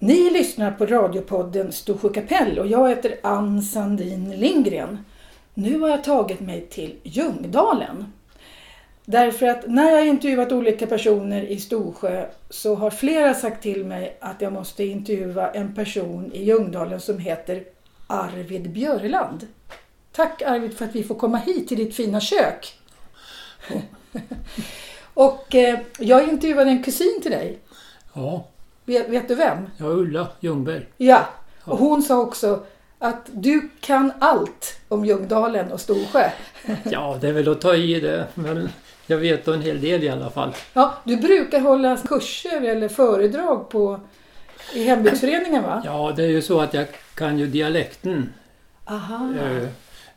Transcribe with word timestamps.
Ni 0.00 0.30
lyssnar 0.30 0.70
på 0.70 0.86
radiopodden 0.86 1.72
Storsjö 1.72 2.08
kapell 2.08 2.58
och 2.58 2.66
jag 2.66 2.88
heter 2.88 3.16
Ann 3.22 3.62
Sandin 3.62 4.30
Lindgren. 4.30 5.04
Nu 5.54 5.80
har 5.80 5.88
jag 5.88 6.04
tagit 6.04 6.40
mig 6.40 6.66
till 6.66 6.96
Ljungdalen. 7.02 8.12
Därför 9.04 9.46
att 9.46 9.66
när 9.66 9.90
jag 9.90 10.06
intervjuat 10.06 10.52
olika 10.52 10.86
personer 10.86 11.42
i 11.42 11.58
Storsjö 11.58 12.26
så 12.50 12.74
har 12.74 12.90
flera 12.90 13.34
sagt 13.34 13.62
till 13.62 13.84
mig 13.84 14.16
att 14.20 14.40
jag 14.40 14.52
måste 14.52 14.84
intervjua 14.84 15.50
en 15.50 15.74
person 15.74 16.32
i 16.32 16.44
Ljungdalen 16.44 17.00
som 17.00 17.18
heter 17.18 17.64
Arvid 18.06 18.70
Björland. 18.70 19.46
Tack 20.12 20.42
Arvid 20.42 20.76
för 20.76 20.84
att 20.84 20.94
vi 20.94 21.04
får 21.04 21.14
komma 21.14 21.38
hit 21.38 21.68
till 21.68 21.78
ditt 21.78 21.94
fina 21.94 22.20
kök. 22.20 22.78
och 25.14 25.54
eh, 25.54 25.78
jag 25.98 26.28
intervjuade 26.28 26.70
en 26.70 26.82
kusin 26.82 27.20
till 27.22 27.32
dig. 27.32 27.58
Ja, 28.12 28.44
Vet, 28.88 29.08
vet 29.08 29.28
du 29.28 29.34
vem? 29.34 29.66
ja 29.76 29.86
Ulla 29.86 30.28
Ljungberg. 30.40 30.86
Ja, 30.96 31.28
och 31.64 31.78
hon 31.78 32.02
sa 32.02 32.18
också 32.18 32.62
att 32.98 33.26
du 33.32 33.68
kan 33.80 34.12
allt 34.18 34.80
om 34.88 35.04
Ljungdalen 35.04 35.72
och 35.72 35.80
Storsjö. 35.80 36.30
Ja, 36.84 37.18
det 37.20 37.28
är 37.28 37.32
väl 37.32 37.48
att 37.48 37.60
ta 37.60 37.74
i 37.74 38.00
det, 38.00 38.26
men 38.34 38.68
jag 39.06 39.16
vet 39.18 39.48
en 39.48 39.62
hel 39.62 39.80
del 39.80 40.04
i 40.04 40.08
alla 40.08 40.30
fall. 40.30 40.54
Ja, 40.72 40.94
du 41.04 41.16
brukar 41.16 41.60
hålla 41.60 41.96
kurser 41.96 42.60
eller 42.62 42.88
föredrag 42.88 43.68
på, 43.68 44.00
i 44.74 44.84
hembygdsföreningen 44.84 45.62
va? 45.62 45.82
Ja, 45.84 46.12
det 46.16 46.22
är 46.22 46.28
ju 46.28 46.42
så 46.42 46.60
att 46.60 46.74
jag 46.74 46.86
kan 47.14 47.38
ju 47.38 47.46
dialekten. 47.46 48.32
Aha. 48.84 49.28
Eh, 49.42 49.68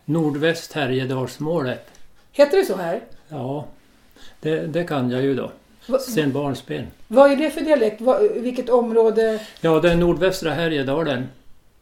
nordväst 0.06 0.74
Härjedalsmålet. 0.74 1.88
Heter 2.32 2.58
det 2.58 2.66
så 2.66 2.76
här? 2.76 3.02
Ja, 3.30 3.66
det, 4.40 4.60
det 4.68 4.84
kan 4.84 5.10
jag 5.12 5.22
ju 5.22 5.36
då. 5.36 5.52
Va, 5.88 6.00
Sen 6.00 6.32
barnsben. 6.32 6.88
vad 7.08 7.32
är 7.32 7.36
det 7.36 7.50
för 7.50 7.62
dialekt? 7.62 8.02
Va, 8.02 8.20
vilket 8.36 8.70
område? 8.70 9.40
Ja, 9.62 9.80
det 9.80 9.92
är 9.92 9.96
nordvästra 9.96 10.52
Härjedalen. 10.52 11.28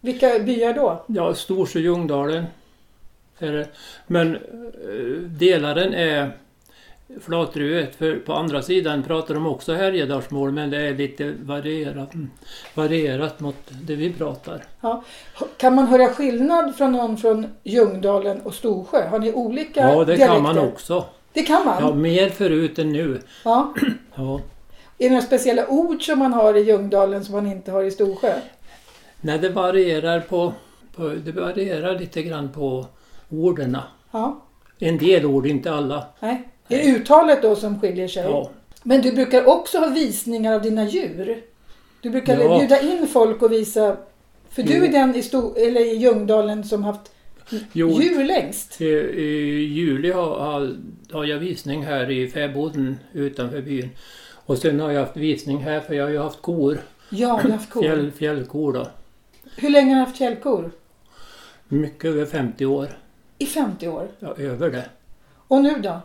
Vilka 0.02 0.39
byar 0.39 0.73
då? 0.73 1.03
Ja, 1.08 1.33
Storsjö 1.33 1.80
Ljungdalen. 1.80 2.45
Men 4.08 4.36
eh, 4.36 4.41
delaren 5.39 5.94
är 5.94 6.31
Flatruet. 7.22 7.95
För 7.95 8.16
på 8.16 8.33
andra 8.33 8.61
sidan 8.61 9.03
pratar 9.03 9.33
de 9.33 9.45
också 9.47 9.73
Härjedalsmål 9.73 10.52
men 10.52 10.69
det 10.69 10.78
är 10.81 10.94
lite 10.95 11.34
varierat, 11.44 12.13
mm, 12.13 12.30
varierat 12.75 13.39
mot 13.39 13.56
det 13.81 13.95
vi 13.95 14.13
pratar. 14.13 14.63
Ja. 14.81 15.03
Kan 15.58 15.75
man 15.75 15.88
höra 15.88 16.08
skillnad 16.08 16.75
från 16.75 16.91
någon 16.91 17.17
från 17.17 17.47
Ljungdalen 17.63 18.41
och 18.41 18.53
Storsjö? 18.53 19.08
Har 19.08 19.19
ni 19.19 19.34
olika 19.34 19.80
Ja, 19.81 19.88
det 20.00 20.06
dialekter? 20.06 20.28
kan 20.28 20.44
man 20.44 20.59
också. 20.59 21.06
Det 21.33 21.44
kan 21.44 21.66
man? 21.66 21.83
Ja, 21.83 21.94
mer 21.94 22.30
förut 22.30 22.80
än 22.80 22.89
nu. 22.91 23.22
Ja. 23.45 23.73
Ja. 24.16 24.41
Är 24.97 25.03
det 25.03 25.09
några 25.09 25.22
speciella 25.22 25.67
ord 25.67 26.05
som 26.05 26.19
man 26.19 26.33
har 26.33 26.58
i 26.58 26.61
Ljungdalen 26.61 27.25
som 27.25 27.35
man 27.35 27.47
inte 27.52 27.72
har 27.72 27.83
i 27.83 27.91
Storsjö? 27.91 28.33
Nej, 29.22 29.39
det 29.39 29.50
varierar 29.50 30.19
på, 30.19 30.53
på 30.95 31.07
det 31.25 31.31
varierar 31.31 32.00
lite 32.00 32.22
grann 32.23 32.50
på 32.52 32.85
orden. 33.30 33.77
Ja. 34.11 34.41
En 34.80 34.97
del 34.97 35.25
ord, 35.25 35.45
inte 35.45 35.72
alla. 35.73 36.05
Nej. 36.19 36.44
Det 36.67 36.81
är 36.89 36.95
uttalet 36.95 37.41
då 37.41 37.55
som 37.55 37.80
skiljer 37.81 38.07
sig? 38.07 38.23
Ja, 38.23 38.50
Men 38.83 39.02
du 39.02 39.11
brukar 39.11 39.45
också 39.47 39.77
ha 39.77 39.88
visningar 39.88 40.53
av 40.55 40.61
dina 40.61 40.85
djur. 40.89 41.41
Du 42.02 42.09
brukar 42.09 42.39
Ja. 42.39 42.57
bjuda 42.59 42.81
in 42.81 43.07
folk 43.07 43.41
och 43.41 43.52
visa. 43.52 43.97
För 44.50 44.63
du 44.63 44.77
Jo. 44.77 44.83
är 44.83 44.88
den 44.88 45.16
i, 45.16 45.22
Sto- 45.22 45.57
eller 45.57 45.81
i 45.81 45.95
Ljungdalen 45.95 46.63
som 46.63 46.83
haft 46.83 47.11
Jo. 47.73 48.02
djur 48.02 48.23
längst. 48.23 48.81
I, 48.81 48.86
i 48.86 49.64
juli 49.64 50.11
har, 50.11 50.39
har, 50.39 50.75
har 51.11 51.25
jag 51.25 51.38
visning 51.39 51.83
här 51.86 52.11
i 52.11 52.28
fäboden 52.28 53.00
utanför 53.14 53.61
byn. 53.61 53.89
Och 54.45 54.58
sen 54.58 54.80
har 54.80 54.91
jag 54.91 55.00
haft 55.00 55.17
visning 55.17 55.58
här 55.58 55.80
för 55.80 55.94
jag 55.94 56.03
har 56.03 56.11
ju 56.11 56.19
haft 56.19 56.41
kor. 56.41 56.80
Ja, 57.09 57.39
du 57.44 57.50
har 57.50 57.58
haft 57.58 57.69
kor. 57.69 57.81
Fjäll, 57.81 58.11
fjällkor 58.11 58.73
då. 58.73 58.88
Hur 59.56 59.69
länge 59.69 59.89
har 59.89 59.95
du 60.00 60.06
haft 60.06 60.17
fjällkor? 60.17 60.72
Mycket 61.67 62.06
över 62.06 62.25
50 62.25 62.66
år. 62.66 62.89
I 63.38 63.45
50 63.45 63.88
år. 63.88 64.08
Ja, 64.19 64.36
över 64.38 64.69
det. 64.72 64.86
Och 65.47 65.62
nu 65.63 65.79
då? 65.79 66.02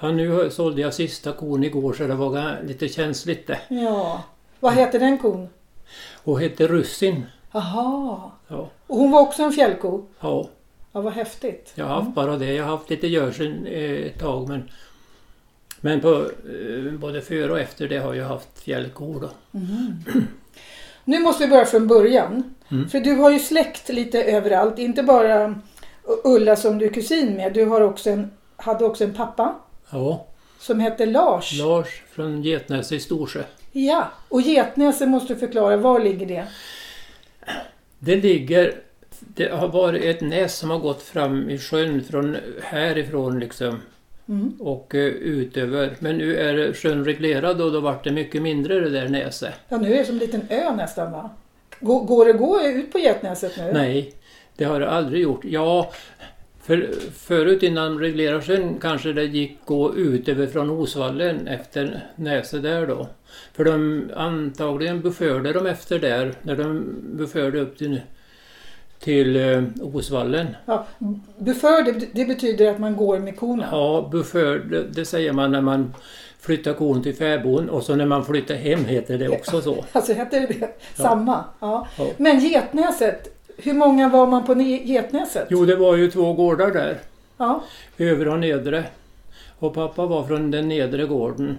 Ja, 0.00 0.10
nu 0.12 0.50
sålde 0.50 0.80
jag 0.82 0.94
sista 0.94 1.32
kon 1.32 1.64
igår 1.64 1.92
så 1.92 2.06
det 2.06 2.14
var 2.14 2.62
lite 2.66 2.88
känsligt 2.88 3.46
det. 3.46 3.58
Ja. 3.68 4.22
Vad 4.60 4.74
heter 4.74 4.98
den 4.98 5.18
kon? 5.18 5.48
Och 6.24 6.40
hette 6.40 6.66
Russin. 6.66 7.26
Aha. 7.52 8.32
Ja, 8.48 8.70
Och 8.86 8.96
hon 8.98 9.10
var 9.10 9.20
också 9.20 9.42
en 9.42 9.52
fjällko? 9.52 10.02
ja, 10.20 10.48
Ja, 10.92 11.00
vad 11.00 11.12
häftigt. 11.12 11.72
jag 11.74 11.84
har 11.84 11.94
haft 11.94 12.14
bara 12.14 12.36
det. 12.36 12.52
Jag 12.52 12.64
har 12.64 12.76
haft 12.76 12.90
lite 12.90 13.06
görsel 13.06 13.66
eh, 13.66 14.06
ett 14.06 14.18
tag 14.18 14.48
men 14.48 14.70
men 15.80 16.00
på, 16.00 16.14
eh, 16.14 16.92
både 16.92 17.20
före 17.20 17.52
och 17.52 17.60
efter 17.60 17.88
det 17.88 17.98
har 17.98 18.14
jag 18.14 18.26
haft 18.26 18.58
fjällkor 18.58 19.20
då. 19.20 19.30
Nu 21.04 21.18
måste 21.18 21.44
vi 21.44 21.50
börja 21.50 21.64
från 21.64 21.86
början. 21.86 22.54
Mm. 22.70 22.88
För 22.88 23.00
du 23.00 23.14
har 23.14 23.30
ju 23.30 23.38
släkt 23.38 23.88
lite 23.88 24.24
överallt. 24.24 24.78
Inte 24.78 25.02
bara 25.02 25.54
Ulla 26.24 26.56
som 26.56 26.78
du 26.78 26.86
är 26.86 26.92
kusin 26.92 27.36
med. 27.36 27.52
Du 27.52 27.64
har 27.64 27.80
också 27.80 28.10
en, 28.10 28.30
hade 28.56 28.84
också 28.84 29.04
en 29.04 29.14
pappa 29.14 29.54
Ja, 29.90 30.26
som 30.58 30.80
hette 30.80 31.06
Lars. 31.06 31.58
Lars 31.58 32.02
från 32.10 32.42
Getnäs 32.42 32.92
i 32.92 33.00
Storsjö. 33.00 33.42
Ja, 33.72 34.08
och 34.28 34.40
Getnäset 34.40 35.08
måste 35.08 35.34
du 35.34 35.40
förklara. 35.40 35.76
Var 35.76 36.00
ligger 36.00 36.26
det? 36.26 36.46
Det 37.98 38.16
ligger... 38.16 38.74
Det 39.34 39.52
har 39.52 39.68
varit 39.68 40.04
ett 40.04 40.20
näs 40.20 40.56
som 40.58 40.70
har 40.70 40.78
gått 40.78 41.02
fram 41.02 41.50
i 41.50 41.58
sjön 41.58 42.04
från 42.04 42.36
härifrån 42.62 43.40
liksom 43.40 43.80
Mm. 44.28 44.52
och 44.60 44.94
eh, 44.94 45.06
utöver. 45.06 45.96
Men 45.98 46.18
nu 46.18 46.36
är 46.36 46.72
sjön 46.72 47.04
reglerad 47.04 47.60
och 47.60 47.72
då 47.72 47.80
vart 47.80 48.04
det 48.04 48.12
mycket 48.12 48.42
mindre 48.42 48.80
det 48.80 48.90
där 48.90 49.08
näset. 49.08 49.54
Ja, 49.68 49.76
nu 49.78 49.92
är 49.94 49.98
det 49.98 50.04
som 50.04 50.14
en 50.14 50.18
liten 50.18 50.40
ö 50.50 50.76
nästan 50.76 51.12
va? 51.12 51.30
Går, 51.80 52.04
går 52.04 52.26
det 52.26 52.32
gå 52.32 52.60
ut 52.62 52.92
på 52.92 52.98
Getnäset 52.98 53.52
nu? 53.56 53.70
Nej, 53.72 54.12
det 54.56 54.64
har 54.64 54.80
det 54.80 54.90
aldrig 54.90 55.22
gjort. 55.22 55.44
Ja, 55.44 55.92
för, 56.62 56.88
förut 57.16 57.62
innan 57.62 57.98
reglerade 57.98 58.42
sjön 58.42 58.78
kanske 58.80 59.12
det 59.12 59.24
gick 59.24 59.58
gå 59.64 59.94
ut 59.96 60.28
över 60.28 60.46
från 60.46 60.70
Osvallen 60.70 61.48
efter 61.48 62.06
näset 62.16 62.62
där 62.62 62.86
då. 62.86 63.06
För 63.52 63.64
de 63.64 64.04
antagligen 64.16 65.00
beförde 65.00 65.52
de 65.52 65.66
efter 65.66 65.98
där 65.98 66.34
när 66.42 66.56
de 66.56 66.84
beförde 67.02 67.60
upp 67.60 67.78
till, 67.78 68.00
till 69.02 69.36
eh, 69.36 69.62
Osvallen. 69.94 70.46
Ja, 70.66 70.86
buför, 71.38 71.82
det, 71.82 72.06
det 72.12 72.24
betyder 72.24 72.70
att 72.70 72.78
man 72.78 72.96
går 72.96 73.18
med 73.18 73.36
korna. 73.36 73.68
Ja, 73.72 74.08
buför, 74.12 74.58
det, 74.58 74.82
det 74.82 75.04
säger 75.04 75.32
man 75.32 75.52
när 75.52 75.60
man 75.60 75.94
flyttar 76.40 76.72
kon 76.72 77.02
till 77.02 77.14
fäboden 77.14 77.70
och 77.70 77.82
så 77.82 77.94
när 77.96 78.06
man 78.06 78.24
flyttar 78.24 78.54
hem 78.54 78.84
heter 78.84 79.18
det 79.18 79.28
också 79.28 79.60
så. 79.60 79.84
Alltså 79.92 80.12
heter 80.12 80.40
det 80.40 80.46
det? 80.46 80.68
Samma? 80.94 81.44
Ja. 81.60 81.86
Ja. 81.98 82.06
Men 82.16 82.40
Getnäset, 82.40 83.42
hur 83.56 83.74
många 83.74 84.08
var 84.08 84.26
man 84.26 84.44
på 84.44 84.54
Getnäset? 84.62 85.46
Jo, 85.50 85.64
det 85.64 85.76
var 85.76 85.96
ju 85.96 86.10
två 86.10 86.32
gårdar 86.32 86.70
där. 86.70 86.98
Ja. 87.36 87.62
Övre 87.98 88.30
och 88.30 88.38
nedre. 88.38 88.84
Och 89.58 89.74
pappa 89.74 90.06
var 90.06 90.24
från 90.24 90.50
den 90.50 90.68
nedre 90.68 91.06
gården. 91.06 91.58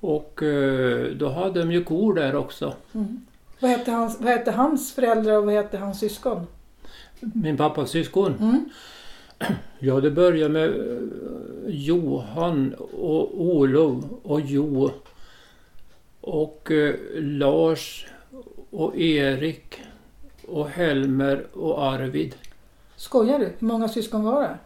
Och 0.00 0.42
eh, 0.42 1.06
då 1.06 1.28
hade 1.28 1.60
de 1.60 1.72
ju 1.72 1.84
kor 1.84 2.14
där 2.14 2.36
också. 2.36 2.74
Mm. 2.94 3.26
Vad, 3.60 3.70
hette 3.70 3.90
hans, 3.90 4.20
vad 4.20 4.28
hette 4.32 4.50
hans 4.50 4.92
föräldrar 4.92 5.36
och 5.36 5.44
vad 5.44 5.54
hette 5.54 5.78
hans 5.78 5.98
syskon? 6.00 6.46
Min 7.20 7.56
pappas 7.56 7.90
syskon. 7.90 8.34
Mm. 8.40 8.64
Ja, 9.78 10.00
det 10.00 10.10
började 10.10 10.52
med 10.52 10.68
eh, 10.68 10.98
Johan 11.66 12.74
och 12.92 13.40
Olof 13.40 14.04
och 14.22 14.40
Jo. 14.40 14.90
Och 16.20 16.70
eh, 16.70 16.94
Lars 17.14 18.06
och 18.70 18.96
Erik 18.96 19.80
och 20.48 20.68
Helmer 20.68 21.46
och 21.52 21.84
Arvid. 21.84 22.34
Skojar 22.96 23.38
du? 23.38 23.44
Hur 23.58 23.66
många 23.66 23.88
syskon 23.88 24.24
var 24.24 24.42
det? 24.42 24.58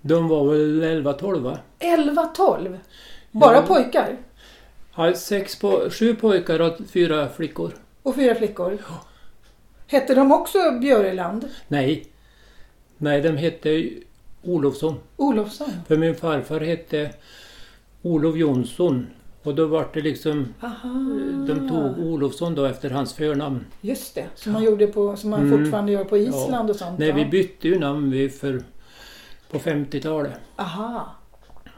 De 0.00 0.28
var 0.28 0.44
väl 0.44 0.82
11-12 0.82 1.38
va? 1.40 1.58
11, 1.78 2.22
12? 2.26 2.78
Bara 3.30 3.54
Ja. 3.54 3.62
pojkar? 3.62 4.16
Ja, 4.96 5.14
sex 5.14 5.58
po 5.58 5.90
sju 5.90 6.14
pojkar 6.14 6.60
och 6.60 6.76
fyra 6.92 7.28
flickor. 7.28 7.72
Och 8.04 8.14
fyra 8.14 8.34
flickor? 8.34 8.78
Hette 9.86 10.14
de 10.14 10.32
också 10.32 10.58
Björland? 10.80 11.48
Nej. 11.68 12.06
Nej, 12.98 13.20
de 13.20 13.36
hette 13.36 13.90
Olofsson. 14.42 14.94
Olofsson? 15.16 15.68
För 15.88 15.96
min 15.96 16.14
farfar 16.14 16.60
hette 16.60 17.10
Olof 18.02 18.36
Jonsson. 18.36 19.06
Och 19.42 19.54
då 19.54 19.66
var 19.66 19.88
det 19.94 20.00
liksom, 20.00 20.54
Aha. 20.60 20.88
de 21.48 21.68
tog 21.68 21.98
Olofsson 22.06 22.54
då 22.54 22.64
efter 22.64 22.90
hans 22.90 23.14
förnamn. 23.14 23.64
Just 23.80 24.14
det, 24.14 24.26
som 24.34 24.52
man, 24.52 24.64
gjorde 24.64 24.86
på, 24.86 25.16
som 25.16 25.30
man 25.30 25.40
Mm. 25.40 25.58
fortfarande 25.58 25.92
gör 25.92 26.04
på 26.04 26.16
Island 26.18 26.70
och 26.70 26.76
sånt. 26.76 26.98
Nej, 26.98 27.08
ja. 27.08 27.14
vi 27.14 27.24
bytte 27.24 27.68
ju 27.68 27.78
namn 27.78 28.10
vi 28.10 28.28
för, 28.30 28.62
på 29.50 29.58
50-talet. 29.58 30.32
Aha. 30.56 31.16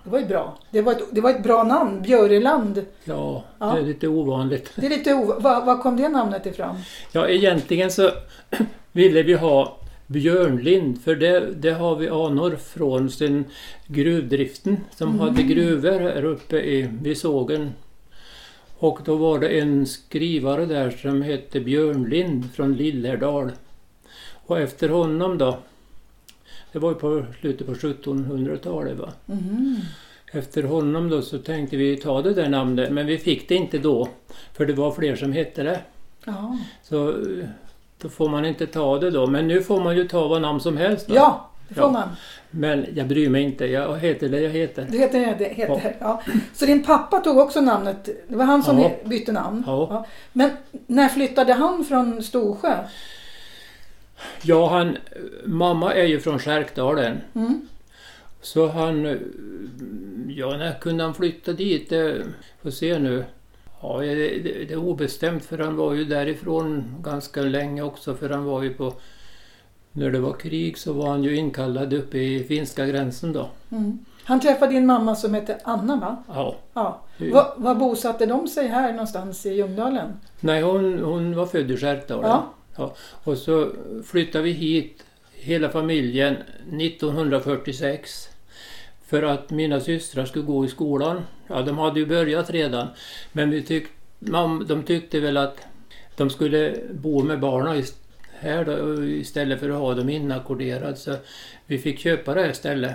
Det 0.07 0.13
var 0.13 0.19
ju 0.19 0.27
bra. 0.27 0.59
Det 0.71 0.83
var 0.83 0.93
ett, 0.93 1.03
det 1.11 1.21
var 1.21 1.31
ett 1.31 1.43
bra 1.43 1.63
namn, 1.63 2.03
Björeland. 2.03 2.85
Ja, 3.05 3.45
Ja. 3.59 3.67
det 3.75 3.81
är 3.81 3.85
lite 3.85 4.09
ovanligt. 4.09 4.73
Det 4.77 4.87
är 4.87 4.91
lite 4.91 5.15
o... 5.15 5.35
Var, 5.41 5.65
var 5.67 5.79
kom 5.83 5.97
det 5.97 6.09
namnet 6.09 6.47
ifrån? 6.47 6.77
Ja, 7.13 7.29
egentligen 7.29 7.91
så 7.91 8.11
ville 8.93 9.23
vi 9.23 9.35
ha 9.35 9.77
Björnlind, 10.07 11.03
för 11.03 11.15
det, 11.17 11.41
det 11.55 11.71
har 11.71 11.97
vi 11.97 12.09
anor 12.09 12.57
från 12.57 13.11
sen 13.11 13.45
gruvdriften 13.87 14.77
som 14.97 15.21
hade 15.21 15.43
gruvor 15.43 16.01
här 16.01 16.25
uppe 16.25 16.57
i, 16.57 16.89
vid 17.03 17.19
sågen. 17.19 17.71
Och 18.79 18.99
då 19.05 19.17
var 19.17 19.39
det 19.39 19.49
en 19.49 19.87
skrivare 19.87 20.67
där 20.67 20.91
som 20.91 21.23
hette 21.23 21.61
Björn 21.61 22.05
Lind 22.05 22.45
från 22.55 22.75
Lillerdal. 22.77 23.53
Och 24.47 24.59
efter 24.61 24.89
honom 24.89 25.39
då, 25.39 25.59
det 26.77 26.81
var 26.81 26.89
ju 26.91 26.95
på 26.95 27.25
slutet 27.41 27.67
på 27.67 27.75
1700-talet 27.75 28.99
va. 28.99 29.09
Mhm. 29.27 29.77
Efter 30.33 30.63
honom 30.63 31.09
då 31.11 31.23
så 31.23 31.39
tänkte 31.39 31.77
vi 31.77 31.97
ta 31.97 32.23
det 32.23 32.35
där 32.35 32.49
namnet 32.49 32.93
men 32.93 33.07
vi 33.07 33.19
fick 33.19 33.49
det 33.49 33.55
inte 33.55 33.79
då. 33.79 34.09
För 34.53 34.67
det 34.67 34.73
var 34.73 34.93
fler 34.93 35.17
som 35.17 35.33
hette 35.33 35.63
det. 35.63 35.81
Ja. 36.25 36.59
Så 36.83 37.15
då 38.03 38.09
får 38.09 38.29
man 38.29 38.45
inte 38.45 38.67
ta 38.67 38.99
det 38.99 39.11
då. 39.11 39.27
Men 39.27 39.49
nu 39.49 39.63
får 39.63 39.81
man 39.81 39.97
ju 39.97 40.09
ta 40.09 40.29
vad 40.29 40.43
namn 40.43 40.61
som 40.61 40.77
helst. 40.77 41.09
va? 41.09 41.15
ja, 41.17 41.51
det 41.69 41.75
får 41.75 41.83
Ja. 41.85 41.91
man. 41.91 42.09
Men 42.51 42.87
jag 42.95 43.07
bryr 43.09 43.29
mig 43.29 43.43
inte. 43.43 43.67
Jag 43.67 43.99
heter 43.99 44.29
det 44.29 44.41
jag 44.41 44.51
heter. 44.51 44.87
Det 44.91 44.99
heter 44.99 45.35
det. 45.39 45.45
Heter, 45.45 45.97
ja. 46.01 46.23
Så 46.55 46.67
din 46.67 46.85
pappa 46.85 47.19
tog 47.21 47.39
också 47.39 47.61
namnet. 47.61 48.09
Det 48.29 48.37
var 48.37 48.45
han 48.45 48.63
som 48.63 48.79
Ja. 48.79 48.91
bytte 49.05 49.33
namn? 49.33 49.63
Ja. 49.67 50.07
Men 50.33 50.51
när 50.87 51.09
flyttade 51.09 51.53
han 51.53 51.85
från 51.85 52.23
Storsjö? 52.23 52.75
Ja, 54.43 54.69
han, 54.69 54.97
mamma 55.45 55.95
är 55.95 56.05
ju 56.05 56.21
från 56.21 56.39
Skärkdalen. 56.39 57.21
Mm. 57.35 57.69
Så 58.41 58.69
han... 58.69 59.19
Ja, 60.29 60.57
när 60.57 60.79
kunde 60.81 61.05
han 61.05 61.15
flytta 61.15 61.53
dit? 61.53 61.91
Det, 61.91 62.27
får 62.63 62.71
se 62.71 62.99
nu. 62.99 63.25
Ja, 63.83 63.99
det, 64.01 64.15
det, 64.15 64.65
det 64.65 64.73
är 64.73 64.77
obestämt 64.77 65.45
för 65.45 65.59
han 65.59 65.77
var 65.77 65.95
ju 65.95 66.05
därifrån 66.05 66.85
ganska 67.03 67.43
länge 67.43 67.83
också 67.83 68.15
för 68.15 68.31
han 68.31 68.45
var 68.45 68.63
ju 68.63 68.75
på... 68.75 68.93
När 69.93 70.11
det 70.11 70.21
var 70.21 70.33
krig 70.33 70.79
så 70.79 70.93
var 70.93 71.09
han 71.09 71.25
ju 71.25 71.37
inkallad 71.37 71.93
uppe 71.93 72.19
i 72.19 72.45
finska 72.45 72.87
gränsen 72.87 73.33
då. 73.33 73.49
Mm. 73.71 73.99
Han 74.25 74.41
träffade 74.41 74.73
din 74.73 74.87
mamma 74.87 75.15
som 75.15 75.35
hette 75.35 75.59
Anna 75.65 75.97
va? 75.97 76.17
Ja. 76.29 76.57
Ja. 76.73 77.01
Var, 77.19 77.55
var 77.57 77.75
bosatte 77.75 78.27
de 78.27 78.49
sig 78.49 78.67
här 78.67 78.93
någonstans 78.93 79.47
i 79.47 79.55
Ljungdalen? 79.55 80.13
Nej, 80.41 80.63
hon, 80.63 80.99
hon 80.99 81.37
var 81.37 81.47
född 81.47 81.71
i 81.71 81.77
Skärkdalen. 81.77 82.31
Ja. 82.31 82.53
Ja. 82.77 82.95
Och 83.25 83.39
så 83.39 83.73
flyttade 84.07 84.45
vi 84.45 84.51
hit, 84.51 85.05
hela 85.33 85.69
familjen, 85.69 86.37
1946. 86.81 88.29
För 89.07 89.23
att 89.23 89.51
mina 89.51 89.81
systrar 89.81 90.25
skulle 90.25 90.45
gå 90.45 90.65
i 90.65 90.69
skolan. 90.69 91.23
Ja, 91.47 91.63
de 91.63 91.79
hade 91.79 92.01
ju 92.01 92.07
börjat 92.07 92.51
redan. 92.51 92.89
Men 93.33 93.51
vi 93.51 93.63
tyck, 93.63 93.87
de 94.67 94.83
tyckte 94.87 95.21
väl 95.21 95.37
att 95.37 95.61
de 96.17 96.31
skulle 96.31 96.77
bo 96.93 97.23
med 97.23 97.41
barnen 97.41 97.83
här 98.39 98.65
då, 98.65 99.05
istället 99.05 99.61
för 99.61 99.71
att 99.71 99.79
ha 99.79 99.95
dem 99.95 100.09
inackorderade. 100.09 100.97
Så 100.97 101.17
vi 101.67 101.79
fick 101.79 101.99
köpa 101.99 102.35
det 102.35 102.43
här 102.43 102.53
stället. 102.53 102.95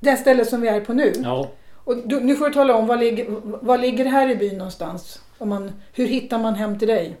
Det 0.00 0.16
ställe 0.16 0.44
som 0.44 0.60
vi 0.60 0.68
är 0.68 0.80
på 0.80 0.92
nu. 0.92 1.12
Ja. 1.24 1.50
Och 1.84 1.96
du, 2.08 2.20
nu 2.20 2.36
får 2.36 2.48
du 2.48 2.54
tala 2.54 2.74
om, 2.74 2.86
var 2.86 2.96
ligger, 2.96 3.26
var 3.42 3.78
ligger 3.78 4.04
det 4.04 4.10
här 4.10 4.30
i 4.30 4.36
byn 4.36 4.58
någonstans? 4.58 5.20
Om 5.38 5.48
man, 5.48 5.72
hur 5.92 6.06
hittar 6.06 6.38
man 6.38 6.54
hem 6.54 6.78
till 6.78 6.88
dig? 6.88 7.16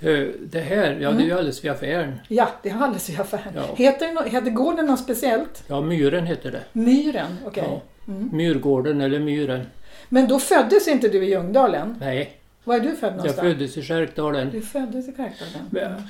Det 0.00 0.60
här, 0.60 0.98
ja 1.00 1.10
det 1.10 1.22
är 1.22 1.26
ju 1.26 1.32
alldeles 1.32 1.64
vid 1.64 1.70
affären. 1.70 2.14
Ja, 2.28 2.48
det 2.62 2.68
är 2.68 2.74
alldeles 2.74 3.10
i 3.10 3.16
affären. 3.16 3.52
Ja. 3.54 3.74
Heter, 3.76 4.12
nå- 4.12 4.22
heter 4.22 4.50
gården 4.50 4.86
något 4.86 5.00
speciellt? 5.00 5.64
Ja, 5.66 5.80
Myren 5.80 6.26
heter 6.26 6.50
det. 6.50 6.62
Myren, 6.72 7.36
okej. 7.46 7.64
Ja. 7.66 7.82
Mm. 8.12 8.28
Myrgården 8.32 9.00
eller 9.00 9.18
Myren. 9.18 9.66
Men 10.08 10.28
då 10.28 10.38
föddes 10.38 10.88
inte 10.88 11.08
du 11.08 11.24
i 11.24 11.30
Ljungdalen? 11.30 11.96
Nej, 12.00 12.32
Var 12.64 12.76
är 12.76 12.80
du 12.80 12.88
född 12.94 13.08
jag 13.12 13.16
någonstans? 13.16 13.40
föddes 13.48 13.76
i 13.76 13.82
Skärkdalen. 13.82 14.50
Du 14.52 14.60
föddes 14.62 15.08
i 15.08 15.12
Kärkdalen? 15.16 15.66
Men- 15.70 16.02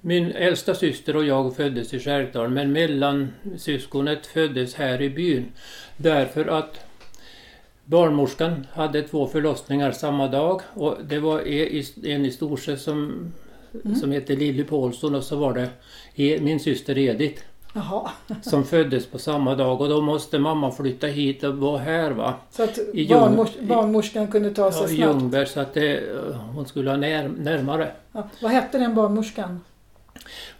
Min 0.00 0.32
äldsta 0.32 0.74
syster 0.74 1.16
och 1.16 1.24
jag 1.24 1.56
föddes 1.56 1.94
i 1.94 1.98
Skärkdalen 2.00 2.54
men 2.54 2.72
mellansyskonet 2.72 4.26
föddes 4.26 4.74
här 4.74 5.02
i 5.02 5.10
byn. 5.10 5.44
Därför 5.96 6.46
att 6.46 6.84
barnmorskan 7.92 8.66
hade 8.72 9.02
två 9.02 9.26
förlossningar 9.26 9.92
samma 9.92 10.28
dag 10.28 10.60
och 10.74 10.96
det 11.08 11.18
var 11.18 11.40
en 12.06 12.24
i 12.24 12.30
Storsjö 12.30 12.76
som, 12.76 13.32
som 14.00 14.12
hette 14.12 14.36
Lilly 14.36 14.64
Paulsson 14.64 15.14
och 15.14 15.24
så 15.24 15.36
var 15.36 15.54
det 15.54 15.68
min 16.40 16.60
syster 16.60 16.98
Edith 16.98 17.42
Jaha, 17.72 18.10
som 18.42 18.64
föddes 18.64 19.06
på 19.06 19.18
samma 19.18 19.54
dag 19.54 19.80
och 19.80 19.88
då 19.88 20.00
måste 20.00 20.38
mamma 20.38 20.70
flytta 20.72 21.06
hit 21.06 21.44
och 21.44 21.54
vara 21.58 21.78
här 21.78 22.10
va. 22.10 22.34
så 22.50 22.62
att 22.62 22.78
barnmors, 23.08 23.48
barnmorskan 23.60 24.28
kunde 24.28 24.50
ta 24.50 24.72
sig 24.72 24.82
Ja, 24.82 24.88
snabbt? 24.88 25.00
Ljungberg 25.20 25.46
så 25.46 25.60
att 25.60 25.74
det, 25.74 26.02
hon 26.54 26.66
skulle 26.66 26.90
ha 26.90 26.96
när, 26.96 27.28
närmare. 27.28 27.90
Ja. 28.12 28.28
Vad 28.42 28.50
hette 28.52 28.78
den 28.78 28.94
barnmorskan? 28.94 29.60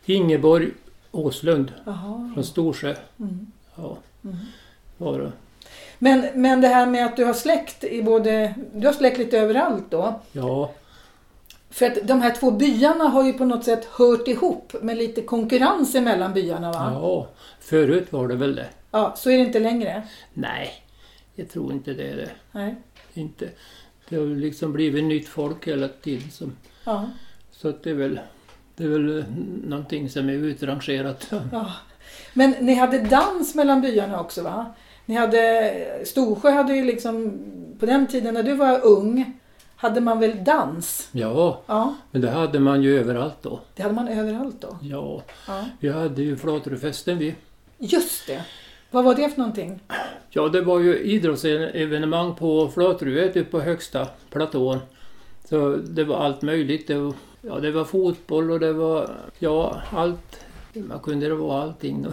Ingeborg 0.06 0.68
Åslund 1.10 1.72
Jaha. 1.86 2.30
från 2.34 2.44
Storsjö. 2.44 2.94
Mm. 3.20 3.46
Ja, 3.76 3.96
Mm. 4.24 4.36
var 4.96 5.18
det. 5.18 5.32
Men, 5.98 6.26
men 6.34 6.60
det 6.60 6.68
här 6.68 6.86
med 6.86 7.06
att 7.06 7.16
du 7.16 7.24
har 7.24 7.34
släkt 7.34 7.84
i 7.84 8.02
både... 8.02 8.54
Du 8.74 8.86
har 8.86 8.94
släkt 8.94 9.18
lite 9.18 9.38
överallt 9.38 9.84
då. 9.90 10.20
Ja, 10.32 10.72
För 11.70 11.86
att 11.86 11.98
de 12.08 12.22
här 12.22 12.30
två 12.34 12.50
byarna 12.50 13.04
har 13.04 13.24
ju 13.24 13.32
på 13.32 13.44
något 13.44 13.64
sätt 13.64 13.84
hört 13.84 14.28
ihop 14.28 14.74
med 14.82 14.96
lite 14.96 15.22
konkurrens 15.22 15.94
emellan 15.94 16.32
byarna 16.34 16.72
va? 16.72 16.90
ja, 16.94 17.28
förut 17.60 18.12
var 18.12 18.28
det 18.28 18.34
väl 18.34 18.54
det. 18.56 18.66
Ja, 18.90 19.14
så 19.16 19.30
är 19.30 19.38
det 19.38 19.44
inte 19.44 19.58
längre. 19.58 20.02
Nej, 20.34 20.70
jag 21.34 21.50
tror 21.50 21.72
inte 21.72 21.92
det 21.92 22.08
är 22.08 22.16
det. 22.16 22.30
Nej. 22.52 22.74
Inte. 23.14 23.48
Det 24.08 24.16
har 24.16 24.26
liksom 24.26 24.72
blivit 24.72 25.04
nytt 25.04 25.28
folk 25.28 25.68
hela 25.68 25.88
tiden. 25.88 26.30
Som, 26.30 26.56
Ja. 26.84 27.10
så 27.52 27.68
att 27.68 27.82
det 27.82 27.90
är 27.90 27.94
väl 27.94 28.20
det 28.76 28.84
är 28.84 28.88
väl 28.88 29.24
någonting 29.64 30.10
som 30.10 30.28
är 30.28 30.32
utrangerat. 30.32 31.32
Ja. 31.52 31.72
Men 32.34 32.50
ni 32.50 32.74
hade 32.74 32.98
dans 32.98 33.54
mellan 33.54 33.80
byarna 33.80 34.20
också 34.20 34.42
va? 34.42 34.66
Ni 35.08 35.14
hade, 35.14 35.74
Storsjö 36.04 36.50
hade 36.50 36.76
ju 36.76 36.84
liksom, 36.84 37.38
på 37.80 37.86
den 37.86 38.06
tiden 38.06 38.34
när 38.34 38.42
du 38.42 38.54
var 38.54 38.80
ung, 38.86 39.32
hade 39.76 40.00
man 40.00 40.20
väl 40.20 40.44
dans? 40.44 41.08
Ja, 41.12 41.62
Ja, 41.66 41.94
men 42.10 42.20
det 42.22 42.30
hade 42.30 42.60
man 42.60 42.82
ju 42.82 42.98
överallt 43.00 43.36
då. 43.42 43.60
det 43.76 43.82
hade 43.82 43.94
man 43.94 44.08
överallt 44.08 44.56
då. 44.60 44.76
Ja, 44.82 45.22
Ja. 45.48 45.64
vi 45.80 45.88
hade 45.88 46.22
ju 46.22 46.36
Flatrufesten 46.36 47.18
vi. 47.18 47.34
Just 47.78 48.26
det. 48.26 48.44
Vad 48.90 49.04
var 49.04 49.14
det 49.14 49.28
för 49.28 49.38
någonting? 49.38 49.80
Ja, 50.30 50.48
det 50.48 50.60
var 50.60 50.80
ju 50.80 50.98
idrottsevenemang 50.98 52.34
på 52.34 52.68
Flatruet 52.68 53.36
uppe 53.36 53.50
på 53.50 53.60
högsta 53.60 54.06
platån. 54.30 54.78
Så 55.48 55.76
det 55.76 56.04
var 56.04 56.16
allt 56.16 56.42
möjligt. 56.42 56.86
Det 56.86 56.94
var, 56.98 57.12
ja, 57.42 57.54
det 57.60 57.70
var 57.70 57.84
fotboll 57.84 58.50
och 58.50 58.60
det 58.60 58.72
var, 58.72 59.10
ja, 59.38 59.76
allt. 59.96 60.40
Man 60.82 61.00
kunde 61.00 61.28
det 61.28 61.34
vara 61.34 61.62
allting. 61.62 62.06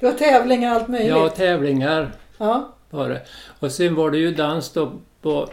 Det 0.00 0.06
var 0.06 0.12
tävlingar 0.12 0.74
allt 0.74 0.88
möjligt. 0.88 1.08
Ja, 1.08 1.28
tävlingar 1.28 2.12
Ja. 2.38 2.74
var 2.90 3.08
det. 3.08 3.22
Och 3.58 3.72
sen 3.72 3.94
var 3.94 4.10
det 4.10 4.18
ju 4.18 4.34
dans 4.34 4.72
då 4.72 4.92
på 5.22 5.48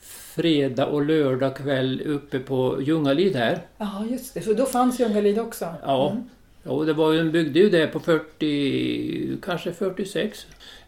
fredag 0.00 0.86
och 0.86 1.04
lördag 1.06 1.56
kväll 1.56 2.02
uppe 2.06 2.38
på 2.38 2.82
Ljungalid 2.82 3.36
här. 3.36 3.58
Ja, 3.78 4.04
just 4.10 4.34
det. 4.34 4.40
För 4.40 4.54
då 4.54 4.66
fanns 4.66 5.00
Ljungalid 5.00 5.38
också. 5.38 5.74
Ja. 5.82 6.10
Mm. 6.10 6.22
Ja, 6.62 6.72
det 6.84 6.92
var 6.92 7.12
ju, 7.12 7.18
de 7.18 7.30
byggde 7.30 7.58
ju 7.58 7.70
det 7.70 7.86
på 7.86 8.00
40, 8.00 9.36
kanske 9.42 9.72
46. 9.72 10.46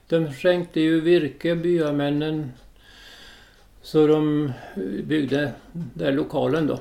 De 0.08 0.32
skänkte 0.32 0.80
ju 0.80 1.00
virke, 1.00 1.54
byamännen. 1.54 2.52
Så 3.92 4.06
de 4.06 4.52
byggde 5.04 5.52
den 5.72 6.14
lokalen 6.14 6.66
då. 6.66 6.78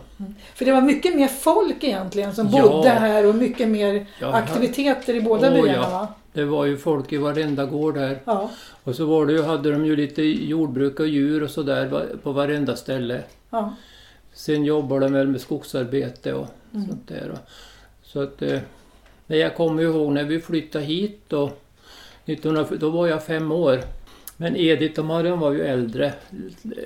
För 0.55 0.65
det 0.65 0.71
var 0.71 0.81
mycket 0.81 1.15
mer 1.15 1.27
folk 1.27 1.83
egentligen 1.83 2.35
som 2.35 2.49
Ja. 2.53 2.61
bodde 2.61 2.89
här 2.89 3.25
och 3.27 3.35
mycket 3.35 3.67
mer 3.67 4.05
Ja, 4.21 4.33
aktiviteter 4.33 5.13
i 5.13 5.21
båda 5.21 5.47
Åh, 5.47 5.53
byarna 5.53 5.73
ja. 5.81 6.13
Det 6.33 6.45
var 6.45 6.65
ju 6.65 6.77
folk 6.77 7.13
i 7.13 7.17
varenda 7.17 7.65
gård 7.65 7.95
där. 7.95 8.19
Ja. 8.25 8.49
Och 8.83 8.95
så 8.95 9.05
var 9.05 9.25
det 9.25 9.33
ju, 9.33 9.41
hade 9.43 9.71
de 9.71 9.85
ju 9.85 9.95
lite 9.95 10.21
jordbruk 10.23 10.99
och 10.99 11.07
djur 11.07 11.43
och 11.43 11.49
sådär 11.49 12.05
på 12.23 12.31
varenda 12.31 12.75
ställe. 12.75 13.23
ja. 13.49 13.73
Sen 14.33 14.65
jobbar 14.65 14.99
de 14.99 15.13
väl 15.13 15.27
med 15.27 15.41
skogsarbete 15.41 16.33
och 16.33 16.47
Mm. 16.73 16.87
sånt 16.87 17.07
där. 17.07 17.31
Så 18.03 18.21
att... 18.21 18.41
eh, 18.41 18.59
Men 19.27 19.39
jag 19.39 19.55
kommer 19.55 19.83
ihåg 19.83 20.11
när 20.13 20.23
vi 20.23 20.39
flyttade 20.41 20.85
hit 20.85 21.21
då. 21.27 21.51
1900, 22.25 22.75
då 22.79 22.89
var 22.89 23.07
jag 23.07 23.23
fem 23.25 23.51
år. 23.51 23.79
Men 24.37 24.55
Edith 24.55 24.99
och 24.99 25.05
Marian 25.05 25.39
var 25.39 25.51
ju 25.51 25.61
äldre. 25.61 26.13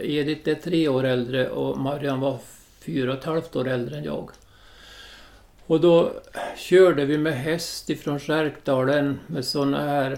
Edith 0.01 0.49
är 0.49 0.55
tre 0.55 0.87
år 0.87 1.03
äldre 1.03 1.49
och 1.49 1.77
Marian 1.77 2.19
var 2.19 2.37
fyra 2.79 3.11
och 3.11 3.17
ett 3.17 3.25
halvt 3.25 3.55
år 3.55 3.67
äldre 3.67 3.97
än 3.97 4.03
jag. 4.03 4.29
Och 5.65 5.81
då 5.81 6.11
körde 6.57 7.05
vi 7.05 7.17
med 7.17 7.33
häst 7.33 7.89
ifrån 7.89 8.19
Skärkdalen 8.19 9.19
med 9.27 9.45
såna 9.45 9.79
här 9.79 10.11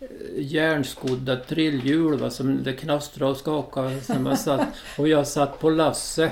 eh, 0.00 0.06
järnskodda 0.36 1.36
trilljul 1.36 2.18
va, 2.18 2.30
som 2.30 2.62
det 2.62 2.72
knastrade 2.72 3.30
och 3.30 3.36
skakade. 3.36 4.00
Som 4.00 4.22
man 4.22 4.36
satt, 4.36 4.68
och 4.98 5.08
jag 5.08 5.26
satt 5.26 5.60
på 5.60 5.70
Lasse 5.70 6.30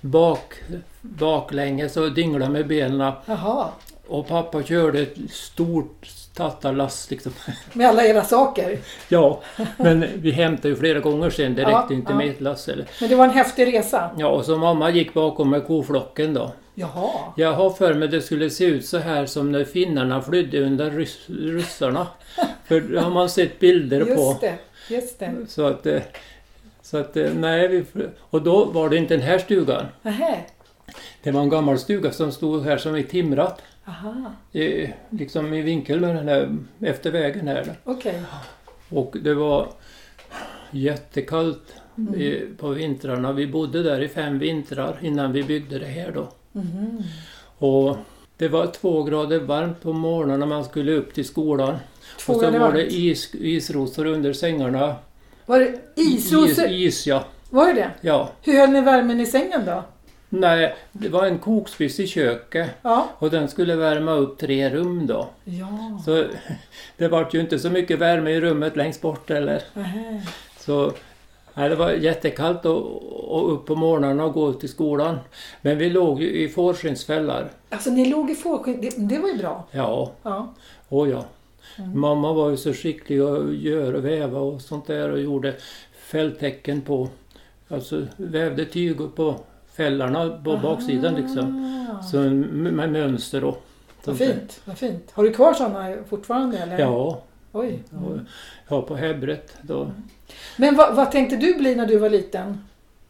bak, 0.00 0.54
baklänges 1.00 1.96
och 1.96 2.12
dinglade 2.12 2.52
med 2.52 2.66
benen. 2.66 3.12
Jaha. 3.26 3.68
Och 4.06 4.28
pappa 4.28 4.62
körde 4.62 5.00
ett 5.00 5.16
stort 5.30 6.06
tattarlass 6.34 7.10
liksom. 7.10 7.32
Med 7.72 7.88
alla 7.88 8.04
era 8.04 8.24
saker. 8.24 8.78
Ja, 9.08 9.40
men 9.76 10.04
vi 10.16 10.30
hämtade 10.30 10.68
ju 10.68 10.76
flera 10.76 11.00
gånger 11.00 11.30
sen. 11.30 11.54
Det 11.54 11.62
Ja, 11.62 11.78
räckte 11.80 11.94
inte 11.94 12.12
ja. 12.12 12.16
med 12.16 12.30
ett 12.30 12.40
lass. 12.40 12.68
Eller. 12.68 12.86
Men 13.00 13.08
det 13.10 13.16
var 13.16 13.24
en 13.24 13.30
häftig 13.30 13.66
resa. 13.74 14.10
Ja, 14.18 14.26
och 14.28 14.44
så 14.44 14.58
mamma 14.58 14.90
gick 14.90 15.14
bakom 15.14 15.50
med 15.50 15.66
koflocken 15.66 16.34
då. 16.34 16.52
Jaha. 16.74 17.10
Jag 17.36 17.52
har 17.52 17.70
för 17.70 17.94
mig 17.94 18.08
det 18.08 18.20
skulle 18.22 18.50
se 18.50 18.64
ut 18.64 18.86
så 18.86 18.98
här 18.98 19.26
som 19.26 19.52
när 19.52 19.64
finnarna 19.64 20.22
flydde 20.22 20.60
undan 20.62 20.90
rys 20.90 21.18
ryssarna. 21.28 22.06
För 22.64 22.80
det 22.80 23.00
har 23.00 23.10
man 23.10 23.28
sett 23.30 23.58
bilder 23.58 24.04
på. 24.04 24.10
Just 24.10 24.40
det. 24.40 24.54
Just 24.88 25.18
det. 25.18 25.32
Så 25.48 25.66
att... 25.66 25.86
eh, 25.86 26.00
Så 26.82 26.96
att, 26.98 27.16
eh, 27.16 27.30
nej, 27.34 27.68
vi, 27.68 27.84
och 28.30 28.42
då 28.42 28.64
var 28.64 28.88
det 28.88 28.96
inte 28.96 29.14
den 29.16 29.26
här 29.26 29.38
stugan. 29.38 29.86
Nähä. 30.02 30.36
Det 31.22 31.30
var 31.30 31.40
en 31.40 31.48
gammal 31.48 31.78
stuga 31.78 32.12
som 32.12 32.32
stod 32.32 32.64
här 32.64 32.76
som 32.76 32.96
i 32.96 33.02
timrat. 33.04 33.62
Aha, 33.84 34.32
I, 34.52 34.92
liksom 35.10 35.54
i 35.54 35.62
den 36.12 36.28
här, 36.28 36.56
efter 36.80 37.10
vägen 37.10 37.48
här. 37.48 37.74
okej. 37.84 38.22
Och 38.88 39.16
det 39.22 39.34
var 39.34 39.68
jättekallt 40.70 41.74
Mm. 41.98 42.14
i, 42.20 42.48
på 42.58 42.68
vintrarna. 42.68 43.32
Vi 43.32 43.46
bodde 43.46 43.82
där 43.82 44.00
i 44.02 44.08
fem 44.08 44.38
vintrar 44.38 44.96
innan 45.02 45.32
vi 45.32 45.42
byggde 45.42 45.78
det 45.78 45.86
här 45.86 46.12
då. 46.12 46.28
Mhm. 46.52 47.02
Och 47.58 47.96
det 48.36 48.48
var 48.48 48.66
två 48.66 49.02
grader 49.02 49.40
varmt 49.40 49.82
på 49.82 49.92
morgonen 49.92 50.40
när 50.40 50.46
man 50.46 50.64
skulle 50.64 50.92
upp 50.92 51.14
till 51.14 51.24
skolan. 51.24 51.76
Två 52.20 52.32
och 52.32 52.40
så 52.40 52.50
var 52.50 52.72
det 52.72 52.92
is, 52.94 53.34
isrosor 53.34 54.06
under 54.06 54.32
sängarna. 54.32 54.96
Var 55.46 55.58
det 55.60 55.78
isrosor? 56.02 56.66
Is, 56.66 56.98
is 56.98 57.06
ja. 57.06 57.24
Var 57.50 57.74
det? 57.74 57.90
ja. 58.00 58.30
Hur 58.42 58.58
höll 58.58 58.70
ni 58.70 58.80
värmen 58.80 59.20
i 59.20 59.26
sängen 59.26 59.64
då? 59.66 59.84
Nej, 60.34 60.74
det 60.92 61.08
var 61.08 61.26
en 61.26 61.38
kokspis 61.38 62.00
i 62.00 62.06
köket. 62.06 62.70
Ja. 62.82 63.08
Och 63.18 63.30
den 63.30 63.48
skulle 63.48 63.76
värma 63.76 64.12
upp 64.12 64.38
tre 64.38 64.70
rum 64.70 65.06
då. 65.06 65.28
Ja. 65.44 66.00
Så 66.04 66.24
det 66.96 67.08
var 67.08 67.28
ju 67.32 67.40
inte 67.40 67.58
så 67.58 67.70
mycket 67.70 67.98
värme 67.98 68.30
i 68.30 68.40
rummet 68.40 68.76
längst 68.76 69.00
bort 69.02 69.30
eller. 69.30 69.62
Nähä. 69.74 70.22
Så 70.58 70.92
nej, 71.54 71.68
det 71.68 71.74
var 71.76 71.90
jättekallt 71.90 72.58
att 72.58 72.76
och 73.12 73.52
upp 73.54 73.66
på 73.66 73.74
morgnarna 73.74 74.24
och 74.24 74.32
gå 74.32 74.52
till 74.52 74.68
skolan. 74.68 75.18
Men 75.62 75.78
vi 75.78 75.90
låg 75.90 76.22
ju 76.22 76.30
i 76.30 76.48
fårskinnsfällar. 76.48 77.50
Alltså 77.70 77.90
ni 77.90 78.10
låg 78.10 78.30
i 78.30 78.34
fårskinn, 78.34 78.80
det, 78.80 78.94
det 78.96 79.18
var 79.18 79.28
ju 79.28 79.38
bra. 79.38 79.66
Ja, 79.70 80.12
Ja. 80.22 80.54
åh 80.88 81.10
ja. 81.10 81.24
Mamma 81.94 82.32
var 82.32 82.50
ju 82.50 82.56
så 82.56 82.72
skicklig 82.72 83.20
att 83.20 83.54
göra 83.54 83.96
och 83.96 84.04
väva 84.04 84.38
och 84.40 84.60
sånt 84.60 84.86
där 84.86 85.10
och 85.10 85.20
gjorde 85.20 85.54
fälltecken 86.06 86.80
på, 86.80 87.08
alltså 87.68 88.06
vävde 88.16 88.64
tyg 88.64 88.96
på 89.16 89.34
fällarna 89.76 90.40
på 90.44 90.56
baksidan 90.56 91.14
liksom. 91.14 91.68
Så 92.10 92.16
med 92.20 92.92
mönster 92.92 93.44
och 93.44 93.64
Vad 94.04 94.18
fint, 94.18 94.60
vad 94.64 94.78
fint. 94.78 95.10
Har 95.12 95.24
du 95.24 95.32
kvar 95.32 95.54
sådana 95.54 95.96
fortfarande 96.08 96.58
eller? 96.58 96.78
Ja, 96.78 97.22
Oj. 97.52 97.82
och, 97.90 98.18
ja 98.68 98.82
på 98.82 98.96
Hebbret 98.96 99.56
då. 99.62 99.90
Men 100.56 100.76
vad, 100.76 100.96
vad 100.96 101.12
tänkte 101.12 101.36
du 101.36 101.54
bli 101.54 101.74
när 101.74 101.86
du 101.86 101.98
var 101.98 102.10
liten? 102.10 102.64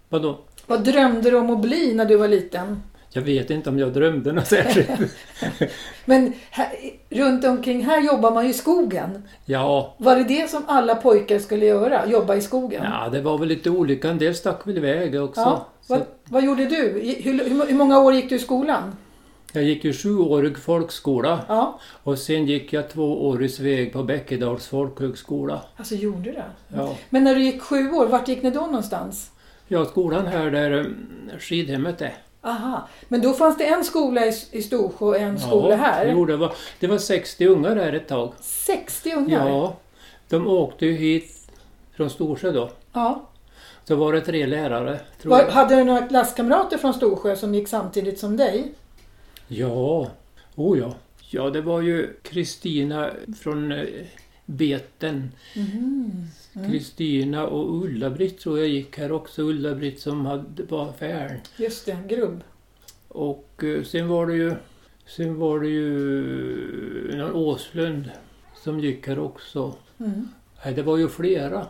Vadå? 0.09 0.39
Vad 0.67 0.85
drömde 0.85 1.31
du 1.31 1.37
om 1.37 1.51
att 1.51 1.61
bli 1.63 1.95
när 1.95 2.05
du 2.05 2.17
var 2.17 2.29
liten? 2.29 2.83
Jag 3.15 3.23
vet 3.23 3.51
inte 3.51 3.71
om 3.71 3.79
jag 3.79 3.93
drömde 3.93 4.33
något 4.33 4.47
särskilt. 4.47 5.15
Men 6.05 6.33
här, 6.51 6.69
runt 7.11 7.45
omkring 7.45 7.85
här 7.85 8.01
jobbar 8.01 8.31
man 8.31 8.45
ju 8.45 8.51
i 8.51 8.55
skogen. 8.55 9.23
Ja, 9.45 9.95
Var 9.99 10.17
det 10.17 10.25
det 10.25 10.51
som 10.51 10.63
alla 10.67 10.95
pojkar 10.95 11.39
skulle 11.39 11.67
göra? 11.67 12.07
Jobba 12.07 12.35
i 12.35 12.41
skogen? 12.41 12.85
ja, 12.85 13.09
det 13.09 13.21
var 13.21 13.39
väl 13.39 13.49
lite 13.49 13.71
olika. 13.71 14.09
En 14.11 14.19
del 14.19 14.35
stack 14.35 14.67
väl 14.67 14.77
iväg 14.77 15.23
också. 15.23 15.41
Ja. 15.41 15.67
Vad, 15.87 16.03
vad 16.25 16.45
gjorde 16.45 16.65
du? 16.65 17.01
I- 17.03 17.23
Hur, 17.23 17.67
hur, 17.69 17.75
många 17.75 17.99
år 17.99 18.15
gick 18.15 18.29
du 18.29 18.35
i 18.35 18.39
skolan? 18.39 18.97
jag 19.55 19.65
gick 19.65 19.85
ju 19.85 19.93
sjuårig 19.93 20.59
folkskola 20.59 21.41
Ja, 21.49 21.81
och 22.03 22.19
sen 22.19 22.47
gick 22.47 22.73
jag 22.73 22.91
tvåårig 22.91 23.61
väg 23.61 23.93
på 23.93 24.03
Bäckedals 24.03 24.67
folkhögskola. 24.67 25.63
alltså 25.77 25.95
gjorde 25.95 26.21
du 26.23 26.33
det? 26.33 26.45
Ja. 26.69 26.95
Men 27.11 27.25
när 27.25 27.35
du 27.35 27.43
gick 27.43 27.63
sju 27.63 27.91
år, 27.91 28.07
vart 28.07 28.29
gick 28.29 28.43
ni 28.43 28.51
då 28.51 28.61
någonstans? 28.61 29.31
ja, 29.69 29.85
skolan 29.85 30.27
här 30.27 30.51
där 30.51 30.71
mm, 30.73 31.31
skidhemmet 31.39 32.01
är. 32.03 32.15
Aha, 32.43 32.89
men 33.09 33.21
då 33.23 33.33
fanns 33.33 33.59
det 33.59 33.65
en 33.65 33.85
skola 33.85 34.27
i, 34.27 34.33
i 34.51 34.63
Storsjö 34.63 35.07
och 35.07 35.17
en 35.17 35.41
skola 35.41 35.77
här? 35.77 36.13
Jo, 36.13 36.25
det 36.25 36.37
var, 36.37 36.53
det 36.81 36.87
var 36.87 36.99
60 36.99 37.47
ungar 37.47 37.77
här 37.77 37.93
ett 37.93 38.09
tag. 38.09 38.33
60 38.41 39.13
ungar? 39.13 39.49
Ja, 39.49 39.77
de 40.29 40.47
åkte 40.47 40.87
ju 40.87 40.93
hit 40.93 41.51
från 41.97 42.11
Storsjö 42.11 42.53
då. 42.53 42.71
ja. 42.93 43.29
Så 43.85 43.97
var 43.97 44.13
det 44.13 44.21
tre 44.21 44.47
lärare, 44.47 45.01
tror 45.23 45.31
Var, 45.31 45.43
jag. 45.43 45.51
hade 45.51 45.77
du 45.77 45.85
några 45.85 46.07
klasskamrater 46.07 46.79
från 46.79 46.95
Storsjö 46.95 47.37
som 47.37 47.55
gick 47.55 47.69
samtidigt 47.69 48.19
som 48.19 48.37
dig? 48.37 48.73
Ja, 49.49 50.11
oh 50.55 50.79
ja. 50.79 50.95
Ja, 51.31 51.51
det 51.51 51.61
var 51.61 51.81
ju 51.81 52.17
Kristina 52.23 53.11
från 53.41 53.73
eh, 53.73 53.87
Beten. 54.47 55.33
Mm. 55.55 56.27
Kristina 56.71 57.47
och 57.47 57.85
Ulla-Britt 57.85 58.41
tror 58.41 58.59
jag 58.59 58.69
gick 58.69 58.99
här 58.99 59.13
också. 59.13 59.43
Ulla-Britt 59.43 60.01
som 60.01 60.27
hade, 60.27 60.63
var 60.63 60.89
affären. 60.89 61.41
Just 61.57 61.87
det, 61.87 61.99
grubb. 62.09 62.43
Och 63.09 63.65
eh, 63.65 63.83
sen 63.83 64.09
var 64.09 64.27
det 64.27 64.35
ju 64.35 64.55
Sen 65.07 65.39
var 65.39 65.61
det 65.61 65.69
ju 65.69 67.17
någon 67.17 67.33
Åslund 67.33 68.11
som 68.55 68.81
gick 68.81 69.09
här 69.09 69.19
också. 69.19 69.75
Mm. 69.99 70.29
Nej, 70.65 70.75
det 70.75 70.83
var 70.83 70.97
ju 70.97 71.09
flera. 71.09 71.67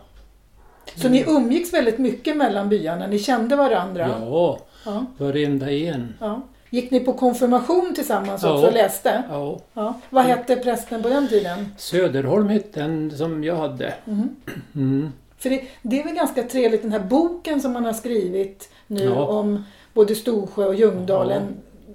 Så 0.97 1.09
ni 1.09 1.25
umgicks 1.29 1.73
väldigt 1.75 1.99
mycket 1.99 2.37
mellan 2.37 2.69
byarna? 2.69 3.07
Ni 3.07 3.19
kände 3.19 3.57
varandra? 3.57 4.11
Ja, 4.21 4.59
Ja. 4.85 5.05
varenda 5.19 5.71
en. 5.71 6.15
ja. 6.21 6.41
Gick 6.71 6.91
ni 6.91 7.01
på 7.01 7.13
konfirmation 7.13 7.93
tillsammans 7.95 8.43
Ja. 8.43 8.55
också 8.55 8.67
och 8.67 8.73
läste? 8.73 9.23
Ja. 9.31 9.59
Ja. 9.75 9.95
Vad 10.11 10.25
hette 10.25 10.57
prästen 10.57 11.03
på 11.03 11.09
den 11.09 11.29
tiden? 11.29 11.67
Söderholm 11.79 12.49
hette 12.49 12.81
den 12.81 13.11
som 13.11 13.45
jag 13.45 13.57
hade. 13.57 13.95
Mhm. 14.05 14.29
Mm. 14.75 15.13
För 15.39 15.51
det, 15.51 15.63
det 15.83 16.01
är 16.01 16.05
väl 16.05 16.15
ganska 16.15 16.43
trevligt 16.43 16.83
den 16.83 16.93
här 16.93 16.99
boken 17.01 17.61
som 17.61 17.73
man 17.73 17.85
har 17.85 17.93
skrivit 17.93 18.69
nu 18.87 19.05
Ja. 19.05 19.27
om 19.27 19.65
både 19.95 20.15
Storsjö 20.15 20.67
och 20.67 20.75
Ljungdalen. 20.75 21.43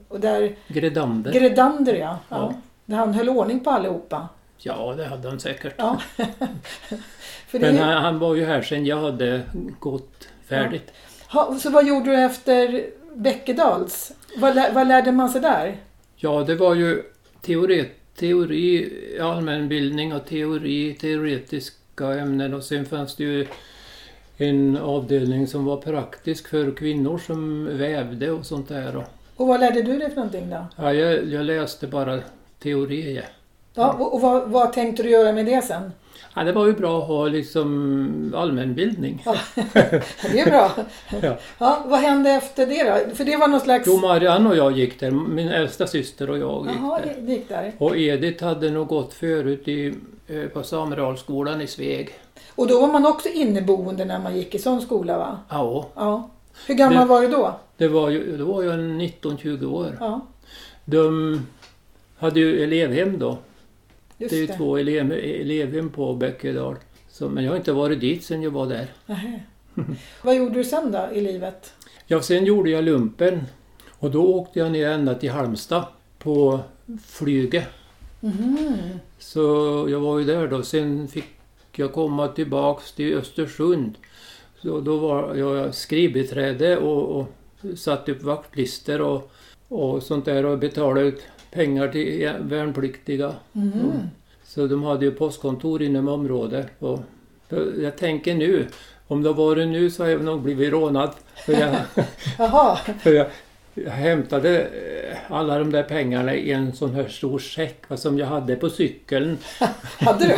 Och 0.08 0.20
där, 0.20 0.56
Gredander. 0.68 1.32
Gredander 1.32 1.94
ja. 1.94 2.18
ja. 2.30 2.38
Ja. 2.38 2.54
Där 2.86 2.98
han 2.98 3.14
höll 3.14 3.30
ordning 3.30 3.60
på 3.60 3.70
allihopa. 3.70 4.28
Ja, 4.60 4.94
det 4.98 5.06
hade 5.06 5.30
han 5.30 5.40
säkert. 5.40 5.74
Ja. 5.78 6.02
Men 7.52 7.78
han, 7.78 8.04
han 8.04 8.20
var 8.20 8.36
ju 8.36 8.46
här 8.46 8.62
sen 8.62 8.86
jag 8.86 9.02
hade 9.02 9.42
gått 9.80 10.28
färdigt. 10.48 10.94
ha, 11.28 11.60
så 11.60 11.70
vad 11.70 11.88
gjorde 11.88 12.10
du 12.10 12.16
efter 12.16 12.86
Bäckedals? 13.16 14.12
Vad, 14.38 14.56
lär, 14.56 14.72
vad 14.74 14.88
lärde 14.88 15.12
man 15.12 15.30
sig 15.30 15.42
där? 15.42 15.78
Ja, 16.16 16.44
det 16.44 16.56
var 16.56 16.76
ju 16.76 17.04
teori, 17.42 17.90
teori, 18.16 18.94
allmänbildning 19.22 20.14
och 20.14 20.26
teori, 20.26 20.94
teoretiska 20.94 22.14
ämnen 22.14 22.54
och 22.54 22.64
sen 22.64 22.86
fanns 22.86 23.16
det 23.16 23.24
ju 23.24 23.48
en 24.38 24.78
avdelning 24.78 25.48
som 25.48 25.66
var 25.66 25.78
praktisk 25.78 26.48
för 26.48 26.72
kvinnor 26.72 27.18
som 27.18 27.66
vävde 27.78 28.32
och 28.32 28.46
sånt 28.46 28.68
där. 28.68 29.06
Och, 29.36 29.48
vad 29.48 29.60
lärde 29.60 29.82
du 29.82 29.98
dig 29.98 30.10
för 30.10 30.16
någonting 30.16 30.50
då? 30.50 30.66
ja, 30.76 30.94
jag, 30.94 31.26
jag 31.26 31.46
läste 31.46 31.88
bara 31.88 32.20
teori. 32.60 33.22
Ja. 33.78 33.96
Ja, 34.00 34.06
och 34.06 34.14
och 34.14 34.22
vad, 34.22 34.50
vad 34.50 34.74
tänkte 34.74 35.04
du 35.04 35.10
göra 35.10 35.32
med 35.32 35.46
det 35.46 35.62
sen? 35.64 35.92
Ja, 36.36 36.44
det 36.44 36.52
var 36.52 36.66
ju 36.66 36.74
bra 36.74 37.02
att 37.02 37.08
ha 37.08 37.26
liksom 37.28 38.34
allmänbildning. 38.38 39.22
Ja, 39.26 39.36
det 40.32 40.40
är 40.40 40.46
bra. 40.46 40.72
Ja. 41.22 41.38
Ja, 41.58 41.84
vad 41.86 42.00
hände 42.00 42.30
efter 42.32 42.66
det 42.66 42.84
då? 43.10 43.16
För 43.16 43.24
det 43.24 43.38
var 43.38 43.48
någon 43.48 43.60
slags... 43.60 43.84
Jo, 43.88 43.98
Marianne 43.98 44.50
och 44.50 44.56
jag 44.58 44.72
gick 44.72 45.00
där, 45.00 45.12
min 45.12 45.48
äldsta 45.50 45.88
syster 45.88 46.30
och 46.30 46.38
jag 46.38 46.66
gick 46.68 46.76
Jaha, 46.82 47.00
där. 47.06 47.30
gick 47.32 47.50
där. 47.50 47.72
Och 47.78 47.98
Edith 47.98 48.44
hade 48.44 48.70
nog 48.72 48.88
gått 48.88 49.14
förut 49.14 49.68
i, 49.68 49.94
eh, 50.28 50.44
på 50.54 50.64
Sameralskolan 50.64 51.62
i 51.62 51.68
Sveg. 51.68 52.10
Och 52.56 52.68
då 52.68 52.82
var 52.82 52.88
man 52.88 53.06
också 53.06 53.30
inneboende 53.30 54.06
när 54.06 54.20
man 54.20 54.36
gick 54.38 54.56
i 54.56 54.60
sån 54.60 54.82
skola 54.82 55.18
va? 55.18 55.40
Ja, 55.50 55.88
Ja. 55.96 56.30
Hur 56.68 56.76
gammal 56.76 57.00
Det- 57.00 57.06
var 57.06 57.22
du 57.22 57.28
då? 57.28 57.56
det 57.78 57.88
var 57.88 58.10
ju, 58.10 58.38
då 58.38 58.46
var 58.46 58.64
jag 58.64 58.80
19-20 58.80 59.66
år. 59.66 59.98
Ja, 60.00 60.22
De 60.86 61.42
hade 62.18 62.40
ju 62.40 62.64
elevhem 62.64 63.20
då. 63.20 63.38
Just 64.18 64.30
det 64.32 64.38
är 64.38 64.42
ju 64.42 64.48
det. 64.48 64.58
två 64.58 64.78
elev, 64.78 65.12
elevhem 65.12 65.90
på 65.90 66.14
Bäckedal. 66.14 66.76
Så, 67.10 67.30
men 67.30 67.44
jag 67.44 67.52
har 67.52 67.58
inte 67.58 67.72
varit 67.72 68.00
dit 68.00 68.24
sen 68.24 68.42
jag 68.42 68.52
var 68.52 68.68
där. 68.68 68.88
Vad 70.22 70.36
gjorde 70.36 70.54
du 70.56 70.64
sen 70.64 70.92
då 70.92 71.10
i 71.14 71.22
livet? 71.22 71.74
Ja, 72.06 72.22
sen 72.22 72.46
gjorde 72.46 72.70
jag 72.70 72.84
lumpen. 72.84 73.44
Och 74.00 74.12
då 74.12 74.36
åkte 74.36 74.60
jag 74.60 74.72
ner 74.72 74.90
ända 74.90 75.16
till 75.16 75.32
Halmstad 75.32 75.86
på 76.20 76.60
flyget. 77.06 77.68
Mhm. 78.20 79.00
Så 79.20 79.42
jag 79.90 80.00
var 80.00 80.20
ju 80.20 80.26
där 80.26 80.48
då. 80.48 80.64
Sen 80.64 81.08
fick 81.08 81.26
jag 81.72 81.94
komma 81.94 82.28
tillbaks 82.28 82.92
till 82.92 83.18
Östersund. 83.18 83.96
Så 84.62 84.80
då 84.80 84.98
var 84.98 85.36
jag 85.36 85.76
skrivbiträde 85.76 86.78
och, 86.78 87.20
och 87.20 87.28
satte 87.78 88.12
upp 88.12 88.24
vaktlistor 88.24 89.02
och, 89.02 89.32
och 89.68 90.04
sånt 90.04 90.26
där 90.26 90.46
och 90.46 90.60
betalade 90.60 91.08
ut 91.08 91.22
pengar 91.58 91.88
till 91.88 92.34
värnpliktiga. 92.40 93.34
Mhm. 93.52 94.10
Så 94.44 94.68
de 94.68 94.84
hade 94.84 95.06
ju 95.06 95.12
postkontor 95.12 95.82
inom 95.82 96.08
området. 96.08 96.68
Och 96.80 97.00
jag 97.78 97.98
tänker 97.98 98.36
nu, 98.36 98.68
om 99.08 99.24
det 99.24 99.34
var 99.34 99.56
det 99.56 99.66
nu 99.66 99.90
så 99.90 100.04
har 100.04 100.10
jag 100.10 100.24
nog 100.24 100.42
blivit 100.42 100.72
rånad. 100.72 101.12
För 101.46 101.54
jag, 101.54 101.76
Jaha, 102.38 102.76
för 102.76 103.14
jag, 103.14 103.28
jag 103.86 103.92
hämtade 103.92 104.62
eh, 104.62 105.18
alla 105.30 105.60
de 105.60 105.72
där 105.72 105.84
pengarna 105.84 106.34
i 106.36 106.52
en 106.52 106.74
sån 106.74 106.94
här 106.96 107.08
stor 107.08 107.40
säck 107.40 107.84
som 107.96 108.18
jag 108.20 108.28
hade 108.28 108.56
på 108.56 108.70
cykeln. 108.70 109.38
hade 110.00 110.26
du? 110.28 110.36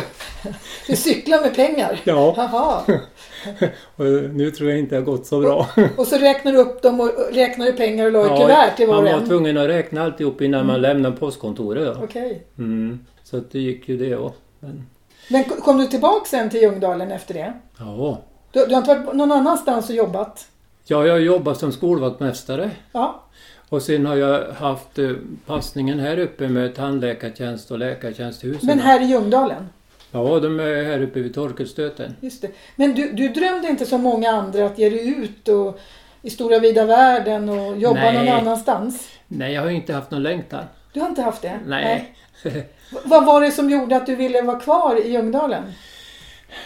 Du 0.86 0.96
cyklade 0.96 1.42
med 1.42 1.54
pengar? 1.54 2.00
Ja, 2.04 2.34
Jaha. 2.36 2.82
och 3.96 4.04
nu 4.34 4.50
tror 4.50 4.70
jag 4.70 4.78
inte 4.78 4.94
det 4.94 5.00
har 5.00 5.06
gått 5.06 5.26
så 5.26 5.40
bra. 5.40 5.66
Och 5.96 6.06
så 6.06 6.18
räknar 6.18 6.52
du 6.52 6.58
upp 6.58 6.82
dem 6.82 7.00
och 7.00 7.10
räknar 7.32 7.66
du 7.66 7.72
pengar 7.72 8.06
och 8.06 8.12
la 8.12 8.24
i 8.26 8.38
kuvert 8.40 8.76
till 8.76 8.86
var 8.86 8.94
man 8.94 9.04
och 9.06 9.12
var 9.12 9.20
en? 9.20 9.26
tvungen 9.26 9.56
att 9.58 9.68
räkna 9.68 10.02
alltihop 10.04 10.40
innan 10.40 10.66
man 10.66 10.80
lämnade 10.80 11.16
postkontoret. 11.16 11.96
Okej. 12.02 12.42
Mm. 12.58 13.04
Så 13.22 13.36
att 13.36 13.50
det 13.52 13.58
gick 13.58 13.88
ju 13.88 13.96
det 13.96 14.16
också. 14.16 14.40
Men, 14.60 14.86
Men 15.28 15.44
kom 15.44 15.78
du 15.78 15.86
tillbaka 15.86 16.24
sen 16.26 16.50
till 16.50 16.60
Ljungdalen 16.62 17.10
efter 17.12 17.34
det? 17.34 17.52
ja, 17.78 18.20
Du, 18.52 18.66
du 18.66 18.74
har 18.74 18.78
inte 18.78 18.94
varit 18.94 19.14
någon 19.16 19.32
annanstans 19.32 19.88
och 19.88 19.94
jobbat? 19.94 20.46
Ja, 20.84 21.06
jag 21.06 21.12
har 21.14 21.20
jobbat 21.20 21.58
som 21.58 21.72
skolvaktmästare. 21.72 22.70
Ja. 22.92 23.22
Och 23.68 23.82
sen 23.82 24.06
har 24.06 24.16
jag 24.16 24.52
haft 24.52 24.98
eh, 24.98 25.10
passningen 25.46 25.98
här 26.00 26.18
uppe 26.18 26.48
med 26.48 26.74
tandläkartjänst 26.74 27.70
och 27.70 27.78
läkartjänst 27.78 28.44
i. 28.44 28.58
Men 28.62 28.78
här 28.80 29.00
i 29.02 29.04
Ljungdalen? 29.04 29.68
Ja, 30.12 30.40
de 30.40 30.60
är 30.60 30.84
här 30.84 31.02
uppe 31.02 31.20
vid 31.20 31.34
Torkelstöten. 31.34 32.16
Just 32.20 32.42
det. 32.42 32.48
Men 32.76 32.94
du, 32.94 33.12
du 33.12 33.28
drömde 33.28 33.68
inte 33.68 33.86
som 33.86 34.02
många 34.02 34.30
andra 34.30 34.66
att 34.66 34.78
ge 34.78 34.90
dig 34.90 35.08
ut 35.08 35.48
och, 35.48 35.80
i 36.22 36.30
stora 36.30 36.58
vida 36.58 36.84
världen 36.84 37.48
och 37.48 37.78
jobba 37.78 38.00
Nej. 38.00 38.14
någon 38.18 38.28
annanstans? 38.28 39.08
Nej, 39.28 39.52
jag 39.54 39.62
har 39.62 39.70
inte 39.70 39.92
haft 39.94 40.10
någon 40.10 40.22
längtan. 40.22 40.64
Du 40.92 41.00
har 41.00 41.08
inte 41.08 41.22
haft 41.22 41.42
det? 41.42 41.60
Nej. 41.66 42.14
V- 42.44 42.62
Vad 43.04 43.26
var 43.26 43.40
det 43.40 43.50
som 43.50 43.70
gjorde 43.70 43.96
att 43.96 44.06
du 44.06 44.16
ville 44.16 44.42
vara 44.42 44.60
kvar 44.60 45.06
i 45.06 45.12
Ljungdalen? 45.12 45.62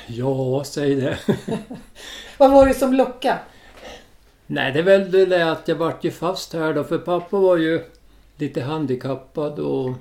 ja, 0.06 0.62
säg 0.64 0.94
det. 0.94 1.18
Vad 2.38 2.50
var 2.52 2.66
det 2.68 2.74
som 2.74 2.94
lockade? 2.94 3.38
Nej, 4.46 4.72
det 4.72 4.78
är 4.78 4.82
väl 4.82 5.10
det 5.10 5.26
där 5.26 5.46
att 5.52 5.68
jag 5.68 5.76
vart 5.76 6.04
ju 6.04 6.10
fast 6.10 6.52
här 6.52 6.74
då, 6.74 6.84
för 6.84 6.98
pappa 6.98 7.38
var 7.38 7.56
ju 7.56 7.80
lite 8.36 8.62
handikappad 8.62 9.58
och 9.58 9.92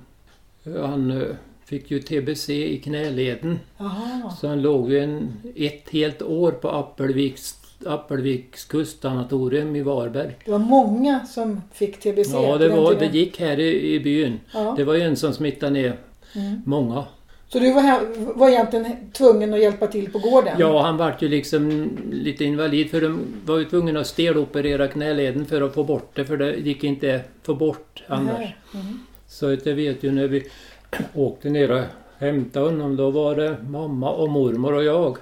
han 0.82 1.12
eh, 1.22 1.28
fick 1.66 1.92
ju 1.92 2.00
TBC 2.00 2.50
i 2.50 2.78
knäleden. 2.84 3.60
Jaha. 3.78 4.32
Så 4.42 4.48
han 4.48 4.62
låg 4.62 4.92
ju 4.92 5.00
en, 5.00 5.34
ett 5.56 5.90
helt 5.90 6.22
år 6.22 6.52
på 6.52 6.70
Appelviks, 6.70 7.56
Appelviks 7.86 8.66
kustsanatorium 8.66 9.76
i 9.76 9.82
Varberg. 9.82 10.36
Det 10.46 10.52
var 10.52 10.60
många 10.60 11.26
som 11.26 11.62
fick 11.74 12.00
TBC 12.00 12.34
Ja, 12.34 12.58
det, 12.58 12.70
var, 12.70 12.94
det 12.96 13.06
gick 13.06 13.40
här 13.40 13.60
i, 13.60 13.94
i 13.96 14.00
byn. 14.00 14.40
Ja. 14.54 14.74
Det 14.78 14.84
var 14.84 14.94
ju 14.94 15.02
en 15.02 15.16
som 15.16 15.34
smittade 15.34 15.72
ner 15.72 15.98
Mm. 16.36 16.62
många. 16.66 17.06
Så 17.54 17.60
du 17.60 17.74
var, 17.74 18.00
var 18.36 18.50
egentligen 18.50 19.12
tvungen 19.12 19.54
att 19.54 19.60
hjälpa 19.60 19.88
till 19.88 20.12
på 20.12 20.20
gården? 20.20 20.56
Ja, 20.60 20.82
han 20.82 20.98
vart 20.98 21.22
ju 21.22 21.28
liksom 21.28 21.90
lite 22.12 22.44
invalid 22.44 22.92
för 22.92 23.02
de 23.02 23.20
var 23.46 23.58
ju 23.58 23.66
tvungna 23.66 24.00
att 24.00 24.08
steloperera 24.08 24.88
knäleden 24.88 25.46
för 25.46 25.62
att 25.62 25.74
få 25.74 25.84
bort 25.84 26.12
det 26.14 26.26
för 26.26 26.38
det 26.38 26.56
gick 26.56 26.84
inte 26.84 27.16
att 27.16 27.46
få 27.46 27.54
bort 27.56 28.04
annars. 28.08 28.56
Mm. 28.74 29.00
Så 29.28 29.58
jag 29.64 29.76
vet 29.76 30.04
ju 30.04 30.12
när 30.12 30.28
vi 30.28 30.44
åkte 31.14 31.50
ner 31.50 31.72
och 31.72 31.84
hämtade 32.18 32.66
honom 32.66 32.96
då 32.96 33.12
var 33.12 33.36
det 33.36 33.58
mamma 33.70 34.12
och 34.12 34.30
mormor 34.30 34.74
och 34.74 34.84
jag. 34.84 35.18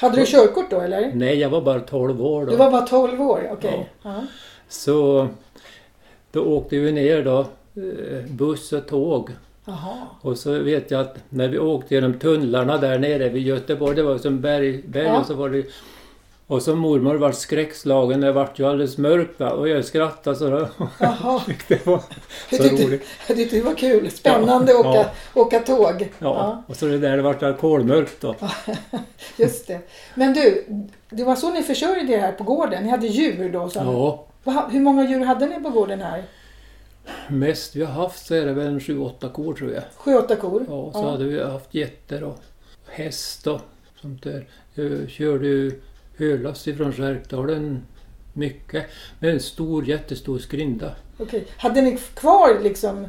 Hade 0.00 0.16
du 0.16 0.26
körkort 0.26 0.70
då 0.70 0.80
eller? 0.80 1.12
Nej, 1.14 1.38
jag 1.38 1.50
var 1.50 1.60
bara 1.60 1.80
12 1.80 2.22
år 2.22 2.44
då. 2.44 2.50
Du 2.50 2.56
var 2.56 2.70
bara 2.70 2.86
12 2.86 3.20
år, 3.20 3.48
okej. 3.52 3.90
Ja. 4.02 4.24
Så 4.68 5.28
då 6.32 6.42
åkte 6.42 6.76
vi 6.76 6.92
ner 6.92 7.24
då, 7.24 7.38
eh, 7.74 8.24
buss 8.30 8.72
och 8.72 8.86
tåg. 8.86 9.30
Jaha. 9.64 9.96
Och 10.20 10.38
så 10.38 10.58
vet 10.58 10.90
jag 10.90 11.00
att 11.00 11.16
när 11.28 11.48
vi 11.48 11.58
åkte 11.58 11.94
genom 11.94 12.18
tunnlarna 12.18 12.78
där 12.78 12.98
nere 12.98 13.28
vid 13.28 13.42
Göteborg, 13.46 13.96
det 13.96 14.02
var 14.02 14.18
som 14.18 14.40
berg, 14.40 14.82
berg 14.86 15.04
Ja. 15.06 15.20
och 15.20 15.26
så 15.26 15.34
var 15.34 15.48
det 15.48 15.64
och 16.46 16.62
så 16.62 16.76
mormor 16.76 17.14
var 17.14 17.32
skräckslagen, 17.32 18.20
det 18.20 18.32
vart 18.32 18.58
ju 18.58 18.66
alldeles 18.66 18.98
mörkt 18.98 19.40
va? 19.40 19.50
och 19.50 19.68
jag 19.68 19.84
skrattade 19.84 20.36
så 20.36 20.50
då. 20.50 20.58
Det 21.68 21.86
var 21.86 22.00
Jag 22.50 22.56
så 22.62 22.68
tyckte, 22.68 22.86
roligt. 22.86 23.02
jag 23.28 23.36
tyckte 23.36 23.56
det 23.56 23.62
var 23.62 23.74
kul. 23.74 24.10
Spännande 24.10 24.72
att 24.72 24.84
Ja. 24.84 24.90
åka, 25.00 25.10
åka 25.34 25.58
tåg. 25.60 26.08
Ja. 26.18 26.62
och 26.66 26.76
så 26.76 26.86
det 26.86 26.98
där 26.98 27.16
det 27.16 27.22
vart 27.22 27.42
alkoholmörkt 27.42 28.20
då. 28.20 28.34
Just 29.36 29.66
det. 29.66 29.80
Men 30.14 30.34
du, 30.34 30.64
det 31.10 31.24
var 31.24 31.36
så 31.36 31.50
ni 31.50 31.62
försörjde 31.62 32.12
er 32.12 32.18
här 32.20 32.32
på 32.32 32.44
gården? 32.44 32.84
Ni 32.84 32.90
hade 32.90 33.06
djur 33.06 33.50
då? 33.52 33.68
Som, 33.68 33.86
Ja, 34.44 34.68
Hur 34.70 34.80
många 34.80 35.08
djur 35.10 35.24
hade 35.24 35.46
ni 35.46 35.60
på 35.62 35.70
gården 35.70 36.00
här? 36.00 36.22
Mest 37.28 37.76
vi 37.76 37.84
har 37.84 37.92
haft 37.92 38.26
så 38.26 38.34
är 38.34 38.46
det 38.46 38.52
väl 38.52 38.66
en 38.66 38.80
sju, 38.80 38.98
åtta 38.98 39.28
kor 39.28 39.54
tror 39.54 39.72
jag. 39.72 39.82
Sju, 39.96 40.14
åtta 40.14 40.36
kor? 40.36 40.64
Ja, 40.68 40.92
så 40.92 41.10
hade 41.10 41.24
vi 41.24 41.42
haft 41.42 41.74
getter 41.74 42.24
och 42.24 42.38
häst 42.90 43.46
och 43.46 43.60
sånt 44.00 44.22
där. 44.22 44.48
Jag 44.74 45.08
körde 45.10 45.46
ju 45.46 45.80
hölass 46.18 46.68
ifrån 46.68 46.92
Skärkdalen 46.92 47.82
mycket. 48.32 48.84
Med 49.18 49.30
en 49.30 49.40
stor, 49.40 49.88
jättestor 49.88 50.38
skrinda. 50.38 50.90
Okej. 51.18 51.44
Hade 51.56 51.82
ni 51.82 51.98
kvar 52.14 52.58
liksom 52.62 53.06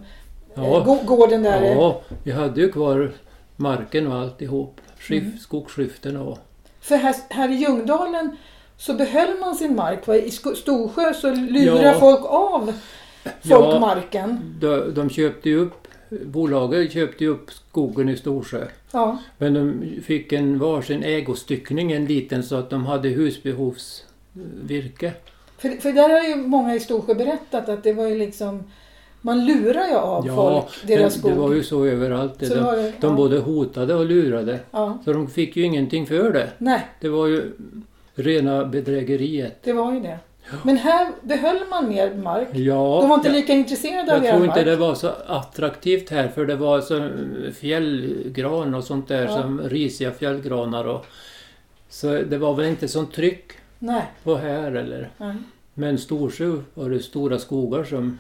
Ja. 0.56 0.78
eh, 0.80 0.86
gå- 0.86 1.04
gården 1.06 1.44
där? 1.44 1.62
Ja, 1.66 2.02
vi 2.24 2.32
hade 2.32 2.62
ju 2.62 2.72
kvar 2.72 3.12
marken 3.56 4.08
och 4.08 4.18
alltihop. 4.20 4.82
Skif, 5.00 5.24
Mm. 5.24 5.38
Skogsskiften 5.38 6.18
och... 6.18 6.38
För 6.82 6.96
här, 6.96 7.16
här 7.30 7.52
i 7.52 7.54
Ljungdalen 7.56 8.38
så 8.78 8.94
behöll 8.94 9.40
man 9.40 9.56
sin 9.56 9.76
mark. 9.76 10.08
va? 10.08 10.16
I 10.16 10.32
Storsjö 10.32 11.14
så 11.14 11.30
lurar 11.34 11.84
Ja. 11.84 12.00
folk 12.00 12.26
av 12.26 12.74
folk 13.24 14.10
Ja. 14.12 14.38
De, 14.60 14.94
de 14.94 15.10
köpte 15.10 15.50
ju 15.50 15.58
upp, 15.58 15.88
bolaget 16.10 16.92
köpte 16.92 17.24
ju 17.24 17.30
upp 17.30 17.52
skogen 17.52 18.10
i 18.10 18.18
Storsjö. 18.18 18.68
Ja. 18.92 19.18
Men 19.38 19.54
de 19.54 19.84
fick 20.02 20.34
en 20.34 20.60
varsin 20.60 21.04
ägostyckning, 21.04 21.92
en 21.92 22.06
liten, 22.06 22.44
så 22.44 22.56
att 22.56 22.70
de 22.70 22.86
hade 22.86 23.10
husbehovsvirke. 23.10 25.14
För, 25.58 25.70
för 25.70 25.92
där 25.92 26.10
har 26.10 26.22
ju 26.22 26.36
många 26.36 26.76
i 26.76 26.80
Storsjö 26.80 27.16
berättat 27.16 27.70
att 27.70 27.84
det 27.84 27.94
var 27.94 28.08
ju 28.08 28.18
liksom 28.18 28.64
man 29.26 29.46
lurar 29.46 29.88
ju 29.88 29.96
av 29.96 30.36
folk 30.36 30.88
deras 30.88 31.14
skog. 31.14 31.32
det 31.32 31.38
var 31.38 31.54
ju 31.54 31.64
så 31.64 31.86
överallt. 31.86 32.48
Så 32.48 32.56
de 32.56 32.76
det, 32.76 32.94
de 33.00 33.10
ja. 33.10 33.16
både 33.16 33.40
hotade 33.40 33.96
och 33.96 34.06
lurade. 34.06 34.60
Ja. 34.72 34.98
Så 35.06 35.14
de 35.14 35.28
fick 35.28 35.56
ju 35.56 35.64
ingenting 35.64 36.06
för 36.06 36.34
det. 36.34 36.50
Nej, 36.58 36.88
Det 37.00 37.10
var 37.10 37.28
ju 37.28 37.52
rena 38.16 38.66
bedrägeriet. 38.66 39.64
det 39.64 39.74
var 39.74 39.94
ju 39.94 40.00
det. 40.00 40.20
Men 40.64 40.78
här 40.78 41.08
behöll 41.22 41.60
man 41.70 41.90
mer 41.90 42.14
mark. 42.14 42.48
Ja, 42.54 42.98
De 43.02 43.10
var 43.10 43.16
inte 43.16 43.28
jag, 43.28 43.36
lika 43.36 43.54
intresserade 43.54 44.16
av 44.18 44.24
jag 44.26 44.36
tror 44.36 44.46
mark. 44.48 44.58
inte 44.58 44.70
det 44.70 44.76
var 44.76 44.96
så 44.96 45.12
attraktivt 45.28 46.10
här 46.10 46.28
för 46.28 46.46
det 46.46 46.56
var 46.56 46.82
så 46.82 47.10
fjällgran 47.74 48.74
och 48.74 48.84
sånt 48.84 49.08
där 49.08 49.24
Ja. 49.26 49.42
som 49.42 49.62
risiga 49.62 50.12
fjällgranar 50.12 50.86
och 50.86 51.06
så 51.90 52.08
det 52.12 52.38
var 52.38 52.54
väl 52.54 52.66
inte 52.66 52.88
sånt 52.88 53.14
tryck 53.14 53.52
Nej. 53.80 54.04
på 54.24 54.36
här 54.36 54.72
eller. 54.72 55.10
Nej. 55.18 55.36
Men 55.74 55.98
Storsjö 55.98 56.58
var 56.74 56.90
det 56.90 57.00
stora 57.00 57.40
skogar 57.40 57.84
som 57.84 58.20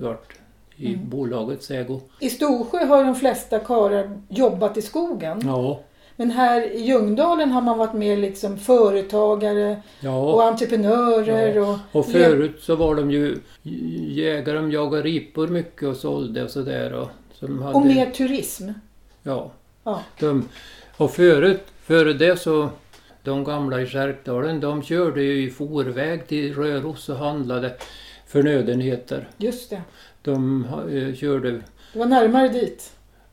vart 0.00 0.32
i 0.76 0.94
Mm. 0.94 1.10
bolagets 1.10 1.70
ägo. 1.70 2.00
I 2.20 2.30
Storsjö 2.30 2.84
har 2.84 3.04
de 3.04 3.14
flesta 3.14 3.58
karlar 3.58 4.10
jobbat 4.28 4.76
i 4.76 4.82
skogen. 4.82 5.40
Ja, 5.44 5.80
Men 6.20 6.30
här 6.30 6.72
i 6.72 6.80
Ljungdalen 6.80 7.50
har 7.50 7.62
man 7.62 7.78
varit 7.78 7.92
mer 7.92 8.16
liksom 8.16 8.58
företagare 8.58 9.82
ja. 10.00 10.18
och 10.18 10.44
entreprenörer. 10.44 11.58
Och, 11.58 11.78
Och 11.92 12.06
förut 12.06 12.56
så 12.60 12.76
var 12.76 12.94
de 12.94 13.10
ju 13.10 13.38
jägare, 14.08 14.56
de 14.56 14.72
jagade 14.72 15.02
ripor 15.02 15.48
mycket 15.48 15.82
och 15.82 15.96
sålde 15.96 16.44
och 16.44 16.50
sådär. 16.50 16.92
Och, 16.92 17.08
som 17.32 17.62
hade, 17.62 17.74
och 17.74 17.86
mer 17.86 18.10
turism. 18.10 18.68
Ja. 19.22 19.50
Ja. 19.84 20.02
De, 20.18 20.48
och 20.96 21.10
förut, 21.10 21.62
före 21.82 22.12
det 22.12 22.40
så, 22.40 22.68
de 23.24 23.44
gamla 23.44 23.80
i 23.80 23.86
Skärkdalen, 23.86 24.60
de 24.60 24.82
körde 24.82 25.22
ju 25.22 25.42
i 25.42 25.50
forväg 25.50 26.26
till 26.26 26.54
Röros 26.54 27.08
och 27.08 27.16
handlade 27.16 27.76
förnödenheter. 28.26 29.28
Just 29.36 29.70
det. 29.70 29.82
De 30.22 30.64
eh, 30.64 31.14
körde, 31.14 31.50
Det 31.92 31.98
var 31.98 32.06
närmare 32.06 32.48
dit. 32.48 32.92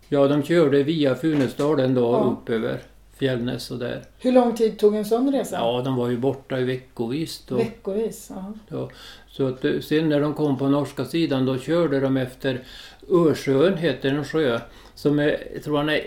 Ja 0.10 0.28
de 0.28 0.44
körde 0.44 0.84
via 0.84 1.16
Funäsdalen 1.16 1.94
då 1.94 2.02
Ja. 2.02 2.38
upp 2.42 2.50
över 2.50 2.80
Fjällnäs 3.18 3.72
och 3.72 3.78
där. 3.80 4.02
Hur 4.20 4.32
lång 4.32 4.56
tid 4.56 4.80
tog 4.80 4.96
en 4.96 5.06
sån 5.06 5.32
resa? 5.34 5.56
Ja, 5.56 5.82
de 5.86 5.96
var 5.96 6.10
ju 6.10 6.18
borta 6.18 6.60
i 6.60 6.64
veckovis 6.64 7.44
då. 7.48 7.56
Veckovis. 7.56 8.32
Ja. 8.70 8.90
Så 9.30 9.48
att, 9.48 9.66
eh, 9.66 9.80
sen 9.80 10.10
när 10.10 10.22
de 10.22 10.34
kom 10.34 10.58
på 10.58 10.68
norska 10.68 11.06
sidan 11.06 11.46
då 11.46 11.58
körde 11.58 12.00
de 12.00 12.18
efter 12.18 12.60
Örsjön 13.12 13.78
heter 13.78 14.10
en 14.10 14.26
sjö 14.26 14.60
som 14.96 15.20
är, 15.20 15.38
jag 15.54 15.64
tror 15.64 15.78
han 15.78 15.90
är 15.90 16.02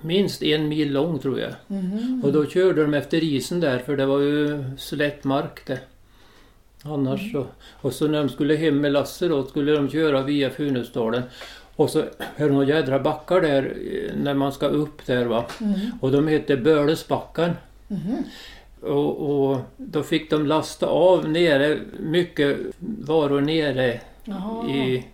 minst 0.00 0.42
en 0.42 0.68
mil 0.68 0.92
lång 0.92 1.18
tror 1.18 1.40
jag. 1.40 1.52
Mhm. 1.66 2.22
Och 2.24 2.32
då 2.32 2.46
körde 2.46 2.82
de 2.82 2.94
efter 2.94 3.24
isen 3.24 3.60
där 3.60 3.78
för 3.78 3.96
det 3.96 4.06
var 4.06 4.20
ju 4.20 4.64
slätt 4.78 5.24
mark 5.24 5.66
det. 5.66 5.78
Annars 6.84 7.32
så. 7.32 7.46
Och 7.80 7.92
så 7.92 8.08
när 8.08 8.18
de 8.18 8.28
skulle 8.28 8.54
hem 8.54 8.80
med 8.80 8.92
Lasse 8.92 9.28
då 9.28 9.44
skulle 9.46 9.72
de 9.72 9.88
köra 9.90 10.22
via 10.22 10.50
Funäsdalen. 10.50 11.22
Och 11.82 11.90
så 11.90 11.98
är 11.98 12.04
det 12.36 12.48
några 12.48 12.66
jädra 12.66 12.98
backar 12.98 13.40
där 13.40 13.76
eh, 13.92 14.16
när 14.22 14.34
man 14.34 14.52
ska 14.52 14.66
upp 14.66 15.06
där 15.06 15.24
va. 15.24 15.44
Mhm. 15.58 15.74
Och 16.00 16.12
de 16.12 16.28
heter 16.28 16.56
Bölesbacken. 16.56 17.50
Mhm. 17.88 18.16
Och, 18.82 19.50
och 19.50 19.58
då 19.76 20.02
fick 20.02 20.30
de 20.30 20.46
lasta 20.46 20.86
av 20.86 21.28
nere, 21.28 21.78
mycket 22.00 22.56
varor 22.78 23.40
nere 23.40 24.00
Jaha. 24.24 24.68
i, 24.70 25.04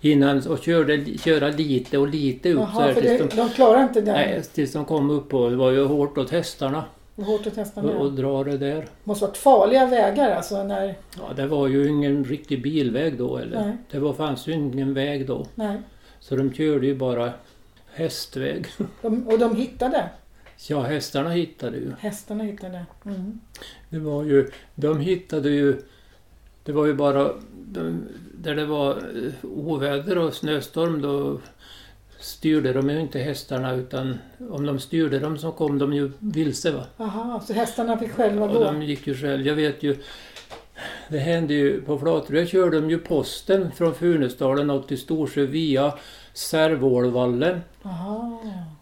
innan 0.00 0.46
och 0.46 0.58
körde, 0.58 1.18
köra 1.18 1.48
lite 1.48 1.98
och 1.98 2.08
lite 2.08 2.52
upp 2.52 2.58
så 2.58 2.68
Jaha, 2.74 2.82
här 2.82 2.92
för 2.94 3.00
tills 3.00 3.18
det, 3.22 3.28
de, 3.28 3.36
de 3.36 3.48
klarar 3.48 3.82
inte 3.82 4.00
det. 4.00 4.12
nej, 4.12 4.42
tills 4.54 4.72
de 4.72 4.84
kom 4.84 5.10
upp 5.10 5.34
och 5.34 5.50
det 5.50 5.56
var 5.56 5.70
ju 5.70 5.84
hårt 5.84 6.18
åt 6.18 6.30
hästarna 6.30 6.84
Det 7.18 7.24
var 7.24 7.32
hårt 7.32 7.46
att 7.46 7.54
testa 7.54 7.80
och, 7.80 8.00
och 8.00 8.12
dra 8.12 8.44
det 8.44 8.58
där. 8.58 8.80
Det 8.80 8.86
måste 9.04 9.24
varit 9.26 9.36
farliga 9.36 9.86
vägar 9.86 10.30
alltså. 10.30 10.64
När, 10.64 10.94
Ja, 11.16 11.32
det 11.36 11.46
var 11.46 11.68
ju 11.68 11.88
ingen 11.88 12.24
riktig 12.24 12.62
bilväg 12.62 13.18
då 13.18 13.36
eller. 13.36 13.60
Nej. 13.64 13.76
Det 13.90 13.98
var, 13.98 14.12
fanns 14.12 14.46
ju 14.46 14.52
ingen 14.52 14.94
väg 14.94 15.26
då. 15.26 15.46
nej. 15.54 15.82
Så 16.20 16.36
de 16.36 16.52
körde 16.52 16.86
ju 16.86 16.94
bara 16.94 17.32
hästväg. 17.92 18.66
De, 19.02 19.28
och 19.28 19.38
de 19.38 19.56
hittade. 19.56 20.08
Ja, 20.68 20.80
hästarna 20.80 21.30
hittade 21.30 21.76
ju. 21.76 21.92
Hästarna 21.98 22.44
hittade. 22.44 22.86
Mm. 23.04 23.40
Det 23.90 23.98
var 23.98 24.24
ju, 24.24 24.50
de 24.74 25.00
hittade 25.00 25.50
ju, 25.50 25.82
det 26.64 26.72
var 26.72 26.86
ju 26.86 26.94
bara 26.94 27.32
de, 27.66 28.02
där 28.34 28.54
det 28.54 28.66
var 28.66 28.90
eh, 28.90 29.50
oväder 29.50 30.18
och 30.18 30.34
snöstorm 30.34 31.02
då 31.02 31.40
styrde 32.20 32.72
de 32.72 32.90
ju 32.90 33.00
inte 33.00 33.18
hästarna 33.18 33.72
utan 33.74 34.18
om 34.50 34.66
de 34.66 34.78
styrde 34.78 35.18
dem 35.18 35.38
så 35.38 35.52
kom 35.52 35.78
de 35.78 35.92
ju 35.92 36.12
vilse. 36.18 36.70
Va? 36.70 36.84
Aha, 36.96 37.40
så 37.46 37.52
hästarna 37.52 37.98
fick 37.98 38.12
själva 38.12 38.46
gå? 38.46 38.64
de 38.64 38.82
gick 38.82 39.06
ju 39.06 39.14
själv. 39.14 39.46
Jag 39.46 39.54
vet 39.54 39.82
ju, 39.82 39.96
det 41.08 41.18
hände 41.18 41.54
ju 41.54 41.80
på 41.82 41.98
Flatrö 41.98 42.46
körde 42.46 42.80
de 42.80 42.90
ju 42.90 42.98
posten 42.98 43.70
från 43.72 43.94
Funäsdalen 43.94 44.70
upp 44.70 44.88
till 44.88 44.98
Storsjö 44.98 45.46
via 45.46 45.94
Särvålvallen. 46.32 47.60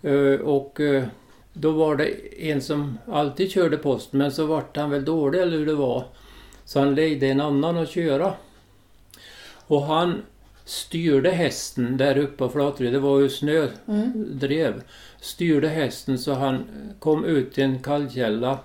Eh, 0.02 0.40
Och 0.40 0.80
eh, 0.80 1.04
då 1.52 1.70
var 1.70 1.96
det 1.96 2.10
en 2.50 2.60
som 2.60 2.98
alltid 3.12 3.50
körde 3.50 3.76
posten 3.76 4.18
men 4.18 4.32
så 4.32 4.46
vart 4.46 4.76
han 4.76 4.90
väl 4.90 5.04
dålig 5.04 5.40
eller 5.40 5.58
hur 5.58 5.66
det 5.66 5.74
var. 5.74 6.04
Så 6.64 6.78
han 6.78 6.94
lejde 6.94 7.26
en 7.26 7.40
annan 7.40 7.78
att 7.78 7.90
köra. 7.90 8.32
Och 9.66 9.82
han 9.82 10.22
styrde 10.66 11.30
hästen 11.30 11.96
där 11.96 12.18
uppe 12.18 12.36
på 12.36 12.48
Flatrö, 12.48 12.90
det 12.90 12.98
var 12.98 13.20
ju 13.20 13.28
snödrev. 13.28 14.72
Mm. 14.72 14.82
Styrde 15.20 15.68
hästen 15.68 16.18
så 16.18 16.34
han 16.34 16.64
kom 16.98 17.24
ut 17.24 17.52
till 17.52 17.64
en 17.64 17.78
kallkälla. 17.78 18.58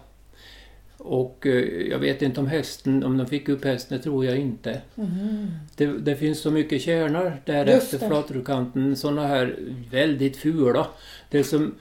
Och 0.98 1.48
eh, 1.48 1.88
jag 1.90 2.00
vet 2.00 2.22
inte 2.22 2.40
om 2.40 2.48
hästen, 2.48 3.04
om 3.04 3.18
de 3.18 3.28
fick 3.28 3.50
upp 3.50 3.66
hästen, 3.66 3.98
det 3.98 4.04
tror 4.04 4.26
jag 4.26 4.38
inte. 4.38 4.82
Mhm. 4.96 5.48
Det, 5.76 5.86
det 5.86 6.16
finns 6.16 6.42
så 6.42 6.52
mycket 6.52 6.82
kärnar 6.82 7.42
där 7.46 7.66
efter. 7.66 7.98
Flatrökanten, 7.98 8.96
sådana 8.96 9.28
här 9.28 9.56
väldigt 9.92 10.38
fula. 10.38 10.88
Det 11.30 11.40
är 11.40 11.44
som 11.44 11.76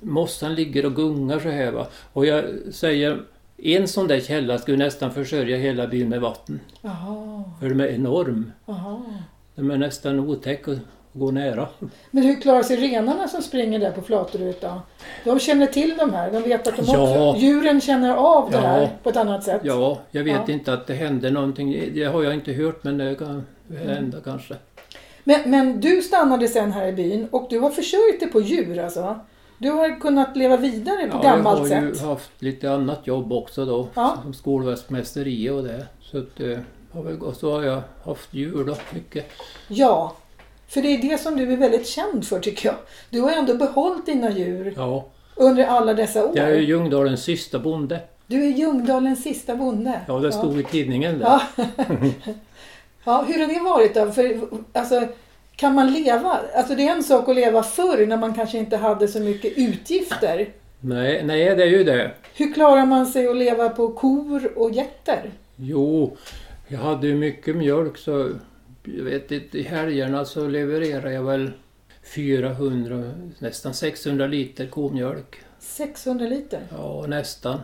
mossan 0.00 0.54
ligger 0.54 0.86
och 0.86 0.96
gungar 0.96 1.38
så 1.38 1.48
här 1.48 1.72
va. 1.72 1.86
Och 2.12 2.26
jag 2.26 2.44
säger, 2.72 3.22
en 3.62 3.88
sån 3.88 4.08
där 4.08 4.20
källa 4.20 4.58
skulle 4.58 4.76
nästan 4.76 5.10
försörja 5.12 5.56
hela 5.56 5.86
byn 5.86 6.08
med 6.08 6.20
vatten. 6.20 6.60
Jaha. 6.82 7.44
För 7.60 7.68
de 7.68 7.80
är 7.80 7.86
enorm. 7.88 8.52
Aha. 8.66 9.02
De 9.54 9.70
är 9.70 9.76
nästan 9.76 10.20
otäck 10.20 10.68
att 10.68 10.78
gå 11.12 11.30
nära. 11.30 11.68
Men 12.10 12.22
hur 12.22 12.40
klarar 12.40 12.62
sig 12.62 12.76
renarna 12.76 13.28
som 13.28 13.42
springer 13.42 13.78
där 13.78 13.90
på 13.90 14.02
Flaterut 14.02 14.60
då? 14.60 14.80
De 15.24 15.38
känner 15.40 15.66
till 15.66 15.94
de 15.98 16.12
här, 16.12 16.30
de 16.32 16.42
vet 16.42 16.66
att 16.68 16.76
de 16.76 16.84
Ja. 16.92 17.28
också... 17.30 17.40
Djuren 17.40 17.80
känner 17.80 18.14
av 18.16 18.50
det 18.50 18.56
Ja. 18.56 18.62
här 18.62 18.88
på 19.02 19.10
ett 19.10 19.16
annat 19.16 19.44
sätt? 19.44 19.60
Ja, 19.64 19.98
jag 20.10 20.24
vet 20.24 20.40
Ja. 20.48 20.54
inte 20.54 20.72
att 20.72 20.86
det 20.86 20.94
hände 20.94 21.30
någonting. 21.30 21.90
Det 21.94 22.04
har 22.04 22.22
jag 22.22 22.34
inte 22.34 22.52
hört 22.52 22.84
men 22.84 22.98
det 22.98 23.14
kan 23.14 23.46
hända 23.78 23.96
Mm. 23.98 24.12
kanske. 24.24 24.54
Men, 25.24 25.50
men 25.50 25.80
du 25.80 26.02
stannade 26.02 26.48
sen 26.48 26.72
här 26.72 26.86
i 26.86 26.92
byn 26.92 27.28
och 27.30 27.46
du 27.50 27.58
har 27.58 27.70
försörjt 27.70 28.20
dig 28.20 28.28
på 28.30 28.40
djur 28.40 28.78
alltså? 28.78 29.20
Du 29.62 29.70
har 29.70 30.00
kunnat 30.00 30.36
leva 30.36 30.56
vidare 30.56 31.08
på 31.08 31.16
Ja, 31.16 31.22
gammalt 31.22 31.70
jag 31.70 31.76
har 31.80 31.86
ju 31.86 31.94
sätt? 31.94 32.04
haft 32.06 32.30
lite 32.42 32.72
annat 32.72 33.06
jobb 33.06 33.32
också 33.32 33.64
då. 33.64 33.88
Ja. 33.94 34.18
Som 34.22 34.34
skolvästmästeri 34.34 35.50
och 35.50 35.62
det. 35.62 35.86
Så 36.00 36.18
att, 36.18 36.40
eh, 36.40 36.58
och 37.22 37.36
så 37.36 37.52
har 37.52 37.62
jag 37.62 37.82
haft 38.04 38.34
djur 38.34 38.64
då 38.64 38.76
mycket. 38.94 39.26
Ja, 39.68 40.16
för 40.68 40.82
det 40.82 40.88
är 40.88 40.98
det 41.10 41.18
som 41.18 41.36
du 41.36 41.52
är 41.52 41.56
väldigt 41.56 41.86
känd 41.86 42.26
för 42.26 42.40
tycker 42.40 42.66
jag. 42.68 42.74
Du 43.10 43.20
har 43.20 43.30
ändå 43.32 43.54
behållit 43.54 44.06
dina 44.06 44.30
djur 44.30 44.72
Ja, 44.76 45.04
under 45.36 45.64
alla 45.64 45.94
dessa 45.94 46.26
år. 46.26 46.32
jag 46.38 46.50
är 46.50 46.54
ju 46.54 46.64
Ljungdalens 46.66 47.22
sista 47.22 47.58
bonde. 47.58 48.00
Du 48.26 48.44
är 48.44 48.48
Ljungdalens 48.50 49.22
sista 49.22 49.56
bonde. 49.56 50.00
Ja, 50.08 50.18
det 50.18 50.32
stod 50.32 50.60
i 50.60 50.64
tidningen 50.64 51.18
där. 51.18 51.26
Ja. 51.26 51.42
ja, 53.04 53.24
hur 53.28 53.40
har 53.40 53.54
det 53.54 53.60
varit 53.60 53.94
då? 53.94 54.12
För, 54.12 54.40
alltså, 54.72 55.06
kan 55.60 55.74
man 55.74 55.92
leva? 55.92 56.40
Alltså 56.54 56.74
det 56.74 56.88
är 56.88 56.92
en 56.92 57.02
sak 57.02 57.28
att 57.28 57.34
leva 57.34 57.62
förr 57.62 58.06
när 58.06 58.16
man 58.16 58.34
kanske 58.34 58.58
inte 58.58 58.76
hade 58.76 59.08
så 59.08 59.20
mycket 59.20 59.52
utgifter. 59.58 60.48
Nej, 60.80 61.22
nej, 61.24 61.56
det 61.56 61.62
är 61.62 61.68
ju 61.68 61.84
det. 61.84 62.10
Hur 62.34 62.54
klarar 62.54 62.86
man 62.86 63.06
sig 63.06 63.28
att 63.28 63.36
leva 63.36 63.68
på 63.68 63.88
kor 63.88 64.52
och 64.56 64.70
getter? 64.70 65.30
Jo, 65.56 66.16
jag 66.68 66.78
hade 66.78 67.06
ju 67.06 67.14
mycket 67.14 67.56
mjölk 67.56 67.98
så 67.98 68.30
jag 68.84 69.04
vet 69.04 69.32
inte, 69.32 69.58
i 69.58 69.62
helgerna 69.62 70.24
så 70.24 70.46
levererade 70.46 71.12
jag 71.12 71.22
väl 71.22 71.50
400, 72.14 73.10
nästan 73.38 73.74
600 73.74 74.26
liter 74.26 74.66
komjölk. 74.66 75.36
600 75.58 76.26
liter. 76.26 76.60
Ja, 76.78 77.04
nästan. 77.08 77.60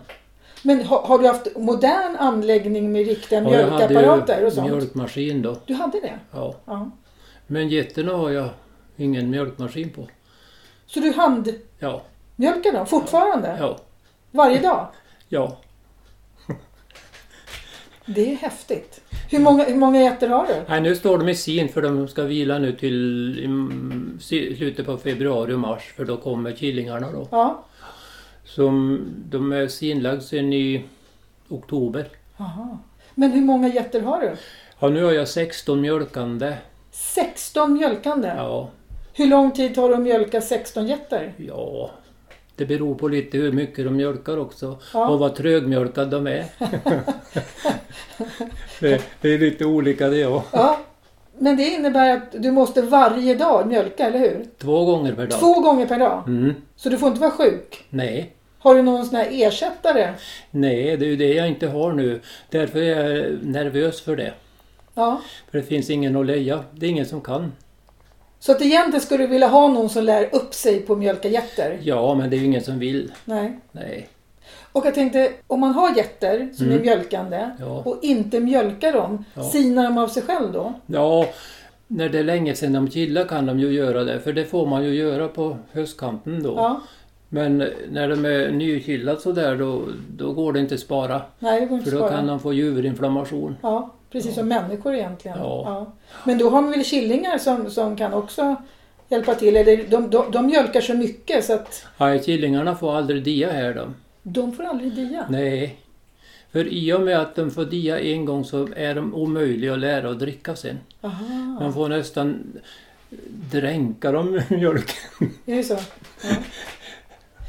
Men 0.62 0.84
har, 0.84 1.02
har 1.02 1.18
du 1.18 1.26
haft 1.26 1.56
modern 1.56 2.16
anläggning 2.16 2.92
med 2.92 3.06
riktiga 3.06 3.42
Ja, 3.42 3.50
jag 3.52 3.68
hade 3.68 3.88
mjölkapparater 3.88 4.40
ju 4.40 4.46
och 4.46 4.52
sånt? 4.52 4.70
mjölkmaskin 4.70 5.42
då. 5.42 5.56
Du 5.66 5.74
hade 5.74 6.00
det? 6.00 6.18
Ja. 6.32 6.54
Ja. 6.64 6.90
Men 7.46 7.68
getterna 7.68 8.12
har 8.12 8.30
jag 8.30 8.48
ingen 8.96 9.30
mjölkmaskin 9.30 9.90
på. 9.90 10.08
Så 10.86 11.00
du 11.00 11.12
handmjölkar 11.12 11.60
Ja, 12.36 12.72
dem 12.72 12.86
fortfarande? 12.86 13.56
ja, 13.60 13.78
Varje 14.30 14.60
dag? 14.60 14.88
ja. 15.28 15.56
Det 18.06 18.32
är 18.32 18.36
häftigt. 18.36 19.00
Hur 19.30 19.38
många, 19.38 19.64
hur 19.64 19.76
många 19.76 20.02
getter 20.02 20.28
har 20.28 20.46
du? 20.46 20.54
Nej, 20.68 20.80
nu 20.80 20.96
står 20.96 21.18
de 21.18 21.28
i 21.28 21.34
sin 21.34 21.68
för 21.68 21.82
de 21.82 22.08
ska 22.08 22.22
vila 22.22 22.58
nu 22.58 22.72
till 22.72 24.18
slutet 24.56 24.86
på 24.86 24.96
februari 24.96 25.52
och 25.54 25.58
mars 25.58 25.92
för 25.96 26.04
då 26.04 26.16
kommer 26.16 26.52
killingarna 26.52 27.12
då. 27.12 27.28
Ja. 27.30 27.64
Som, 28.44 29.04
de 29.30 29.52
är 29.52 29.68
sinlagda 29.68 30.20
sedan 30.20 30.52
i 30.52 30.84
oktober. 31.48 32.08
Aha. 32.36 32.78
Men 33.14 33.30
hur 33.32 33.40
många 33.40 33.68
getter 33.68 34.00
har 34.00 34.20
du? 34.20 34.36
Ja, 34.78 34.88
nu 34.88 35.04
har 35.04 35.12
jag 35.12 35.28
16 35.28 35.80
mjölkande. 35.80 36.54
16 36.96 37.72
mjölkande? 37.72 38.28
Ja, 38.36 38.68
Hur 39.12 39.26
lång 39.26 39.50
tid 39.50 39.74
tar 39.74 39.88
det 39.88 39.94
att 39.94 40.00
mjölka 40.02 40.40
16 40.40 40.86
getter? 40.86 41.32
ja. 41.36 41.90
Det 42.58 42.66
beror 42.66 42.94
på 42.94 43.08
lite 43.08 43.38
hur 43.38 43.52
mycket 43.52 43.84
de 43.84 43.96
mjölkar 43.96 44.36
också. 44.36 44.78
Ja. 44.94 45.08
Och 45.08 45.18
vad 45.18 45.34
trögmjölkad 45.34 46.10
de 46.10 46.26
är. 46.26 46.44
det, 48.80 49.02
det 49.20 49.34
är 49.34 49.38
lite 49.38 49.64
olika 49.64 50.08
det 50.08 50.16
ja. 50.16 50.44
Ja. 50.52 50.78
Men 51.38 51.56
det 51.56 51.62
innebär 51.62 52.16
att 52.16 52.32
du 52.32 52.50
måste 52.50 52.82
varje 52.82 53.34
dag 53.34 53.66
mjölka, 53.66 54.06
eller 54.06 54.18
hur? 54.18 54.44
Två 54.58 54.84
gånger 54.84 55.12
per 55.12 55.26
dag. 55.26 55.40
Två 55.40 55.60
gånger 55.60 55.86
per 55.86 55.98
dag. 55.98 56.22
Mm. 56.26 56.54
Så 56.76 56.88
du 56.88 56.98
får 56.98 57.08
inte 57.08 57.20
vara 57.20 57.30
sjuk. 57.30 57.84
Nej. 57.90 58.32
Har 58.58 58.74
du 58.74 58.82
någon 58.82 59.06
sån 59.06 59.16
här 59.16 59.28
ersättare? 59.30 60.12
Nej, 60.50 60.96
det 60.96 61.04
är 61.04 61.08
ju 61.10 61.16
det 61.16 61.34
jag 61.34 61.48
inte 61.48 61.66
har 61.66 61.92
nu. 61.92 62.20
Därför 62.50 62.78
är 62.78 63.06
jag 63.06 63.26
nervös 63.42 64.00
för 64.00 64.16
det. 64.16 64.32
Ja. 64.96 65.20
För 65.50 65.58
det 65.58 65.64
finns 65.64 65.90
ingen 65.90 66.16
att 66.16 66.26
leja. 66.26 66.64
Det 66.72 66.86
är 66.86 66.90
ingen 66.90 67.06
som 67.06 67.20
kan. 67.20 67.52
Så 68.38 68.52
att 68.52 68.62
egentligen 68.62 69.00
skulle 69.00 69.22
du 69.24 69.26
vilja 69.26 69.46
ha 69.48 69.68
någon 69.68 69.88
som 69.88 70.04
lär 70.04 70.28
upp 70.34 70.54
sig 70.54 70.80
på 70.80 70.92
att 70.92 70.98
mjölka 70.98 71.28
getter? 71.28 71.78
Ja, 71.82 72.14
men 72.14 72.30
det 72.30 72.36
är 72.36 72.38
ju 72.38 72.44
ingen 72.46 72.62
som 72.62 72.78
vill. 72.78 73.12
Nej. 73.24 73.58
Nej. 73.72 74.08
Och 74.72 74.86
jag 74.86 74.94
tänkte, 74.94 75.32
om 75.46 75.60
man 75.60 75.72
har 75.74 75.96
getter 75.96 76.48
som 76.54 76.66
Mm. 76.66 76.78
är 76.78 76.82
mjölkande 76.82 77.50
Ja. 77.60 77.82
och 77.84 77.98
inte 78.02 78.40
mjölkar 78.40 78.92
dem, 78.92 79.24
Ja. 79.34 79.42
sinar 79.42 79.84
de 79.84 79.98
av 79.98 80.08
sig 80.08 80.22
själv 80.22 80.52
då? 80.52 80.72
Ja, 80.86 81.26
när 81.86 82.08
det 82.08 82.18
är 82.18 82.24
länge 82.24 82.54
sedan 82.54 82.72
de 82.72 82.90
chillar 82.90 83.24
kan 83.24 83.46
de 83.46 83.60
ju 83.60 83.72
göra 83.72 84.04
det. 84.04 84.20
För 84.20 84.32
det 84.32 84.44
får 84.44 84.66
man 84.66 84.84
ju 84.84 84.94
göra 84.94 85.28
på 85.28 85.56
höstkanten 85.72 86.42
då. 86.42 86.54
Ja. 86.56 86.80
Men 87.28 87.58
när 87.90 88.08
de 88.08 88.24
är 88.24 88.50
nykillat 88.52 89.20
sådär 89.20 89.56
då, 89.56 89.82
då 90.16 90.32
går 90.32 90.52
det 90.52 90.60
inte 90.60 90.74
att 90.74 90.80
spara. 90.80 91.22
Nej, 91.38 91.60
det 91.60 91.66
går 91.66 91.78
inte 91.78 91.90
För 91.90 91.96
då 91.96 92.02
spara. 92.06 92.16
kan 92.18 92.26
de 92.26 92.40
få 92.40 92.52
juverinflammation. 92.52 93.56
Ja, 93.62 93.90
precis 94.12 94.34
som 94.34 94.48
människor 94.48 94.94
egentligen. 94.94 95.38
Ja. 95.38 95.92
Men 96.24 96.38
då 96.38 96.50
har 96.50 96.62
man 96.62 96.70
väl 96.70 96.84
killingar 96.84 97.38
som, 97.38 97.70
som 97.70 97.96
kan 97.96 98.12
också 98.12 98.56
hjälpa 99.08 99.34
till? 99.34 99.56
Eller 99.56 99.76
de, 99.88 100.10
de, 100.10 100.30
de 100.30 100.46
mjölkar 100.46 100.80
så 100.80 100.94
mycket 100.94 101.44
så 101.44 101.52
att 101.54 101.84
Nej, 101.98 102.22
killingarna 102.22 102.76
får 102.76 102.96
aldrig 102.96 103.22
dia 103.22 103.52
här 103.52 103.74
de. 103.74 103.94
de 104.22 104.52
får 104.52 104.64
aldrig 104.64 104.92
dia. 104.92 105.26
Nej. 105.30 105.76
För 106.52 106.68
i 106.68 106.92
och 106.92 107.00
med 107.00 107.20
att 107.20 107.34
de 107.34 107.50
får 107.50 107.64
dia 107.64 108.00
en 108.00 108.24
gång 108.24 108.44
så 108.44 108.68
är 108.76 108.94
de 108.94 109.14
omöjliga 109.14 109.72
att 109.72 109.78
lära 109.78 110.10
att 110.10 110.18
dricka 110.18 110.56
sen. 110.56 110.78
Aha, 111.00 111.24
Man 111.60 111.72
får 111.74 111.88
nästan 111.88 112.52
dränka 113.50 114.12
dem 114.12 114.40
i 114.50 114.54
mjölken. 114.54 114.96
är 115.46 115.56
det 115.56 115.62
så? 115.64 115.78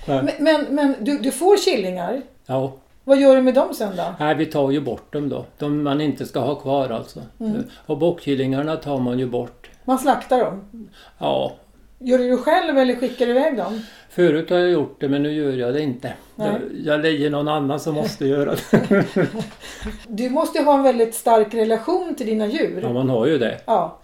Ja. 0.05 0.21
Men, 0.21 0.29
men, 0.39 0.65
men 0.75 0.95
du, 0.99 1.17
du 1.17 1.31
får 1.31 1.57
killingar. 1.65 2.21
Ja, 2.45 2.73
Vad 3.07 3.19
gör 3.19 3.35
du 3.35 3.41
med 3.41 3.53
dem 3.53 3.73
sen 3.73 3.95
då? 3.97 4.03
nej 4.19 4.35
vi 4.35 4.45
tar 4.45 4.71
ju 4.71 4.81
bort 4.81 5.13
dem 5.13 5.29
då. 5.29 5.45
De 5.57 5.83
man 5.83 6.01
inte 6.01 6.25
ska 6.25 6.39
ha 6.39 6.55
kvar 6.55 6.89
alltså. 6.89 7.19
Mm. 7.39 7.63
Och 7.85 7.97
bockkillingarna 7.97 8.75
tar 8.75 8.99
man 8.99 9.19
ju 9.19 9.25
bort. 9.25 9.69
Man 9.85 9.99
slaktar 9.99 10.39
dem. 10.39 10.87
Ja, 11.17 11.53
Gör 11.99 12.17
du 12.17 12.29
det 12.29 12.37
själv 12.37 12.77
eller 12.77 12.95
skickar 12.95 13.25
du 13.25 13.31
iväg 13.31 13.57
dem? 13.57 13.81
förut 14.09 14.49
har 14.49 14.57
jag 14.57 14.71
gjort 14.71 15.01
det 15.01 15.09
men 15.09 15.23
nu 15.23 15.33
gör 15.33 15.53
jag 15.53 15.73
det 15.73 15.81
inte. 15.81 16.13
Nej. 16.35 16.47
Jag, 16.47 16.61
jag 16.85 17.01
lejer 17.01 17.29
någon 17.29 17.47
annan 17.47 17.79
som 17.79 17.95
måste 17.95 18.25
göra 18.25 18.55
det. 18.71 19.05
Du 20.07 20.29
måste 20.29 20.59
ju 20.59 20.65
ha 20.65 20.77
en 20.77 20.83
väldigt 20.83 21.15
stark 21.15 21.53
relation 21.53 22.15
till 22.15 22.25
dina 22.25 22.47
djur. 22.47 22.79
Ja, 22.83 22.93
man 22.93 23.09
har 23.09 23.27
ju 23.27 23.37
det. 23.37 23.61
Ja. 23.65 23.99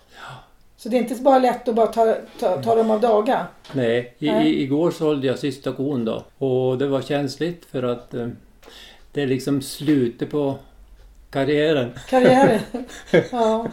Så 0.78 0.90
det 0.90 0.98
är 0.98 1.02
inte 1.02 1.16
bara 1.16 1.40
lätt 1.40 1.68
att 1.68 1.76
bara 1.76 1.88
ta, 1.88 2.16
ta, 2.40 2.62
ta 2.62 2.76
dem 2.76 2.92
av 2.92 3.02
daga. 3.02 3.48
Nej, 3.72 4.16
i, 4.20 4.32
Nej. 4.32 4.48
I, 4.48 4.64
igår 4.64 4.92
sålde 4.92 5.28
jag 5.28 5.40
sista 5.40 5.72
kon 5.72 6.06
då. 6.06 6.24
Och 6.38 6.78
det 6.78 6.88
var 6.88 7.02
känsligt 7.02 7.66
för 7.72 7.84
att 7.84 8.14
eh, 8.14 8.28
det 9.14 9.22
är 9.22 9.28
liksom 9.28 9.62
slutet 9.62 10.30
på 10.32 10.56
karriären. 11.30 11.92
Karriären. 12.10 12.60
ja, 13.12 13.26
ja. 13.32 13.68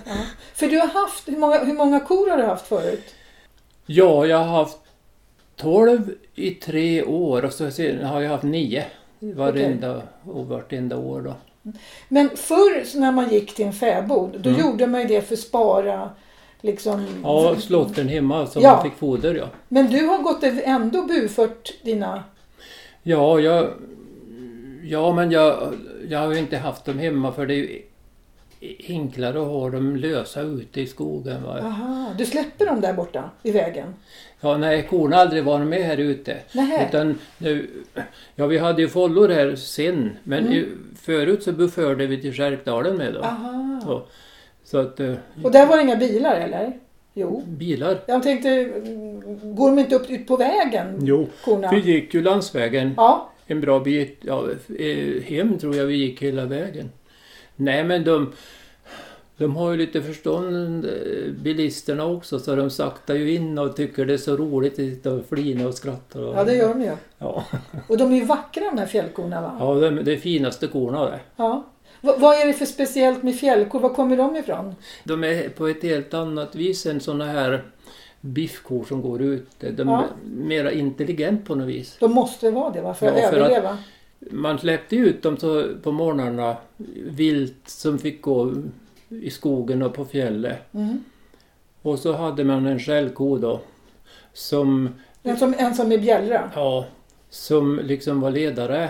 För 0.54 0.66
du 0.66 0.78
har 0.78 0.86
haft, 0.86 1.28
hur 1.28 1.36
många, 1.38 1.64
hur 1.64 1.74
många 1.74 2.00
kor 2.00 2.30
har 2.30 2.36
du 2.36 2.44
haft 2.44 2.66
förut? 2.66 3.14
Ja, 3.86 4.26
jag 4.26 4.38
har 4.38 4.44
haft 4.58 4.78
12 5.56 6.14
i 6.34 6.50
tre 6.50 7.02
år 7.04 7.44
och 7.44 7.52
så 7.52 7.64
har 8.04 8.20
jag 8.20 8.30
haft 8.30 8.44
nio 8.44 8.84
varenda, 9.20 10.02
och 10.24 10.46
vartenda 10.46 10.96
år 10.96 11.20
då. 11.20 11.34
Men 12.08 12.30
förr 12.36 12.84
så 12.84 12.98
när 13.00 13.12
man 13.12 13.30
gick 13.30 13.54
till 13.54 13.66
en 13.66 13.72
fäbod, 13.72 14.36
då 14.40 14.50
Mm. 14.50 14.60
gjorde 14.60 14.86
man 14.86 15.00
ju 15.00 15.06
det 15.06 15.22
för 15.22 15.34
att 15.34 15.40
spara 15.40 16.10
liksom... 16.60 17.06
Ja, 17.24 17.56
slotten 17.58 18.08
hemma 18.08 18.46
som 18.46 18.62
Ja. 18.62 18.72
man 18.74 18.82
fick 18.84 18.98
foder 18.98 19.34
ja. 19.34 19.46
Men 19.68 19.86
du 19.90 20.06
har 20.06 20.18
gått 20.18 20.42
ändå 20.64 21.02
bufört 21.02 21.72
dina... 21.82 22.24
Ja, 23.02 23.40
jag, 23.40 23.70
ja 24.82 25.12
men 25.14 25.30
jag, 25.30 25.74
jag 26.08 26.18
har 26.18 26.32
ju 26.32 26.38
inte 26.38 26.56
haft 26.56 26.84
dem 26.84 26.98
hemma 26.98 27.32
för 27.32 27.46
det 27.46 27.54
är 27.54 27.56
ju 27.58 27.82
enklare 28.88 29.40
att 29.40 29.46
ha 29.46 29.70
dem 29.70 29.96
lösa 29.96 30.40
ute 30.40 30.80
i 30.80 30.86
skogen. 30.86 31.42
Va? 31.42 31.58
Aha, 31.62 32.14
du 32.18 32.26
släpper 32.26 32.66
dem 32.66 32.80
där 32.80 32.92
borta 32.92 33.30
i 33.42 33.50
vägen? 33.50 33.94
Ja, 34.40 34.56
nej, 34.56 34.86
korna 34.90 35.16
har 35.16 35.22
aldrig 35.22 35.44
varit 35.44 35.66
med 35.66 35.82
här 35.82 35.96
ute. 35.96 36.36
Nähä. 36.52 36.86
Utan 36.88 37.18
nu, 37.38 37.70
ja, 38.34 38.46
vi 38.46 38.58
hade 38.58 38.82
ju 38.82 38.88
follor 38.88 39.28
här 39.28 39.56
sen, 39.56 40.10
men 40.24 40.38
Mm. 40.46 40.52
i, 40.52 40.66
förut 41.02 41.42
så 41.42 41.52
buförde 41.52 42.06
vi 42.06 42.20
till 42.20 42.32
Skärkdalen 42.32 42.96
med 42.96 43.14
dem. 43.14 43.22
Aha. 43.24 43.80
Så, 43.84 44.02
så 44.64 44.78
att 44.78 45.00
eh, 45.00 45.14
Och 45.44 45.52
där 45.52 45.66
var 45.66 45.76
det 45.76 45.82
inga 45.82 45.96
bilar 45.96 46.34
eller? 46.36 46.72
Jo. 47.14 47.42
bilar. 47.46 47.98
Jag 48.06 48.22
tänkte, 48.22 48.48
mm, 48.48 49.54
går 49.54 49.70
de 49.70 49.78
inte 49.78 49.94
upp 49.94 50.10
ut 50.10 50.26
på 50.26 50.36
vägen, 50.36 50.98
Jo, 51.02 51.26
korna? 51.44 51.70
vi 51.70 51.80
gick 51.92 52.14
ju 52.14 52.22
landsvägen 52.22 52.94
Ja, 52.96 53.29
en 53.50 53.60
bra 53.60 53.80
bit. 53.80 54.18
Ja, 54.20 54.48
eh, 54.78 55.22
hem 55.22 55.58
tror 55.58 55.76
jag 55.76 55.86
vi 55.86 55.96
gick 55.96 56.22
hela 56.22 56.44
vägen. 56.44 56.90
Nej, 57.56 57.84
men 57.84 58.04
de, 58.04 58.32
de 59.36 59.56
har 59.56 59.70
ju 59.70 59.76
lite 59.76 60.02
förstånd, 60.02 60.84
eh, 60.84 61.32
bilisterna 61.42 62.04
också, 62.06 62.38
så 62.38 62.54
de 62.56 62.70
saktar 62.70 63.14
ju 63.14 63.34
in 63.34 63.58
och 63.58 63.76
tycker 63.76 64.06
det 64.06 64.12
är 64.12 64.18
så 64.18 64.36
roligt 64.36 64.72
att 64.72 64.76
sitta 64.76 65.12
och 65.12 65.26
flina 65.28 65.68
och 65.68 65.74
skratta. 65.74 66.20
Och, 66.20 66.36
ja 66.36 66.44
det 66.44 66.54
gör 66.54 66.68
de 66.68 66.82
ju. 66.82 66.92
Ja, 67.18 67.44
Och 67.88 67.98
de 67.98 68.12
är 68.12 68.16
ju 68.16 68.24
vackra 68.24 68.64
de 68.70 68.78
här 68.78 68.86
fjällkorna 68.86 69.40
va? 69.40 69.56
ja 69.60 69.74
de, 69.74 70.12
är 70.12 70.16
finaste 70.16 70.66
korna 70.66 71.04
det. 71.04 71.20
Ja. 71.36 71.64
Va- 72.00 72.16
vad 72.18 72.40
är 72.40 72.46
det 72.46 72.52
för 72.52 72.66
speciellt 72.66 73.22
med 73.22 73.38
fjällkor? 73.38 73.80
Var 73.80 73.94
kommer 73.94 74.16
de 74.16 74.36
ifrån? 74.36 74.74
De 75.04 75.24
är 75.24 75.48
på 75.48 75.66
ett 75.66 75.82
helt 75.82 76.14
annat 76.14 76.54
vis 76.54 76.86
än 76.86 77.00
såna 77.00 77.24
här 77.24 77.62
biffkor 78.20 78.84
som 78.84 79.02
går 79.02 79.22
ute. 79.22 79.70
De 79.70 79.88
Ja. 79.88 80.02
är 80.02 80.08
mera 80.24 80.72
intelligent 80.72 81.44
på 81.44 81.54
något 81.54 81.68
vis. 81.68 81.96
De 82.00 82.12
måste 82.12 82.50
vara 82.50 82.70
det 82.70 82.80
va? 82.80 82.94
För 82.94 83.06
att 83.06 83.18
Ja, 83.18 83.28
för 83.30 83.40
att- 83.40 83.46
överleva? 83.50 83.78
Man 84.30 84.58
släppte 84.58 84.96
ut 84.96 85.22
dem 85.22 85.36
så 85.36 85.66
på 85.82 85.92
morgnarna, 85.92 86.56
vilt 87.06 87.68
som 87.68 87.98
fick 87.98 88.22
gå 88.22 88.54
i 89.08 89.30
skogen 89.30 89.82
och 89.82 89.94
på 89.94 90.04
fjället. 90.04 90.74
Mm. 90.74 91.04
Och 91.82 91.98
så 91.98 92.12
hade 92.12 92.44
man 92.44 92.66
en 92.66 92.78
skällko 92.78 93.38
då, 93.38 93.60
som, 94.32 94.88
En 95.22 95.36
som, 95.36 95.54
en 95.58 95.74
som 95.74 95.92
är 95.92 95.98
bjällra? 95.98 96.50
ja, 96.54 96.86
som 97.30 97.80
liksom 97.84 98.20
var 98.20 98.30
ledare. 98.30 98.88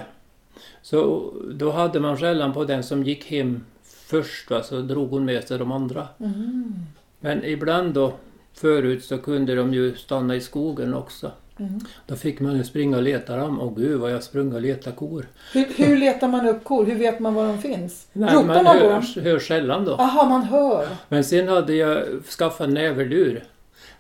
Så 0.83 1.31
då 1.55 1.71
hade 1.71 2.01
man 2.01 2.17
skällan 2.17 2.53
på 2.53 2.65
den 2.65 2.83
som 2.83 3.05
gick 3.05 3.27
hem 3.31 3.65
först, 3.83 4.51
va, 4.51 4.63
så 4.63 4.81
drog 4.81 5.11
hon 5.11 5.25
med 5.25 5.45
sig 5.49 5.59
de 5.59 5.73
andra. 5.73 6.09
Mm. 6.21 6.73
Men 7.21 7.45
ibland 7.45 7.95
då, 7.95 8.13
förut 8.61 9.05
så 9.05 9.19
kunde 9.19 9.55
de 9.55 9.75
ju 9.75 9.97
stanna 9.97 10.37
i 10.37 10.41
skogen 10.41 10.95
också. 10.95 11.31
Mm. 11.59 11.81
Då 12.07 12.17
fick 12.17 12.41
man 12.41 12.57
ju 12.57 12.65
springa 12.65 12.97
och 12.97 13.03
leta 13.03 13.37
dem. 13.37 13.61
Åh 13.61 13.73
gud 13.77 14.01
vad 14.01 14.13
jag 14.13 14.23
sprang 14.23 14.53
och 14.55 14.61
letade 14.61 14.97
kor. 14.97 15.27
Hur, 15.53 15.67
hur 15.77 15.97
letar 15.97 16.29
man 16.29 16.49
upp 16.49 16.65
kor? 16.65 16.87
Hur 16.87 16.95
vet 16.99 17.21
man 17.21 17.35
var 17.35 17.47
de 17.47 17.59
finns? 17.59 18.07
Nej, 18.13 18.35
Ropar 18.35 18.47
man 18.47 18.65
man 18.65 18.79
på 18.79 18.89
dem? 18.89 19.03
hör, 19.15 19.23
hör 19.23 19.39
sällan 19.39 19.85
då. 19.85 19.95
Jaha, 19.99 20.29
man 20.29 20.43
hör. 20.43 20.89
Men 21.09 21.25
sen 21.25 21.49
hade 21.49 21.75
jag 21.75 22.05
skaffat 22.39 22.67
en 22.67 22.75
näverlur 22.75 23.45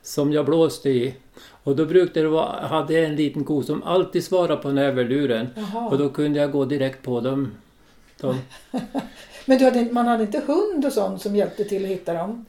som 0.02 0.32
jag 0.32 0.44
blåste 0.46 0.90
i. 0.90 1.14
Och 1.62 1.76
då 1.76 1.84
brukade 1.84 2.20
det 2.22 2.28
vara, 2.28 2.66
hade 2.66 2.92
jag 2.94 3.04
en 3.04 3.16
liten 3.16 3.44
ko 3.44 3.62
som 3.62 3.82
alltid 3.82 4.24
svarade 4.24 4.56
på 4.62 4.70
näverluren. 4.70 5.46
Och 5.56 5.62
Jaha. 5.74 5.96
då 5.96 6.08
kunde 6.08 6.38
jag 6.38 6.52
gå 6.52 6.64
direkt 6.64 7.02
på 7.02 7.20
dem. 7.20 7.52
dem. 8.20 8.36
Men 9.44 9.58
du 9.58 9.64
hade, 9.64 9.88
man 9.92 10.06
hade 10.06 10.22
inte 10.22 10.42
hund 10.46 10.84
och 10.86 10.92
sånt 10.92 11.22
som 11.22 11.36
hjälpte 11.36 11.64
till 11.64 11.84
att 11.84 11.90
hitta 11.90 12.14
dem? 12.14 12.46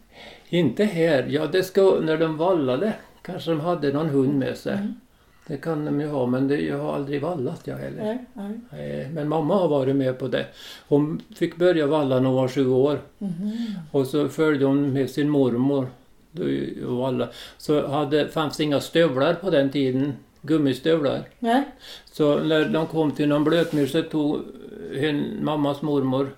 Inte 0.54 0.84
här, 0.84 1.28
ja 1.30 1.48
det 1.48 1.64
ska, 1.64 2.00
när 2.02 2.18
de 2.18 2.38
vallade 2.38 2.94
kanske 3.22 3.52
de 3.52 3.60
hade 3.60 3.94
någon 3.94 4.10
hund 4.10 4.40
med 4.40 4.58
sig. 4.58 4.74
Mm. 4.74 4.94
Det 5.48 5.58
kan 5.58 5.86
de 5.86 6.02
ju 6.02 6.08
ha, 6.08 6.26
men 6.26 6.48
det, 6.48 6.62
jag 6.62 6.78
har 6.78 6.96
aldrig 6.96 7.22
vallat 7.22 7.62
jag 7.64 7.76
heller. 7.76 8.04
Nej, 8.04 8.26
nej. 8.72 9.02
Eh, 9.02 9.10
Men 9.10 9.30
mamma 9.30 9.56
har 9.56 9.68
varit 9.68 9.96
med 9.96 10.20
på 10.20 10.28
det. 10.28 10.46
Hon 10.88 11.22
fick 11.36 11.56
börja 11.56 11.88
valla 11.88 12.20
när 12.20 12.26
hon 12.26 12.36
var 12.36 12.48
sju 12.48 12.68
år. 12.68 13.00
Mhm. 13.18 13.52
Och 13.92 14.08
så 14.08 14.28
följde 14.30 14.66
hon 14.66 14.94
med 14.94 15.10
sin 15.10 15.30
mormor. 15.30 15.88
och 16.88 16.98
valla. 16.98 17.30
Så 17.58 17.88
hade, 17.88 18.28
fanns 18.28 18.58
det 18.58 18.64
inga 18.64 18.80
stövlar 18.80 19.34
på 19.34 19.50
den 19.50 19.70
tiden. 19.70 20.14
Gummistövlar. 20.42 21.22
Nej. 21.40 21.64
Så 22.12 22.40
när 22.40 22.66
de 22.66 22.88
kom 22.88 23.12
till 23.12 23.30
någon 23.30 23.44
blötmyr 23.44 23.88
så 23.88 24.02
tog 24.02 24.40
hen, 25.00 25.24
mammas 25.42 25.82
mormor 25.82 26.30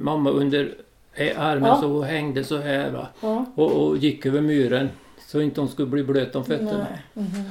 mamma 0.00 0.30
under 0.30 0.64
eh, 0.64 0.70
armen 1.36 1.68
Ja. 1.68 1.80
så 1.80 2.02
hängde 2.02 2.44
så 2.44 2.56
här 2.58 2.90
va. 2.90 3.08
Ja. 3.20 3.44
Och, 3.54 3.72
och 3.72 3.96
gick 3.96 4.26
över 4.26 4.40
myren. 4.40 4.88
Så 5.26 5.40
inte 5.40 5.60
hon 5.60 5.68
skulle 5.68 5.88
bli 5.88 6.02
blöt 6.04 6.36
om 6.36 6.44
fötterna. 6.44 6.86
Nej. 6.90 7.02
Mhm. 7.26 7.44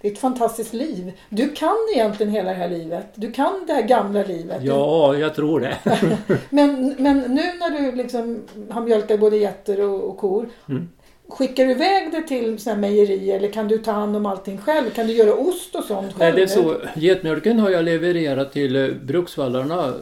Det 0.00 0.08
är 0.08 0.12
ett 0.12 0.18
fantastiskt 0.18 0.72
liv. 0.74 1.12
Du 1.28 1.48
kan 1.48 1.76
egentligen 1.94 2.32
hela 2.32 2.50
det 2.50 2.56
här 2.56 2.68
livet. 2.68 3.06
Du 3.14 3.32
kan 3.32 3.52
det 3.66 3.72
här 3.72 3.82
gamla 3.82 4.22
livet. 4.22 4.62
Ja, 4.62 5.16
jag 5.16 5.34
tror 5.34 5.60
det. 5.60 5.76
Men, 6.50 6.94
men 6.98 7.18
nu 7.18 7.42
när 7.60 7.70
du 7.82 7.96
liksom 7.96 8.42
har 8.70 8.80
mjölkat 8.80 9.20
både 9.20 9.36
getter 9.36 9.80
och, 9.80 10.04
och 10.10 10.18
kor. 10.18 10.48
Mm. 10.68 10.88
Skickar 11.28 11.64
du 11.64 11.70
iväg 11.70 12.12
det 12.12 12.22
till 12.22 12.58
såna 12.58 12.74
här 12.74 12.80
mejerier 12.80 13.36
eller 13.36 13.52
kan 13.52 13.68
du 13.68 13.78
ta 13.78 13.92
hand 13.92 14.16
om 14.16 14.26
allting 14.26 14.58
själv? 14.58 14.90
Kan 14.90 15.06
du 15.06 15.12
göra 15.12 15.34
ost 15.34 15.74
och 15.74 15.84
sånt 15.84 16.06
Nej, 16.06 16.14
själv? 16.18 16.36
det 16.36 16.42
är 16.42 16.46
så. 16.46 16.76
Getmjölken 16.96 17.58
har 17.58 17.70
jag 17.70 17.84
levererat 17.84 18.52
till 18.52 18.76
eh, 18.76 18.88
Bruksvallarna, 19.04 19.92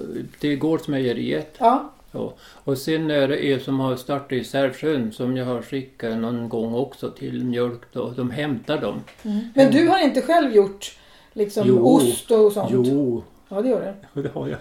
till 0.41 0.59
Gårdsmejeriet. 0.59 1.55
Ja. 1.59 1.91
Ja. 2.15 2.35
Och 2.65 2.79
sen 2.79 3.11
är 3.11 3.29
det 3.29 3.45
er 3.45 3.59
som 3.59 3.81
har 3.81 3.97
startat 3.97 4.33
i 4.33 4.45
Sävsjön 4.45 5.13
som 5.13 5.37
jag 5.37 5.45
har 5.47 5.63
skickat 5.63 6.17
någon 6.19 6.49
gång 6.49 6.75
också 6.75 7.11
till 7.11 7.45
mjölk 7.45 7.81
då. 7.93 8.11
De 8.17 8.31
hämtar 8.31 8.79
dem. 8.81 9.01
Mm. 9.23 9.49
Men 9.55 9.73
du 9.73 9.89
har 9.89 9.99
inte 10.05 10.23
själv 10.23 10.55
gjort 10.57 10.97
liksom 11.33 11.65
Jo. 11.69 11.87
ost 11.87 12.31
och 12.31 12.53
sånt? 12.53 12.71
Jo, 12.73 13.23
Ja, 13.49 13.63
det 13.63 13.69
gör 13.69 13.95
du. 14.15 14.23
det 14.23 14.29
har 14.35 14.49
jag. 14.49 14.59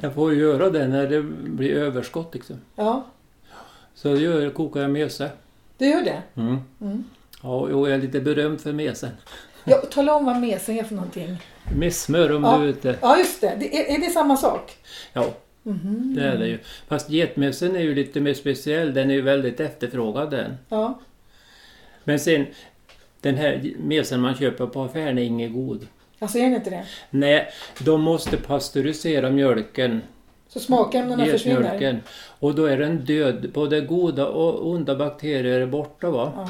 Jag 0.00 0.14
får 0.14 0.34
ju 0.34 0.40
göra 0.40 0.70
det 0.70 0.88
när 0.88 1.06
det 1.06 1.22
blir 1.22 1.70
överskott 1.76 2.34
liksom. 2.34 2.56
Ja, 2.74 3.06
Så 3.94 4.08
det 4.08 4.20
gör, 4.20 4.50
kokar 4.50 4.80
jag 4.80 4.90
mese. 4.90 5.30
det 5.78 5.86
gör 5.86 6.02
det. 6.02 6.22
Mm. 6.40 6.58
Mm. 6.80 7.04
Ja, 7.42 7.48
och 7.60 7.70
jag 7.88 7.90
är 7.94 7.98
lite 7.98 8.20
berömd 8.20 8.60
för 8.60 8.72
mesen. 8.72 9.10
Ja, 9.64 9.76
tala 9.76 10.14
om 10.14 10.24
vad 10.24 10.40
mesen 10.40 10.78
är 10.78 10.84
för 10.84 10.94
någonting. 10.94 11.36
Med 11.76 11.94
smör 11.94 12.36
om 12.36 12.44
Ja. 12.44 12.58
du 12.58 12.64
är 12.64 12.68
ute. 12.68 12.96
Ja, 13.00 13.18
just 13.18 13.40
det. 13.40 13.56
det 13.60 13.76
är, 13.90 13.94
är 13.96 14.00
det 14.00 14.10
samma 14.10 14.36
sak? 14.36 14.76
Ja, 15.12 15.24
Mhm. 15.68 16.14
det 16.16 16.22
är 16.24 16.38
det 16.38 16.46
ju. 16.48 16.58
Fast 16.88 17.10
getmesen 17.10 17.76
är 17.76 17.80
ju 17.80 17.94
lite 17.94 18.20
mer 18.20 18.34
speciell. 18.34 18.94
Den 18.94 19.10
är 19.10 19.14
ju 19.14 19.20
väldigt 19.22 19.60
efterfrågad 19.60 20.30
den. 20.30 20.54
Ja. 20.68 21.00
Men 22.04 22.20
sen, 22.20 22.46
den 23.20 23.34
här 23.34 23.72
mesen 23.78 24.20
man 24.20 24.34
köper 24.34 24.66
på 24.66 24.82
affären 24.82 25.18
är 25.18 25.22
ingen 25.22 25.52
god. 25.52 25.86
Alltså 26.18 26.38
är 26.38 26.50
det 26.50 26.56
inte 26.56 26.70
det? 26.70 26.84
Nej, 27.10 27.48
de 27.84 28.00
måste 28.00 28.36
pasteurisera 28.36 29.30
mjölken, 29.30 30.02
Så 30.48 30.60
smakämnena 30.60 31.24
försvinner? 31.24 31.62
getmjölken. 31.62 32.00
Och 32.38 32.54
då 32.54 32.64
är 32.64 32.78
den 32.78 33.04
död. 33.04 33.50
Både 33.54 33.80
goda 33.80 34.26
och 34.26 34.70
onda 34.70 34.96
bakterier 34.96 35.60
är 35.60 35.66
borta 35.66 36.10
va. 36.10 36.32
Ja. 36.36 36.48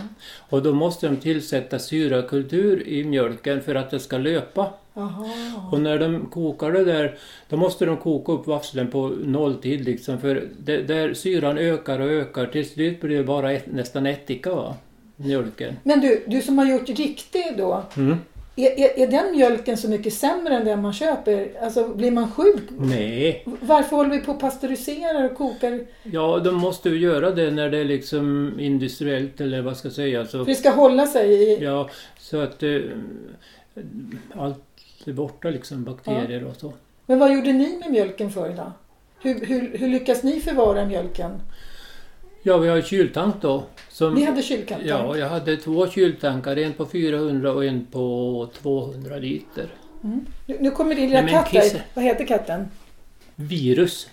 Och 0.48 0.62
då 0.62 0.72
måste 0.72 1.08
de 1.08 1.16
tillsätta 1.16 1.78
syrakultur 1.78 2.88
i 2.88 3.04
mjölken 3.04 3.62
för 3.62 3.74
att 3.74 3.90
det 3.90 4.00
ska 4.00 4.18
löpa. 4.18 4.70
Jaha. 4.94 5.24
Och 5.72 5.80
när 5.80 5.98
de 5.98 6.26
kokar 6.26 6.72
det 6.72 6.84
där, 6.84 7.18
då 7.48 7.56
måste 7.56 7.86
de 7.86 7.96
koka 7.96 8.32
upp 8.32 8.46
vafflen 8.46 8.90
på 8.90 9.08
nolltid 9.08 9.84
liksom. 9.84 10.20
För 10.20 10.48
det, 10.58 10.82
där 10.82 11.14
syran 11.14 11.58
ökar 11.58 12.00
och 12.00 12.10
ökar, 12.10 12.46
till 12.46 12.68
slut 12.70 13.00
blir 13.00 13.16
det 13.16 13.24
bara 13.24 13.52
ett, 13.52 13.66
nästan 13.66 14.06
ättika 14.06 14.54
va. 14.54 14.74
Mjölken. 15.16 15.76
Men 15.82 16.00
du, 16.00 16.24
du 16.26 16.42
som 16.42 16.58
har 16.58 16.66
gjort 16.66 16.88
riktig 16.88 17.54
då. 17.56 17.82
Mm. 17.96 18.16
Är, 18.58 18.80
är, 18.80 18.98
är 18.98 19.06
den 19.06 19.30
mjölken 19.32 19.76
så 19.76 19.88
mycket 19.88 20.14
sämre 20.14 20.54
än 20.54 20.64
den 20.64 20.82
man 20.82 20.92
köper? 20.92 21.50
Alltså 21.62 21.88
blir 21.88 22.10
man 22.10 22.30
sjuk? 22.32 22.62
Nej, 22.78 23.44
Varför 23.60 23.96
håller 23.96 24.10
vi 24.10 24.20
på 24.20 24.32
och 24.32 24.40
pasteuriserar 24.40 25.24
och 25.24 25.36
kokar? 25.36 25.80
ja 26.02 26.38
de 26.38 26.54
måste 26.54 26.88
ju 26.88 26.98
göra 26.98 27.30
det 27.30 27.50
när 27.50 27.70
det 27.70 27.78
är 27.78 27.84
liksom 27.84 28.52
industriellt 28.60 29.40
eller 29.40 29.62
vad 29.62 29.76
ska 29.76 29.88
jag 29.88 29.94
säga. 29.94 30.26
Så, 30.26 30.38
För 30.38 30.44
det 30.44 30.54
ska 30.54 30.70
hålla 30.70 31.06
sig 31.06 31.32
i... 31.32 31.64
ja, 31.64 31.90
så 32.18 32.40
att 32.40 32.62
eh, 32.62 32.80
allt 34.34 34.64
är 35.04 35.12
borta 35.12 35.50
liksom, 35.50 35.84
bakterier 35.84 36.44
och 36.44 36.56
så. 36.56 36.72
Men 37.06 37.18
vad 37.18 37.34
gjorde 37.34 37.52
ni 37.52 37.78
med 37.78 37.90
mjölken 37.90 38.30
förr 38.30 38.54
då? 38.56 38.72
Hur, 39.20 39.46
hur, 39.46 39.78
hur 39.78 39.88
lyckas 39.88 40.22
ni 40.22 40.40
förvara 40.40 40.86
mjölken? 40.86 41.30
Ja, 42.48 42.58
vi 42.58 42.68
har 42.68 42.82
kyltank 42.82 43.34
då. 43.40 43.64
Som, 43.88 44.14
Ni 44.14 44.24
hade 44.24 44.42
kylkatt? 44.42 44.78
Ja, 44.84 45.16
jag 45.16 45.28
hade 45.28 45.56
två 45.56 45.88
kyltankar, 45.88 46.56
en 46.56 46.72
på 46.72 46.86
400 46.86 47.52
och 47.52 47.64
en 47.64 47.86
på 47.86 48.48
200 48.62 49.16
liter. 49.16 49.68
Mm. 50.04 50.26
Nu, 50.46 50.56
nu 50.60 50.70
kommer 50.70 50.94
din 50.94 51.10
lilla 51.10 51.28
katt 51.28 51.48
här. 51.48 51.84
Vad 51.94 52.04
heter 52.04 52.26
katten? 52.26 52.68
Virus. 53.34 54.08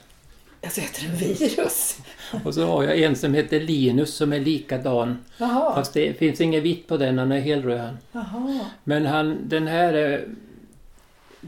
Alltså 0.64 0.82
heter 0.82 1.08
den 1.08 1.18
virus? 1.18 1.98
Och 2.46 2.54
så 2.54 2.66
har 2.66 2.84
jag 2.84 3.00
en 3.00 3.16
som 3.16 3.34
heter 3.34 3.60
Linus 3.60 4.16
som 4.16 4.34
är 4.34 4.40
likadan. 4.40 5.18
Jaha. 5.38 5.76
Fast 5.76 5.94
det 5.94 6.18
finns 6.18 6.42
inget 6.42 6.64
vitt 6.64 6.88
på 6.88 6.98
den, 6.98 7.18
han 7.18 7.32
är 7.32 7.40
helröd. 7.40 7.98
Men 8.84 9.06
han, 9.06 9.38
den 9.44 9.68
här 9.68 9.94
är 9.94 10.28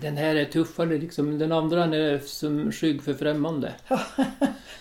Den 0.02 0.18
här 0.18 0.36
är 0.36 0.46
tuffare 0.46 0.98
liksom. 0.98 1.38
Den 1.40 1.52
andra 1.52 1.84
är 1.84 2.20
som 2.20 2.72
skygg 2.72 3.04
för 3.04 3.14
främmande. 3.14 3.72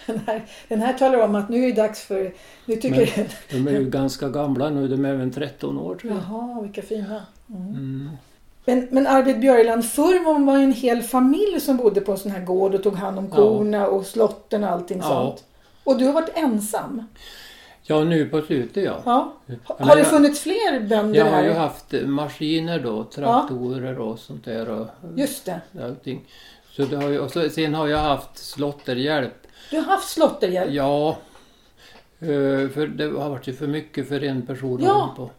Den 0.06 0.20
här, 0.26 0.44
den 0.68 0.80
här 0.80 0.92
talar 0.92 1.18
om 1.18 1.34
att 1.34 1.48
nu 1.48 1.64
är 1.64 1.66
det 1.68 1.82
dags 1.82 2.00
för... 2.00 2.34
Nu 2.64 2.76
tycker 2.76 3.26
De 3.50 3.68
är 3.68 3.72
ju 3.72 3.90
ganska 3.90 4.28
gamla 4.28 4.70
nu. 4.70 4.88
De 4.88 5.04
är 5.04 5.08
även 5.14 5.30
13 5.30 5.78
år 5.78 5.94
tror 5.94 6.12
jag. 6.12 6.22
Jaha, 6.28 6.60
vilka 6.62 6.82
fina. 6.82 7.22
Mm. 7.50 7.68
Mm. 7.68 8.08
Men, 8.64 8.88
men 8.90 9.06
Arvid 9.06 9.40
Björland, 9.40 9.84
förr 9.84 10.24
var 10.24 10.38
man 10.38 10.60
en 10.60 10.72
hel 10.72 11.02
familj 11.02 11.60
som 11.60 11.76
bodde 11.76 12.00
på 12.00 12.12
en 12.12 12.18
sån 12.18 12.30
här 12.30 12.44
gård 12.44 12.74
och 12.74 12.82
tog 12.82 12.94
hand 12.94 13.18
om 13.18 13.28
Ja. 13.30 13.36
korna 13.36 13.86
och 13.86 14.06
slotten 14.06 14.64
och 14.64 14.70
allting 14.70 14.98
Ja. 14.98 15.08
sånt. 15.08 15.44
Och 15.84 15.98
du 15.98 16.04
har 16.04 16.12
varit 16.12 16.30
ensam. 16.34 17.02
Ja, 17.88 18.04
nu 18.04 18.26
på 18.28 18.42
slutet 18.42 18.84
ja. 18.84 19.02
Ja. 19.04 19.32
Ja, 19.46 19.54
Har 19.78 19.86
men 19.86 19.96
det 19.96 20.04
funnits 20.04 20.40
fler 20.40 20.80
bönder 20.88 21.18
Jag 21.18 21.26
har 21.30 21.42
ju 21.42 21.52
haft 21.52 21.94
eh, 21.94 22.06
maskiner 22.06 22.80
då, 22.80 23.04
traktorer 23.04 23.98
och 23.98 24.18
sånt 24.18 24.44
där 24.44 24.68
och 24.68 24.86
Just 25.16 25.44
det. 25.44 25.60
allting. 25.82 26.24
Så 26.70 26.82
det 26.84 26.96
har 26.96 27.08
ju, 27.08 27.18
och 27.18 27.30
så, 27.30 27.48
sen 27.50 27.74
har 27.74 27.86
jag 27.88 27.98
haft 27.98 28.38
slotterhjälp. 28.38 29.32
Du 29.70 29.76
har 29.76 29.84
haft 29.84 30.08
slotterhjälp. 30.08 30.72
Ja, 30.72 31.08
eh, 32.20 32.68
för 32.68 32.86
det 32.86 33.04
har 33.04 33.30
varit 33.30 33.46
ju 33.48 33.52
för 33.52 33.66
mycket 33.66 34.08
för 34.08 34.24
en 34.24 34.46
person 34.46 34.82
Ja. 34.82 35.14
på. 35.16 35.30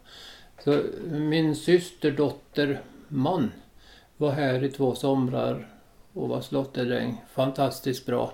Så 0.64 0.80
min 1.10 1.56
systerdotter 1.56 2.80
man 3.08 3.52
var 4.16 4.30
här 4.30 4.64
i 4.64 4.68
två 4.68 4.94
somrar 4.94 5.68
och 6.12 6.28
var 6.28 6.40
slotterdräng. 6.40 7.24
Fantastiskt 7.32 8.06
bra. 8.06 8.32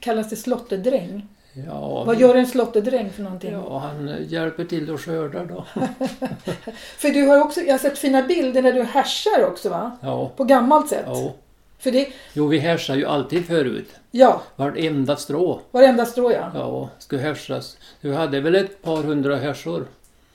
Kallas 0.00 0.30
det 0.30 0.36
slotterdräng? 0.36 1.28
Ja, 1.66 2.04
Vad 2.04 2.20
gör 2.20 2.34
en 2.34 2.46
slotterdräng 2.46 3.10
för 3.10 3.22
någonting? 3.22 3.52
ja, 3.52 3.78
han 3.78 4.16
hjälper 4.28 4.64
till 4.64 4.94
att 4.94 5.00
skörda 5.00 5.44
då. 5.44 5.64
För 6.98 7.08
du 7.10 7.26
har 7.26 7.40
också, 7.40 7.60
jag 7.60 7.72
har 7.74 7.78
sett 7.78 7.98
fina 7.98 8.22
bilder 8.22 8.62
när 8.62 8.72
du 8.72 8.82
härsar 8.82 9.46
också 9.46 9.68
va? 9.68 9.96
Ja, 10.02 10.28
På 10.36 10.44
gammalt 10.44 10.88
sätt. 10.88 11.04
ja. 11.06 11.32
För 11.78 11.90
det, 11.90 12.08
Jo, 12.32 12.46
vi 12.46 12.58
härsar 12.58 12.94
ju 12.94 13.06
alltid 13.06 13.46
förut. 13.46 13.88
ja, 14.10 14.42
Vartenda 14.56 15.16
strå. 15.16 15.60
varenda 15.70 16.06
strå 16.06 16.32
ja. 16.32 16.50
Ja, 16.54 16.88
skulle 16.98 17.20
härsas. 17.22 17.76
Du 18.00 18.14
hade 18.14 18.40
väl 18.40 18.54
ett 18.54 18.82
par 18.82 19.02
hundra 19.02 19.36
härsor? 19.36 19.86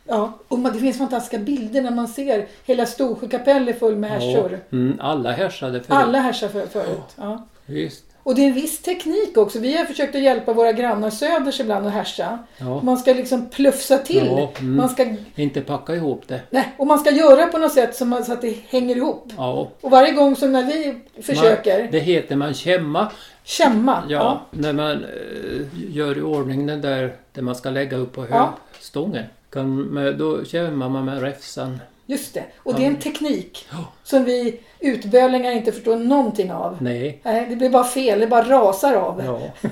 ja. 0.08 0.34
Och 0.48 0.60
det 0.60 0.80
finns 0.80 0.98
fantastiska 0.98 1.38
bilder 1.38 1.82
när 1.82 1.92
man 1.92 2.08
ser 2.08 2.48
hela 2.66 2.86
Storsjö 2.86 3.28
kapell 3.28 3.70
är 3.70 3.74
full 3.74 3.96
med 3.96 4.10
härsor. 4.10 4.52
Ja. 4.52 4.78
Mm, 4.78 4.98
alla 5.02 5.32
härsade 5.32 5.72
förut. 5.80 5.92
Alla 6.00 6.20
härsar 6.20 6.48
för, 6.48 6.68
förut. 6.68 7.16
Ja. 7.16 7.46
Visst. 7.66 8.04
Och 8.28 8.36
det 8.36 8.42
är 8.42 8.48
en 8.48 8.54
viss 8.54 8.80
teknik 8.82 9.38
också. 9.38 9.60
Vi 9.60 9.78
har 9.78 9.86
försökt 9.86 10.16
att 10.16 10.22
hjälpa 10.22 10.54
våra 10.54 10.72
grannar 10.72 11.10
söders 11.10 11.60
ibland 11.60 11.88
att 11.88 11.94
härsa. 11.94 12.40
Ja. 12.58 12.82
Man 12.82 12.98
ska 12.98 13.14
liksom 13.14 13.50
plufsa 13.50 13.98
till. 13.98 14.26
Ja, 14.28 14.52
mm. 14.60 14.76
Man 14.76 14.90
ska, 14.90 15.16
Inte 15.36 15.62
packa 15.62 15.96
ihop 15.96 16.24
det. 16.28 16.42
nej, 16.50 16.74
och 16.78 16.88
man 16.88 17.00
ska 17.00 17.12
göra 17.12 17.46
på 17.48 17.58
något 17.58 17.74
sätt 17.74 17.96
som 17.96 18.10
man, 18.10 18.26
så 18.26 18.34
att 18.34 18.42
det 18.42 18.58
hänger 18.70 18.96
ihop. 18.96 19.32
Ja. 19.38 19.68
Och 19.82 19.92
varje 19.92 20.12
gång 20.12 20.36
som 20.36 20.52
när 20.52 20.64
vi 20.64 21.00
försöker 21.22 21.80
Man, 21.84 21.92
det 21.92 22.00
heter 22.00 22.36
man 22.36 22.54
kämma. 22.54 23.08
kämma. 23.44 24.04
Ja, 24.10 24.42
När 24.52 24.74
man 24.74 24.92
eh, 24.92 25.62
gör 25.90 26.18
i 26.18 26.22
ordning 26.22 26.68
den 26.68 26.82
där, 26.82 27.16
där 27.34 27.42
man 27.42 27.56
ska 27.56 27.70
lägga 27.70 27.98
upp 27.98 28.14
på 28.16 28.26
Ja. 28.30 28.54
högstången. 28.74 29.24
Kan, 29.50 29.82
med, 29.82 30.16
då 30.18 30.46
kämmar 30.46 30.90
man 30.90 31.06
med 31.06 31.22
räfsan. 31.22 31.80
Just 32.10 32.34
det. 32.34 32.44
Och 32.58 32.74
det 32.76 32.84
är 32.84 32.88
en 32.88 33.00
teknik 33.00 33.66
Ja. 33.72 33.94
som 34.04 34.24
vi 34.26 34.60
utbölingar 34.80 35.52
inte 35.52 35.72
förstår 35.72 35.96
någonting 35.96 36.52
av. 36.52 36.78
Nej. 36.82 37.22
Nej, 37.24 37.46
det 37.50 37.56
blir 37.56 37.70
bara 37.70 37.84
fel. 37.84 38.20
Det 38.20 38.28
bara 38.28 38.44
rasar 38.50 38.94
av. 38.94 39.22
Ja. 39.26 39.70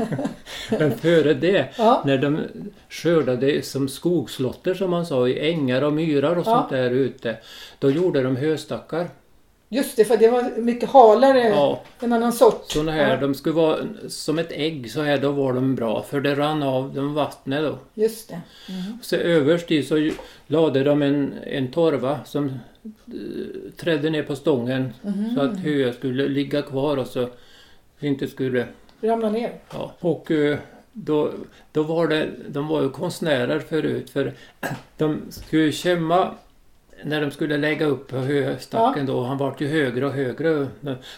Men 0.80 0.98
före 0.98 1.34
det, 1.34 1.66
Ja. 1.78 2.02
när 2.06 2.18
de 2.18 2.42
skördade 2.90 3.62
som 3.62 3.88
skogslotter 3.90 4.74
som 4.74 4.90
man 4.90 5.06
sa 5.06 5.28
i 5.28 5.50
ängar 5.50 5.82
och 5.82 5.94
myrar 5.94 6.36
och 6.36 6.46
sånt 6.46 6.70
där 6.70 6.90
ute. 6.92 7.38
Då 7.80 7.92
gjorde 7.92 8.24
de 8.24 8.36
höstackar. 8.36 9.08
Just 9.76 9.98
det, 9.98 10.06
för 10.06 10.18
det 10.18 10.28
var 10.28 10.52
mycket 10.58 10.90
halare. 10.90 11.40
Ja, 11.50 11.82
En 12.00 12.14
annan 12.14 12.34
sort. 12.34 12.64
såna 12.68 12.92
här. 12.92 13.10
Ja, 13.10 13.18
De 13.18 13.36
skulle 13.36 13.56
vara 13.56 13.78
som 14.08 14.40
ett 14.40 14.52
ägg 14.52 14.92
så 14.92 15.02
här, 15.02 15.18
då 15.18 15.32
var 15.32 15.54
de 15.54 15.76
bra. 15.76 16.04
För 16.04 16.22
det 16.22 16.36
rann 16.36 16.64
av 16.64 16.94
dem 16.94 17.14
vattnet 17.14 17.64
då. 17.64 17.78
just 17.94 18.30
det. 18.30 18.42
Mm. 18.70 18.98
Så 19.02 19.16
överst 19.16 19.72
i 19.72 19.84
så 19.84 20.12
lade 20.48 20.84
de 20.84 21.02
en, 21.02 21.34
en 21.44 21.72
torva 21.72 22.20
som 22.26 22.46
eh, 22.46 22.54
trädde 23.78 24.10
ner 24.10 24.24
på 24.24 24.36
stången 24.36 24.94
Mhm. 25.02 25.36
så 25.36 25.42
att 25.42 25.60
höet 25.60 25.96
skulle 25.96 26.28
ligga 26.28 26.62
kvar 26.62 26.98
och 26.98 27.08
så 27.08 27.28
inte 28.00 28.28
skulle... 28.28 28.68
Ramla 29.02 29.30
ner. 29.30 29.52
Ja. 29.74 29.92
Och 30.00 30.32
eh, 30.32 30.58
då, 30.94 31.32
då 31.72 31.84
var 31.84 32.08
det, 32.08 32.30
de 32.48 32.68
var 32.68 32.82
ju 32.82 32.90
konstnärer 32.90 33.60
förut 33.60 34.10
för 34.10 34.34
de 34.98 35.22
skulle 35.30 35.72
kämma 35.72 36.32
när 37.04 37.22
de 37.22 37.32
skulle 37.32 37.58
lägga 37.58 37.86
upp 37.86 38.12
höstacken 38.12 39.06
då, 39.06 39.24
han 39.24 39.38
vart 39.38 39.62
ju 39.62 39.68
högre 39.68 40.06
och 40.06 40.14
högre, 40.14 40.68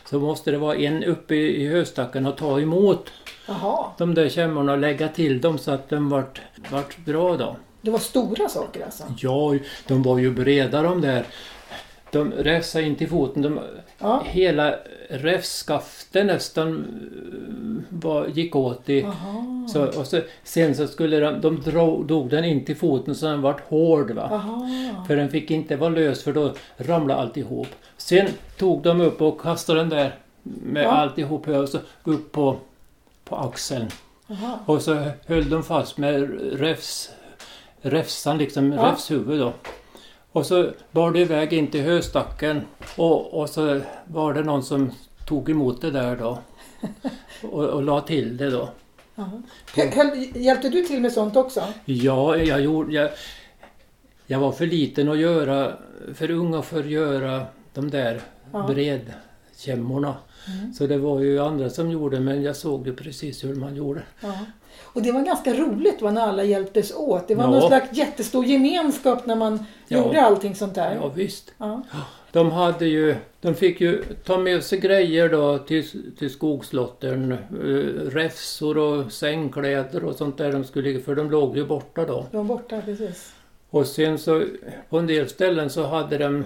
så 0.09 0.19
måste 0.19 0.51
det 0.51 0.57
vara 0.57 0.75
en 0.75 1.03
uppe 1.03 1.35
i, 1.35 1.67
höstacken 1.67 2.25
och 2.25 2.37
ta 2.37 2.59
emot 2.59 3.11
Jaha, 3.47 3.85
de 3.97 4.13
där 4.13 4.29
kämmorna 4.29 4.71
och 4.71 4.77
lägga 4.77 5.07
till 5.07 5.41
dem 5.41 5.57
så 5.57 5.71
att 5.71 5.89
de 5.89 6.09
vart, 6.09 6.41
vart 6.71 6.97
bra 6.97 7.37
då. 7.37 7.55
det 7.81 7.91
var 7.91 7.99
stora 7.99 8.49
saker 8.49 8.85
alltså. 8.85 9.03
Ja, 9.17 9.55
de 9.87 10.03
var 10.03 10.19
ju 10.19 10.31
breda 10.31 10.81
de 10.81 11.01
där. 11.01 11.25
De 12.11 12.31
räfsade 12.31 12.85
in 12.85 12.95
till 12.95 13.09
foten. 13.09 13.41
De, 13.41 13.59
Ja. 13.99 14.23
Hela 14.25 14.75
räfskaften 15.09 16.27
nästan 16.27 16.69
eh, 17.89 17.97
var, 17.99 18.27
gick 18.27 18.55
åt 18.55 18.89
i. 18.89 19.05
Så, 19.73 19.85
och 19.99 20.07
så, 20.07 20.19
sen 20.43 20.75
så 20.75 20.87
skulle 20.87 21.19
de, 21.19 21.41
de 21.41 21.61
drog, 21.61 22.07
drog 22.07 22.29
den 22.29 22.45
in 22.45 22.65
till 22.65 22.75
foten 22.75 23.15
så 23.15 23.25
den 23.25 23.41
vart 23.41 23.61
hård. 23.69 24.11
Va? 24.11 24.45
För 25.07 25.15
den 25.15 25.29
fick 25.29 25.51
inte 25.51 25.75
vara 25.75 25.89
lös 25.89 26.23
för 26.23 26.33
då 26.33 26.53
ramlade 26.77 27.19
alltihop. 27.21 27.67
Sen 27.97 28.27
tog 28.57 28.81
de 28.83 29.01
upp 29.01 29.21
och 29.21 29.41
kastade 29.41 29.79
den 29.79 29.89
där 29.89 30.15
med 30.43 30.83
Ja. 30.83 30.89
alltihop 30.91 31.47
och 31.47 31.69
så 31.69 31.77
upp 32.03 32.31
på, 32.31 32.57
på 33.25 33.35
axeln. 33.35 33.87
Jaha. 34.27 34.59
Och 34.65 34.81
så 34.81 35.03
höll 35.27 35.49
de 35.49 35.63
fast 35.63 35.97
med 35.97 36.29
räfs, 36.59 37.09
räfsan, 37.81 38.37
liksom 38.37 38.71
Ja. 38.73 38.91
räfshuvud 38.91 39.39
då. 39.39 39.53
Och 40.37 40.45
så 40.45 40.71
bar 40.91 41.11
det 41.11 41.19
iväg 41.19 41.53
in 41.53 41.67
till 41.67 41.81
höstacken 41.81 42.61
och, 42.95 43.33
och 43.33 43.49
så 43.49 43.81
var 44.07 44.33
det 44.33 44.43
någon 44.43 44.63
som 44.63 44.91
tog 45.27 45.49
emot 45.49 45.81
det 45.81 45.91
där 45.91 46.15
då. 46.15 46.39
Och, 47.51 47.63
och 47.63 47.83
la 47.83 48.01
till 48.01 48.37
det 48.37 48.49
då. 48.49 48.69
Höll, 49.75 50.25
hjälpte 50.35 50.69
du 50.69 50.83
till 50.83 51.01
med 51.01 51.11
sånt 51.11 51.35
också? 51.35 51.63
Ja, 51.85 52.37
jag 52.37 52.61
gjorde... 52.61 52.93
Jag, 52.93 53.09
jag 54.27 54.39
var 54.39 54.51
för 54.51 54.65
liten 54.65 55.09
att 55.09 55.17
göra, 55.17 55.73
för 56.13 56.31
ung 56.31 56.63
för 56.63 56.79
att 56.79 56.89
göra 56.89 57.45
de 57.73 57.89
där 57.89 58.21
Ja. 58.51 58.67
bredkämmorna. 58.67 60.15
Mm. 60.47 60.73
Så 60.73 60.87
det 60.87 60.97
var 60.97 61.19
ju 61.19 61.39
andra 61.39 61.69
som 61.69 61.91
gjorde 61.91 62.19
men 62.19 62.43
jag 62.43 62.55
såg 62.55 62.87
ju 62.87 62.95
precis 62.95 63.43
hur 63.43 63.55
man 63.55 63.75
gjorde. 63.75 64.01
Ja. 64.19 64.33
Och 64.83 65.01
det 65.01 65.11
var 65.11 65.21
ganska 65.21 65.53
roligt 65.53 66.01
va, 66.01 66.11
när 66.11 66.21
alla 66.21 66.43
hjälptes 66.43 66.93
åt. 66.95 67.27
Det 67.27 67.35
var 67.35 67.43
Ja. 67.43 67.49
någon 67.49 67.67
slags 67.67 67.93
jättestor 67.97 68.45
gemenskap 68.45 69.25
när 69.25 69.35
man 69.35 69.65
Ja. 69.87 69.97
gjorde 69.97 70.21
allting 70.21 70.55
sånt 70.55 70.75
där. 70.75 70.95
Ja, 70.95 71.07
visst. 71.15 71.53
Ja. 71.57 71.81
De 72.31 72.51
hade 72.51 72.85
ju, 72.85 73.15
de 73.41 73.55
fick 73.55 73.81
ju 73.81 74.03
ta 74.25 74.37
med 74.37 74.63
sig 74.63 74.79
grejer 74.79 75.29
då 75.29 75.57
till, 75.57 76.13
till 76.19 76.29
skogslottern. 76.29 77.31
Uh, 77.63 78.09
räfsor 78.09 78.77
och 78.77 79.11
sängkläder 79.11 80.03
och 80.03 80.15
sånt 80.15 80.37
där 80.37 80.51
de 80.51 80.63
skulle, 80.63 80.99
för 80.99 81.15
de 81.15 81.31
låg 81.31 81.57
ju 81.57 81.65
borta 81.65 82.05
då. 82.05 82.25
De 82.31 82.37
var 82.37 82.43
borta 82.43 82.81
precis. 82.85 83.33
Och 83.69 83.85
sen 83.87 84.17
så 84.17 84.43
på 84.89 84.99
en 84.99 85.07
del 85.07 85.29
ställen 85.29 85.69
så 85.69 85.83
hade 85.85 86.17
de 86.17 86.45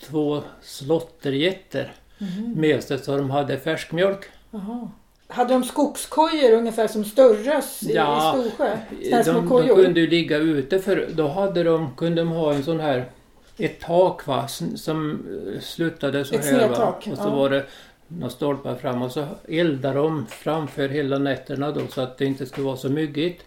två 0.00 0.42
slottergetter 0.62 1.92
Mhm. 2.18 2.52
med 2.60 2.84
sig 2.84 2.98
så 2.98 3.16
de 3.16 3.30
hade 3.30 3.58
färskmjölk. 3.58 4.24
Jaha. 4.50 4.88
Hade 5.30 5.52
de 5.54 5.64
skogskojor 5.64 6.52
ungefär 6.52 6.86
som 6.86 7.04
Störrös 7.04 7.82
i, 7.82 7.94
Ja, 7.94 8.36
i 8.36 8.40
Storsjö? 8.40 8.78
De, 9.10 9.24
små 9.24 9.60
de 9.60 9.68
kunde 9.68 10.00
ju 10.00 10.06
ligga 10.06 10.36
ute 10.36 10.78
för 10.78 11.08
då 11.14 11.28
hade 11.28 11.62
de, 11.62 11.96
kunde 11.96 12.20
de 12.20 12.28
ha 12.28 12.54
en 12.54 12.62
sån 12.64 12.80
här 12.80 13.10
ett 13.58 13.80
tak 13.80 14.26
va, 14.26 14.48
som 14.74 15.26
eh, 15.54 15.60
slutade 15.60 16.24
så 16.24 16.34
Ett 16.34 16.44
här 16.44 16.68
va. 16.68 16.94
Och 16.98 17.02
så 17.02 17.12
ja. 17.16 17.30
var 17.30 17.50
det 17.50 17.64
några 18.08 18.30
stolpar 18.30 18.74
fram 18.74 19.02
och 19.02 19.12
så 19.12 19.26
eldade 19.48 19.98
de 19.98 20.26
framför 20.26 20.88
hela 20.88 21.18
nätterna 21.18 21.70
då 21.70 21.80
så 21.88 22.00
att 22.00 22.18
det 22.18 22.24
inte 22.24 22.46
skulle 22.46 22.66
vara 22.66 22.76
så 22.76 22.88
myggigt. 22.88 23.44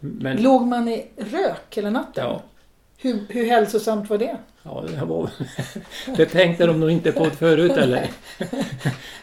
Men 0.00 0.42
Låg 0.42 0.66
man 0.66 0.88
i 0.88 1.06
rök 1.16 1.76
hela 1.76 1.90
natten? 1.90 2.24
ja, 2.24 2.42
Hur, 3.02 3.18
hur 3.28 3.46
hälsosamt 3.46 4.10
var 4.10 4.18
det? 4.18 4.36
ja 4.62 4.84
det, 4.88 5.04
var, 5.04 5.30
det 6.16 6.26
tänkte 6.26 6.66
de 6.66 6.80
nog 6.80 6.90
inte 6.90 7.12
på 7.12 7.24
förut 7.24 7.76
eller? 7.76 8.10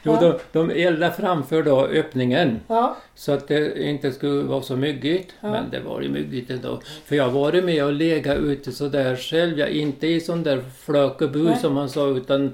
Jo, 0.03 0.17
de, 0.21 0.39
de 0.51 0.69
eldade 0.69 1.13
framför 1.13 1.63
då 1.63 1.85
öppningen. 1.85 2.59
Ja, 2.67 2.97
Så 3.15 3.31
att 3.31 3.47
det 3.47 3.83
inte 3.83 4.11
skulle 4.11 4.43
vara 4.43 4.61
så 4.61 4.75
myggigt. 4.75 5.33
Ja. 5.41 5.51
Men 5.51 5.69
det 5.71 5.79
var 5.79 6.01
ju 6.01 6.09
myggigt 6.09 6.51
ändå. 6.51 6.81
För 7.05 7.15
jag 7.15 7.23
har 7.23 7.31
varit 7.31 7.63
med 7.63 7.83
och 7.83 7.93
lega 7.93 8.35
ute 8.35 8.71
sådär 8.71 9.15
själv. 9.15 9.59
Jag 9.59 9.69
inte 9.69 10.07
i 10.07 10.21
sån 10.21 10.43
där 10.43 10.63
flökebu 10.79 11.43
Nej. 11.43 11.57
som 11.61 11.73
man 11.73 11.89
sa 11.89 12.07
utan 12.07 12.53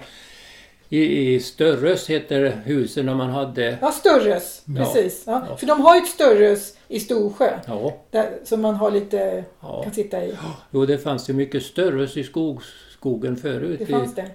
i, 0.89 1.33
i 1.33 1.39
Störrös 1.39 2.09
heter 2.09 2.61
husen 2.65 3.05
när 3.05 3.15
man 3.15 3.29
hade... 3.29 3.77
ja 3.81 3.91
Störrös. 3.91 4.61
Ja. 4.65 4.85
Precis. 4.85 5.23
Ja. 5.25 5.57
För 5.59 5.67
de 5.67 5.81
har 5.81 5.95
ju 5.95 6.01
ett 6.01 6.07
Störrös 6.07 6.77
i 6.93 6.99
Storsjö. 6.99 7.59
Ja, 7.67 7.93
Där, 8.11 8.29
som 8.43 8.61
man 8.61 8.75
har 8.75 8.91
lite, 8.91 9.43
ja. 9.59 9.83
kan 9.83 9.93
sitta 9.93 10.25
i. 10.25 10.33
Jo, 10.71 10.85
det 10.85 10.97
fanns 10.97 11.29
ju 11.29 11.33
mycket 11.33 11.63
Störrös 11.63 12.17
i 12.17 12.23
skogs, 12.23 12.65
skogen 12.91 13.35
förut. 13.37 13.79
Det 13.79 13.85
fanns 13.85 14.15
det. 14.15 14.29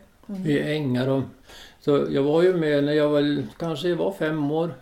I, 0.46 0.52
I 0.52 0.72
ängar 0.76 1.08
och 1.08 1.22
Så 1.80 2.06
jag 2.10 2.22
var 2.22 2.42
ju 2.42 2.54
med 2.56 2.84
när 2.84 2.92
jag 2.92 3.08
väl 3.10 3.46
kanske 3.58 3.94
var 3.94 4.12
fem 4.12 4.50
år. 4.50 4.74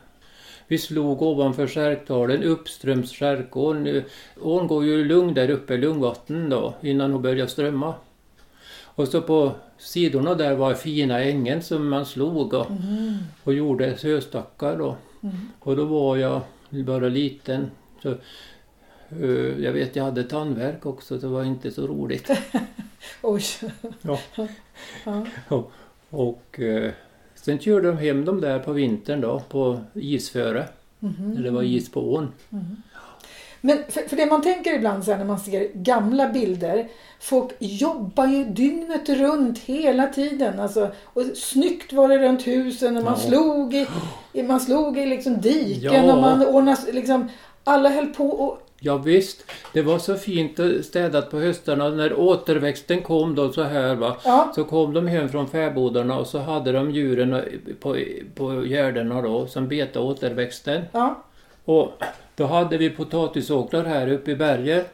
Vi 0.68 0.78
slog 0.78 1.22
ovanför 1.22 1.66
Skärkdalen, 1.66 2.42
uppströms 2.42 3.12
Skärkån. 3.12 4.02
Ån 4.40 4.66
går 4.66 4.84
ju 4.84 5.04
lugn 5.04 5.34
där 5.34 5.50
uppe, 5.50 5.76
Lungvatten 5.76 6.50
då, 6.50 6.74
innan 6.80 7.12
hon 7.12 7.22
börjar 7.22 7.46
strömma. 7.46 7.94
Och 8.84 9.08
så 9.08 9.20
på 9.22 9.52
sidorna 9.78 10.34
där 10.34 10.54
var 10.56 10.74
fina 10.74 11.20
ängen 11.22 11.62
som 11.62 11.88
man 11.88 12.06
slog 12.06 12.54
och, 12.54 12.66
Mm. 12.70 13.14
och 13.44 13.54
gjorde 13.54 13.96
höstackar 14.02 14.76
då. 14.76 14.96
Mm. 15.22 15.36
Och 15.60 15.76
då 15.76 15.84
var 15.84 16.16
jag 16.16 16.40
bara 16.70 17.08
liten. 17.08 17.70
Så, 18.02 18.10
eh, 19.10 19.60
jag 19.64 19.72
vet 19.72 19.96
jag 19.96 20.04
hade 20.04 20.24
tandvärk 20.24 20.86
också, 20.86 21.18
det 21.18 21.26
var 21.26 21.44
inte 21.44 21.70
så 21.70 21.86
roligt. 21.86 22.30
Oj. 23.22 23.42
Ja. 24.02 24.18
Ja. 25.04 25.26
Och, 25.48 25.72
och 26.10 26.60
eh, 26.60 26.92
sen 27.34 27.58
körde 27.58 27.88
de 27.88 27.96
hem 27.96 28.24
dem 28.24 28.40
där 28.40 28.58
på 28.58 28.72
vintern 28.72 29.20
då, 29.20 29.40
på 29.48 29.80
isföre. 29.94 30.68
Mhm. 30.98 31.32
När 31.32 31.42
det 31.42 31.50
var 31.50 31.62
is 31.62 31.90
på 31.92 32.14
ån. 32.14 32.32
Men 33.60 33.78
för, 33.88 34.00
för 34.00 34.16
det 34.16 34.26
man 34.26 34.42
tänker 34.42 34.74
ibland 34.74 35.04
så 35.04 35.10
här 35.10 35.18
när 35.18 35.24
man 35.24 35.38
ser 35.38 35.68
gamla 35.74 36.28
bilder. 36.28 36.88
Folk 37.20 37.50
jobbar 37.58 38.26
ju 38.26 38.44
dygnet 38.44 39.08
runt 39.08 39.58
hela 39.58 40.06
tiden. 40.06 40.60
Alltså, 40.60 40.90
och 41.04 41.22
snyggt 41.34 41.92
var 41.92 42.08
det 42.08 42.18
runt 42.18 42.46
husen 42.46 42.96
och 42.96 43.04
man 43.04 43.16
Ja. 43.22 43.28
slog 43.28 43.74
i, 44.32 44.42
man 44.42 44.60
slog 44.60 44.98
i 44.98 45.06
liksom 45.06 45.40
diken 45.40 46.06
Ja. 46.06 46.14
och 46.14 46.20
man 46.20 46.46
ordnade 46.46 46.92
liksom. 46.92 47.28
Alla 47.64 47.88
höll 47.88 48.06
på 48.06 48.28
och 48.30 48.58
Ja, 48.80 48.96
visst, 48.96 49.44
det 49.72 49.82
var 49.82 49.98
så 49.98 50.14
fint 50.14 50.60
städat 50.84 51.30
på 51.30 51.38
höstarna. 51.38 51.88
När 51.88 52.14
återväxten 52.20 53.02
kom 53.02 53.34
då 53.34 53.52
så 53.52 53.62
här 53.62 53.94
va. 53.94 54.16
ja, 54.24 54.52
Så 54.54 54.64
kom 54.64 54.92
de 54.94 55.06
hem 55.06 55.28
från 55.28 55.48
fäbodarna 55.48 56.18
och 56.18 56.26
så 56.26 56.38
hade 56.38 56.72
de 56.72 56.90
djuren 56.90 57.42
på, 57.80 57.96
på 58.34 58.66
gärdena 58.66 59.22
då 59.22 59.46
som 59.46 59.68
betade 59.68 60.06
återväxten. 60.06 60.82
ja, 60.92 61.22
Och 61.64 61.92
då 62.36 62.46
hade 62.46 62.78
vi 62.78 62.90
potatisåkrar 62.90 63.84
här 63.84 64.08
uppe 64.12 64.30
i 64.30 64.36
berget. 64.36 64.90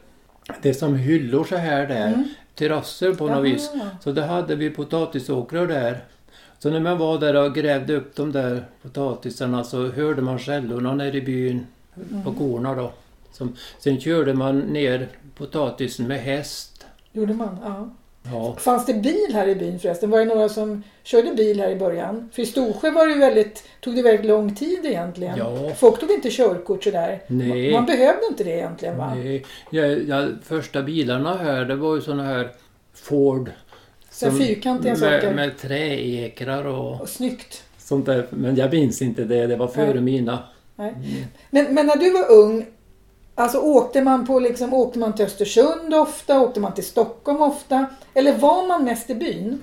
Det 0.61 0.69
är 0.69 0.73
som 0.73 0.95
hyllor 0.95 1.43
så 1.43 1.55
här 1.55 1.87
där. 1.87 2.07
Mm. 2.07 2.23
Terrasser 2.55 3.13
på 3.13 3.27
Jaha. 3.27 3.35
något 3.35 3.45
vis. 3.45 3.71
Så 4.03 4.11
då 4.11 4.21
hade 4.21 4.55
vi 4.55 4.69
potatisåkrar 4.69 5.67
där. 5.67 6.03
Så 6.59 6.69
när 6.69 6.79
man 6.79 6.97
var 6.97 7.19
där 7.19 7.35
och 7.45 7.55
grävde 7.55 7.95
upp 7.95 8.15
de 8.15 8.31
där 8.31 8.65
potatisarna 8.81 9.63
så 9.63 9.87
hörde 9.87 10.21
man 10.21 10.39
skällorna 10.39 10.95
nere 10.95 11.17
i 11.17 11.21
byn 11.21 11.65
på 11.95 12.01
Mm. 12.29 12.35
korna 12.35 12.75
då. 12.75 12.91
Som, 13.31 13.55
sen 13.79 13.99
körde 13.99 14.33
man 14.33 14.59
ner 14.59 15.07
potatisen 15.37 16.07
med 16.07 16.19
häst. 16.19 16.85
gjorde 17.11 17.33
man. 17.33 17.57
Ja. 17.63 17.89
Ja, 18.31 18.55
Fanns 18.59 18.85
det 18.85 18.93
bil 18.93 19.29
här 19.33 19.47
i 19.47 19.55
byn 19.55 19.79
förresten? 19.79 20.09
Var 20.09 20.19
det 20.19 20.25
några 20.25 20.49
som 20.49 20.83
körde 21.03 21.35
bil 21.35 21.59
här 21.59 21.69
i 21.69 21.75
början? 21.75 22.29
För 22.33 22.41
i 22.41 22.45
Storsjö 22.45 22.91
var 22.91 23.07
det 23.07 23.15
väldigt, 23.15 23.63
tog 23.79 23.95
det 23.95 24.01
väldigt 24.01 24.25
lång 24.25 24.55
tid 24.55 24.79
egentligen. 24.85 25.37
Ja. 25.37 25.71
Folk 25.75 25.99
tog 25.99 26.11
inte 26.11 26.29
körkort 26.31 26.83
sådär. 26.83 27.21
Nej. 27.27 27.71
Man 27.71 27.85
behövde 27.85 28.25
inte 28.29 28.43
det 28.43 28.51
egentligen 28.51 28.97
va? 28.97 29.15
nej. 29.15 29.45
Ja, 29.69 29.85
ja, 29.85 30.27
första 30.43 30.81
bilarna 30.81 31.37
här 31.37 31.65
det 31.65 31.75
var 31.75 31.95
ju 31.95 32.01
såna 32.01 32.23
här 32.23 32.51
Ford. 32.93 33.51
Så 34.09 34.29
här 34.29 34.37
fyrkantiga 34.39 34.91
med, 34.91 34.99
saker. 34.99 35.33
med 35.33 35.57
träekrar 35.57 36.65
och 36.65 37.01
Och 37.01 37.09
snyggt. 37.09 37.63
sånt 37.77 38.05
där. 38.05 38.27
Men 38.29 38.55
jag 38.55 38.71
minns 38.71 39.01
inte 39.01 39.23
det, 39.23 39.47
det 39.47 39.55
var 39.55 39.67
före 39.67 39.93
Nej. 39.93 40.01
mina. 40.01 40.43
Nej. 40.75 40.93
Men, 41.49 41.73
men 41.73 41.85
när 41.87 41.95
du 41.95 42.11
var 42.11 42.31
ung, 42.31 42.65
alltså 43.35 43.57
åkte 43.57 44.01
man 44.01 44.27
på 44.27 44.39
liksom, 44.39 44.73
åkte 44.73 44.99
man 44.99 45.13
till 45.15 45.25
Östersund 45.25 45.93
ofta? 45.93 46.41
Åkte 46.41 46.59
man 46.59 46.73
till 46.73 46.85
Stockholm 46.85 47.41
ofta? 47.41 47.85
Eller 48.13 48.37
var 48.37 48.67
man 48.67 48.83
mest 48.83 49.09
i 49.09 49.15
byn? 49.15 49.61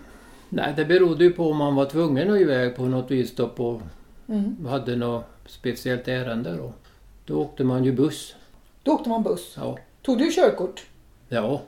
Nej, 0.49 0.73
det 0.77 0.85
berodde 0.85 1.25
ju 1.25 1.31
på 1.31 1.51
om 1.51 1.57
man 1.57 1.75
var 1.75 1.85
tvungen 1.87 2.31
att 2.31 2.41
iväg 2.41 2.77
på 2.77 2.83
något 2.83 3.11
vis 3.11 3.35
då 3.35 3.49
på, 3.49 3.81
Mm. 4.29 4.67
hade 4.67 4.97
något 4.97 5.25
speciellt 5.47 6.09
ärende 6.09 6.57
då. 6.57 6.73
Då 7.25 7.35
åkte 7.41 7.65
man 7.65 7.85
ju 7.85 7.93
buss. 7.93 8.35
Då 8.83 8.93
åkte 8.93 9.09
man 9.09 9.23
buss. 9.23 9.55
Ja, 9.57 9.79
Tog 10.03 10.19
du 10.19 10.31
körkort? 10.33 10.87
ja, 11.29 11.61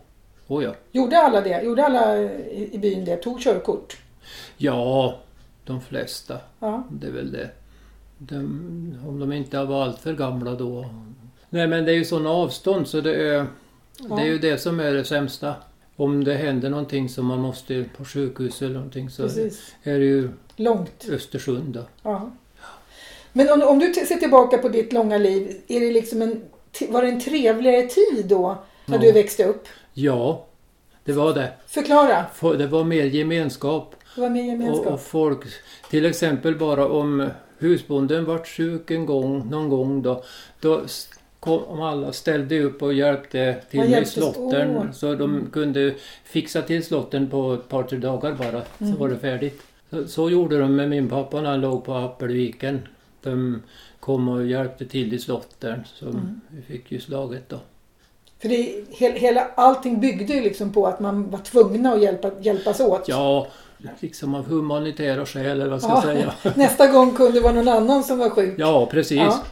oh 0.48 0.64
ja. 0.64 0.74
Gjorde 0.92 1.18
alla 1.18 1.40
det? 1.40 1.62
Gjorde 1.62 1.86
alla 1.86 2.18
i 2.52 2.78
byn 2.82 3.04
det? 3.04 3.16
Tog 3.16 3.40
körkort? 3.40 3.96
Ja, 4.56 5.14
de 5.64 5.80
flesta. 5.80 6.38
Ja. 6.60 6.82
Det 6.90 7.06
är 7.06 7.10
väl 7.12 7.32
det. 7.32 7.50
De, 8.18 8.38
om 9.08 9.20
de 9.20 9.32
inte 9.32 9.64
var 9.64 9.82
allt 9.82 9.98
för 9.98 10.12
gamla 10.12 10.54
då. 10.54 10.84
Nej 11.54 11.66
men 11.68 11.84
det 11.84 11.92
är 11.92 11.96
ju 11.96 12.04
sådana 12.04 12.30
avstånd 12.30 12.88
så 12.88 13.00
det 13.00 13.14
är, 13.14 13.46
Ja. 14.08 14.16
det 14.16 14.22
är 14.22 14.26
ju 14.26 14.38
det 14.38 14.58
som 14.58 14.80
är 14.80 14.92
det 14.92 15.04
sämsta. 15.04 15.54
Om 15.96 16.24
det 16.24 16.34
händer 16.34 16.70
någonting 16.70 17.08
som 17.08 17.26
man 17.26 17.38
måste 17.40 17.84
på 17.96 18.04
sjukhus 18.04 18.62
eller 18.62 18.74
någonting 18.74 19.10
så 19.10 19.22
Precis. 19.22 19.74
är 19.82 19.98
det 19.98 20.04
ju 20.04 20.28
Långt. 20.56 21.08
Östersund 21.10 21.74
då. 21.74 21.80
Ja. 22.02 22.30
Men 23.32 23.48
om, 23.50 23.62
om 23.68 23.78
du 23.78 23.94
ser 23.94 24.16
tillbaka 24.16 24.58
på 24.58 24.68
ditt 24.68 24.92
långa 24.92 25.18
liv, 25.18 25.56
är 25.68 25.80
det 25.80 25.90
liksom 25.92 26.22
en, 26.22 26.42
var 26.88 27.02
det 27.02 27.08
en 27.08 27.20
trevligare 27.20 27.82
tid 27.82 28.26
då? 28.26 28.58
När 28.86 28.96
Ja. 28.96 29.02
du 29.02 29.12
växte 29.12 29.44
upp? 29.44 29.68
Ja, 29.94 30.46
det 31.04 31.12
var 31.12 31.34
det. 31.34 31.52
Förklara. 31.66 32.24
Få- 32.34 32.52
Det 32.52 32.66
var 32.66 32.84
mer 32.84 33.04
gemenskap. 33.04 33.94
Det 34.14 34.20
var 34.20 34.30
mer 34.30 34.42
gemenskap. 34.42 34.86
Och, 34.86 34.92
och 34.92 35.00
folk, 35.00 35.44
till 35.90 36.04
exempel 36.04 36.56
bara 36.58 36.88
om 36.88 37.28
husbonden 37.58 38.24
vart 38.24 38.48
sjuk 38.48 38.90
en 38.90 39.06
gång, 39.06 39.50
någon 39.50 39.68
gång 39.68 40.02
då, 40.02 40.24
då 40.60 40.82
kom 41.42 41.64
om 41.64 41.82
alla 41.82 42.12
ställde 42.12 42.60
upp 42.62 42.82
och 42.82 42.94
hjälpte 42.94 43.56
till 43.70 43.90
med 43.90 44.08
slottern. 44.08 44.76
åt. 44.76 44.96
Så 44.96 45.14
de 45.14 45.46
kunde 45.52 45.94
fixa 46.24 46.62
till 46.62 46.84
slotten 46.84 47.30
på 47.30 47.54
ett 47.54 47.68
par, 47.68 47.82
tre 47.82 47.98
dagar 47.98 48.32
bara, 48.34 48.62
Mm. 48.78 48.92
så 48.92 48.98
var 49.00 49.08
det 49.08 49.18
färdigt. 49.18 49.62
Så, 49.90 50.08
så 50.08 50.30
gjorde 50.30 50.58
de 50.58 50.76
med 50.76 50.88
min 50.90 51.08
pappa 51.08 51.40
när 51.40 51.50
han 51.50 51.60
låg 51.60 51.84
på 51.84 51.94
Appelviken. 51.94 52.80
De 53.22 53.62
kom 54.00 54.28
och 54.28 54.46
hjälpte 54.46 54.86
till 54.86 55.14
i 55.14 55.18
slottern, 55.18 55.80
så 55.94 56.04
Mm. 56.06 56.40
vi 56.48 56.62
fick 56.62 56.92
ju 56.92 57.00
slaget 57.00 57.48
då. 57.48 57.56
För 58.42 58.48
det, 58.48 58.84
he, 58.98 59.12
hela, 59.18 59.46
allting 59.54 60.00
byggde 60.00 60.32
ju 60.34 60.40
liksom 60.42 60.72
på 60.72 60.86
att 60.86 61.00
man 61.00 61.30
var 61.30 61.38
tvungna 61.38 61.92
att 61.92 62.02
hjälpa, 62.02 62.30
hjälpas 62.40 62.80
åt. 62.80 63.08
Ja, 63.08 63.46
liksom 64.00 64.34
av 64.34 64.44
humanitära 64.46 65.26
skäl 65.26 65.46
eller 65.46 65.66
vad 65.68 65.82
ska 65.82 65.90
Ja. 65.90 65.94
jag 65.94 66.16
säga. 66.16 66.32
Nästa 66.56 66.86
gång 66.86 67.10
kunde 67.14 67.32
det 67.32 67.40
vara 67.40 67.52
någon 67.52 67.68
annan 67.68 68.02
som 68.04 68.18
var 68.18 68.30
sjuk. 68.30 68.54
Ja, 68.58 68.86
precis. 68.90 69.18
Ja. 69.18 69.42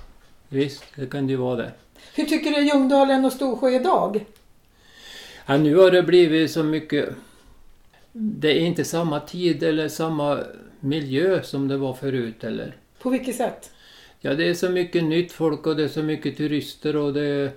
Visst, 0.53 0.85
det 0.97 1.07
kan 1.07 1.27
det 1.27 1.31
ju 1.31 1.37
vara 1.37 1.57
det. 1.57 1.73
Hur 2.15 2.25
tycker 2.25 2.51
du 2.51 2.61
Ljungdalen 2.69 3.25
och 3.25 3.33
Storsjö 3.33 3.71
idag? 3.71 4.25
Ja, 5.47 5.57
nu 5.57 5.77
har 5.77 5.91
det 5.91 6.03
blivit 6.03 6.51
så 6.51 6.63
mycket... 6.63 7.09
Det 8.13 8.49
är 8.49 8.61
inte 8.61 8.85
samma 8.85 9.21
tid 9.21 9.63
eller 9.63 9.89
samma 9.89 10.39
miljö 10.81 11.43
som 11.43 11.69
det 11.69 11.77
var 11.77 11.95
förut 11.95 12.45
eller? 12.45 12.77
På 13.03 13.11
vilket 13.11 13.37
sätt? 13.37 13.71
Ja, 14.21 14.35
det 14.35 14.49
är 14.49 14.55
så 14.55 14.69
mycket 14.71 15.05
nytt 15.05 15.33
folk 15.33 15.67
och 15.67 15.77
det 15.77 15.83
är 15.85 15.89
så 15.89 16.03
mycket 16.03 16.37
turister 16.37 16.97
och 16.97 17.13
det... 17.15 17.53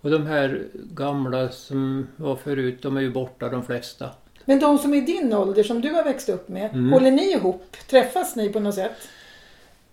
Och 0.00 0.10
de 0.10 0.26
här 0.26 0.62
gamla 0.74 1.48
som 1.48 2.06
var 2.16 2.36
förut, 2.36 2.82
de 2.82 2.96
är 2.96 3.00
ju 3.00 3.10
borta 3.10 3.48
de 3.48 3.64
flesta. 3.66 4.10
Men 4.44 4.58
de 4.60 4.78
som 4.78 4.94
är 4.94 5.00
din 5.00 5.32
ålder, 5.32 5.62
som 5.62 5.80
du 5.80 5.90
har 5.92 6.04
växt 6.04 6.28
upp 6.28 6.48
med, 6.48 6.70
Mm. 6.70 6.92
håller 6.92 7.10
ni 7.10 7.32
ihop? 7.32 7.76
Träffas 7.90 8.36
ni 8.36 8.48
på 8.48 8.60
något 8.60 8.74
sätt? 8.74 9.08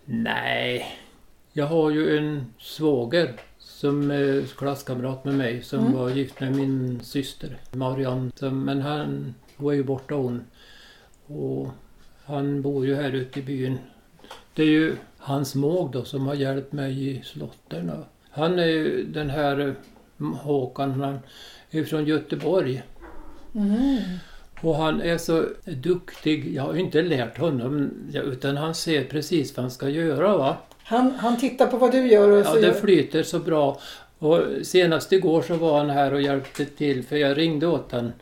Nej, 0.05 0.97
jag 1.53 1.65
har 1.65 1.89
ju 1.91 2.17
en 2.17 2.45
svåger 2.59 3.33
som 3.59 4.11
är 4.11 4.41
klasskamrat 4.57 5.25
med 5.25 5.33
mig 5.35 5.61
som 5.61 5.79
Mm. 5.79 5.93
var 5.93 6.09
gift 6.09 6.39
med 6.39 6.55
min 6.55 6.99
syster 7.03 7.57
Marianne. 7.71 8.31
Men 8.51 8.81
han 8.81 9.33
var 9.57 9.71
ju 9.71 9.83
borta 9.83 10.15
hon. 10.15 10.41
Och 11.27 11.67
han 12.25 12.61
bor 12.61 12.85
ju 12.85 12.95
här 12.95 13.11
ute 13.11 13.39
i 13.39 13.43
byn. 13.43 13.77
Det 14.53 14.63
är 14.63 14.67
ju 14.67 14.95
hans 15.17 15.55
måg 15.55 15.91
då 15.91 16.03
som 16.05 16.27
har 16.27 16.33
hjälpt 16.35 16.71
mig 16.73 17.09
i 17.09 17.21
slotten. 17.23 17.91
Han 18.29 18.59
är 18.59 18.65
ju 18.65 19.05
den 19.05 19.29
här 19.29 19.59
eh, 19.59 19.73
Håkan, 20.41 20.91
han 20.91 21.19
är 21.71 21.83
från 21.83 22.05
Göteborg. 22.05 22.83
Mm. 23.55 23.97
Och 24.61 24.75
han 24.75 25.01
är 25.01 25.17
så 25.17 25.45
duktig. 25.65 26.55
Jag 26.55 26.63
har 26.63 26.73
ju 26.73 26.79
inte 26.79 27.01
lärt 27.01 27.37
honom 27.37 27.89
utan 28.13 28.57
han 28.57 28.75
ser 28.75 29.03
precis 29.03 29.57
vad 29.57 29.63
han 29.63 29.71
ska 29.71 29.89
göra 29.89 30.37
va. 30.37 30.57
Han, 30.83 31.11
han 31.11 31.37
tittar 31.37 31.67
på 31.67 31.77
vad 31.77 31.91
du 31.91 32.07
gör 32.07 32.29
och 32.29 32.37
Ja, 32.39 32.43
så 32.43 32.55
det 32.55 32.61
gör... 32.67 32.73
flyter 32.73 33.23
så 33.23 33.39
bra. 33.39 33.79
Och 34.19 34.39
senast 34.63 35.11
igår 35.11 35.41
så 35.41 35.55
var 35.55 35.77
han 35.77 35.89
här 35.89 36.13
och 36.13 36.21
hjälpte 36.21 36.65
till 36.65 37.03
för 37.03 37.15
jag 37.15 37.37
ringde 37.37 37.67
åt 37.67 37.91
han 37.91 38.13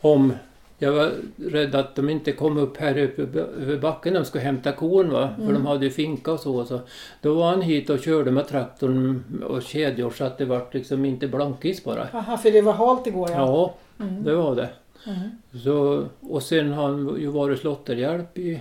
om 0.00 0.32
jag 0.78 0.92
var 0.92 1.10
rädd 1.36 1.74
att 1.74 1.94
de 1.94 2.08
inte 2.10 2.32
kom 2.32 2.56
upp 2.58 2.76
här 2.76 2.98
uppe 2.98 3.22
över 3.40 3.76
backen. 3.78 4.14
De 4.14 4.24
skulle 4.24 4.44
hämta 4.44 4.72
kon 4.72 5.10
va, 5.10 5.28
för 5.36 5.42
Mm. 5.42 5.54
de 5.54 5.66
hade 5.66 5.84
ju 5.84 5.90
finka 5.90 6.32
och 6.32 6.40
så, 6.40 6.64
så. 6.64 6.80
Då 7.22 7.34
var 7.34 7.50
han 7.50 7.62
hit 7.62 7.90
och 7.90 7.98
körde 8.00 8.30
med 8.30 8.48
traktorn 8.48 9.24
och 9.48 9.62
kedjor 9.62 10.10
så 10.10 10.24
att 10.24 10.38
det 10.38 10.44
vart 10.44 10.74
liksom 10.74 11.04
inte 11.04 11.28
blankis 11.28 11.84
bara. 11.84 12.08
Aha, 12.12 12.36
för 12.36 12.50
det 12.50 12.62
var 12.62 12.72
halt 12.72 13.06
igår 13.06 13.30
ja. 13.30 13.36
Ja, 13.36 13.74
Mm. 14.04 14.24
det 14.24 14.34
var 14.34 14.54
det. 14.56 14.68
Mm. 15.06 15.18
Så, 15.64 16.04
och 16.20 16.42
sen 16.42 16.72
har 16.72 16.82
han 16.82 17.16
ju 17.20 17.26
varit 17.26 17.60
slotterhjälp 17.60 18.38
i 18.38 18.60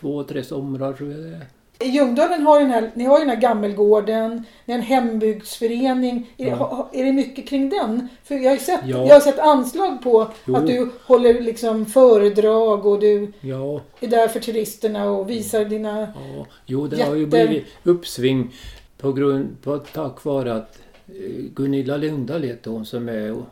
två, 0.00 0.22
tre 0.24 0.42
somrar 0.44 0.92
tror 0.92 1.10
jag 1.12 1.20
det 1.20 1.28
är. 1.28 1.46
I 1.84 1.88
Ljungdalen 1.88 2.42
har 2.42 2.60
ju 2.60 2.64
den 2.66 2.74
här, 2.74 2.90
ni 2.94 3.04
har 3.04 3.18
ju 3.18 3.24
den 3.24 3.34
här 3.34 3.40
gammelgården, 3.40 4.44
ni 4.64 4.72
har 4.74 4.78
en 4.80 4.86
hembygdsförening. 4.86 6.30
Är, 6.36 6.46
Ja. 6.46 6.54
ha- 6.54 6.90
är 6.92 7.04
det 7.04 7.12
mycket 7.12 7.48
kring 7.48 7.68
den? 7.68 8.08
För 8.24 8.34
jag 8.34 8.50
har 8.50 8.56
sett, 8.56 8.80
Ja. 8.86 9.06
jag 9.06 9.14
har 9.14 9.20
sett 9.20 9.38
anslag 9.38 10.02
på 10.02 10.28
Jo. 10.46 10.56
att 10.56 10.66
du 10.66 10.90
håller 11.06 11.40
liksom 11.40 11.86
föredrag 11.86 12.86
och 12.86 13.00
du 13.00 13.32
Ja, 13.40 13.80
är 14.00 14.06
där 14.08 14.28
för 14.28 14.40
turisterna 14.40 15.10
och 15.10 15.30
visar 15.30 15.64
dina... 15.64 16.00
ja. 16.00 16.46
Jo, 16.66 16.86
det 16.86 17.02
har 17.02 17.14
ju 17.14 17.26
blivit 17.26 17.64
uppsving 17.82 18.54
på 18.98 19.12
grund, 19.12 19.56
på, 19.62 19.78
tack 19.78 20.24
vare 20.24 20.54
att 20.54 20.78
eh, 21.08 21.14
Gunilla 21.54 21.96
Lundahl 21.96 22.42
heter 22.42 22.70
hon 22.70 22.86
som 22.86 23.08
är 23.08 23.42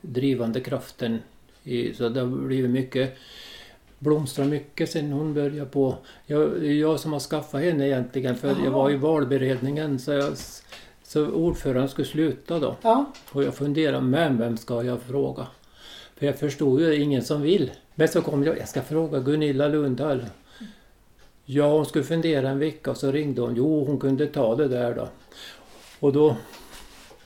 drivande 0.00 0.60
kraften. 0.60 1.18
I, 1.64 1.94
så 1.94 2.08
det 2.08 2.20
har 2.20 2.26
blivit 2.26 2.70
mycket, 2.70 3.16
blomstrar 3.98 4.44
mycket 4.44 4.90
sen 4.90 5.12
hon 5.12 5.34
började 5.34 5.70
på. 5.70 5.96
Jag, 6.26 6.50
det 6.60 6.66
är 6.66 6.80
jag 6.80 7.00
som 7.00 7.12
har 7.12 7.20
skaffat 7.20 7.60
henne 7.62 7.86
egentligen 7.86 8.36
för 8.36 8.48
Jaha. 8.48 8.58
jag 8.64 8.70
var 8.70 8.90
i 8.90 8.96
valberedningen 8.96 9.98
så, 9.98 10.12
jag, 10.12 10.32
så 11.02 11.26
ordföranden 11.26 11.88
skulle 11.88 12.06
sluta 12.06 12.58
då. 12.58 12.76
Ja, 12.82 13.04
Och 13.32 13.44
jag 13.44 13.54
funderade, 13.54 14.00
men 14.00 14.38
vem 14.38 14.56
ska 14.56 14.82
jag 14.82 15.02
fråga? 15.02 15.46
För 16.16 16.26
jag 16.26 16.38
förstod 16.38 16.80
ju 16.80 16.96
ingen 16.96 17.22
som 17.22 17.42
vill. 17.42 17.70
Men 17.94 18.08
så 18.08 18.22
kom 18.22 18.44
jag, 18.44 18.58
jag 18.58 18.68
ska 18.68 18.82
fråga 18.82 19.18
Gunilla 19.18 19.68
Lundahl. 19.68 20.24
Ja, 21.44 21.72
hon 21.72 21.86
skulle 21.86 22.04
fundera 22.04 22.48
en 22.48 22.58
vecka 22.58 22.90
och 22.90 22.96
så 22.96 23.12
ringde 23.12 23.40
hon. 23.40 23.54
Jo, 23.56 23.84
hon 23.84 23.98
kunde 23.98 24.26
ta 24.26 24.56
det 24.56 24.68
där 24.68 24.94
då. 24.94 25.08
Och 26.00 26.12
då 26.12 26.36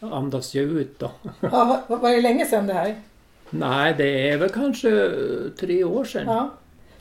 andas 0.00 0.54
jag 0.54 0.64
ut 0.64 0.98
då. 0.98 1.10
ja 1.40 1.82
var, 1.88 2.10
det 2.10 2.20
länge 2.20 2.46
sedan 2.46 2.66
det 2.66 2.72
här? 2.72 3.00
Nej, 3.50 3.94
det 3.98 4.30
är 4.30 4.36
väl 4.36 4.48
kanske 4.48 5.10
tre 5.60 5.84
år 5.84 6.04
sedan. 6.04 6.24
Ja. 6.26 6.50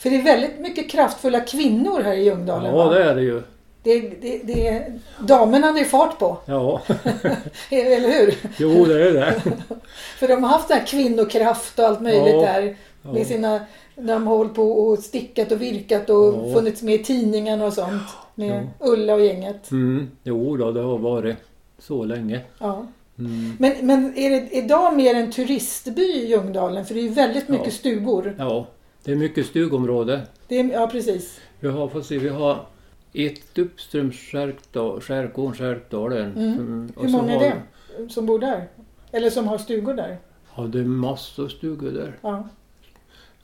För 0.01 0.09
det 0.09 0.15
är 0.15 0.23
väldigt 0.23 0.59
mycket 0.59 0.89
kraftfulla 0.89 1.39
kvinnor 1.39 2.01
här 2.01 2.13
i 2.13 2.23
Ljungdalen 2.23 2.71
Ja, 2.75 2.77
va? 2.85 2.93
det 2.93 3.03
är 3.03 3.15
det 3.15 3.21
ju. 3.21 3.41
Det, 3.83 3.99
det, 4.21 4.41
det, 4.43 4.83
damerna 5.19 5.67
är 5.79 5.83
fart 5.83 6.19
på, 6.19 6.37
Ja, 6.45 6.81
eller 7.69 8.09
hur? 8.19 8.35
jo 8.57 8.85
det 8.85 9.07
är 9.09 9.13
det. 9.13 9.41
För 10.19 10.27
de 10.27 10.43
har 10.43 10.49
haft 10.49 10.67
den 10.67 10.77
här 10.77 10.85
kvinnokraft 10.85 11.79
och 11.79 11.85
allt 11.85 12.01
möjligt 12.01 12.33
Ja. 12.33 12.41
där. 12.41 12.75
Ja. 13.03 13.11
Med 13.13 13.27
sina, 13.27 13.59
när 13.95 14.13
de 14.13 14.27
har 14.27 14.37
hållit 14.37 14.53
på 14.55 14.63
och 14.71 14.99
stickat 14.99 15.51
och 15.51 15.61
virkat 15.61 16.09
och 16.09 16.33
Ja. 16.33 16.53
funnits 16.53 16.81
med 16.81 16.95
i 16.95 17.03
tidningarna 17.03 17.65
och 17.65 17.73
sånt. 17.73 18.01
Med 18.35 18.67
Ulla 18.79 19.13
och 19.13 19.21
gänget. 19.25 19.71
Mm, 19.71 20.11
jo 20.23 20.57
då, 20.57 20.71
det 20.71 20.81
har 20.81 20.97
varit 20.97 21.35
så 21.79 22.03
länge. 22.03 22.39
Ja. 22.59 22.85
Mm. 23.19 23.55
Men, 23.59 23.73
men 23.81 24.17
är 24.17 24.29
det 24.29 24.49
idag 24.51 24.95
mer 24.95 25.15
en 25.15 25.31
turistby 25.31 26.01
i 26.01 26.27
Ljungdalen? 26.27 26.85
För 26.85 26.93
det 26.93 26.99
är 26.99 27.03
ju 27.03 27.09
väldigt 27.13 27.47
mycket 27.47 27.65
Ja. 27.67 27.71
stugor. 27.73 28.35
Ja, 28.39 28.65
det 29.03 29.11
är 29.11 29.15
mycket 29.15 29.45
stugområde. 29.45 30.27
Det 30.47 30.59
är, 30.59 30.71
ja, 30.71 30.87
precis. 30.87 31.39
Vi 31.59 31.67
har, 31.67 31.87
får 31.87 32.01
se, 32.01 32.17
vi 32.17 32.29
har 32.29 32.65
ett 33.13 33.57
uppströms 33.57 34.15
Skärkda- 34.15 34.99
Skärgården, 35.01 35.53
Skärkdalen. 35.57 36.31
Mm. 36.37 36.55
som- 36.57 37.03
Hur 37.05 37.09
många 37.11 37.31
är 37.33 37.37
har- 37.49 37.61
det 37.97 38.09
som 38.09 38.25
bor 38.25 38.39
där? 38.39 38.67
Eller 39.11 39.29
som 39.29 39.47
har 39.47 39.57
stugor 39.57 39.93
där? 39.93 40.17
Ja, 40.55 40.61
det 40.63 40.79
är 40.79 40.83
massor 40.83 41.47
stugor 41.47 41.91
där. 41.91 42.17
Ja. 42.21 42.49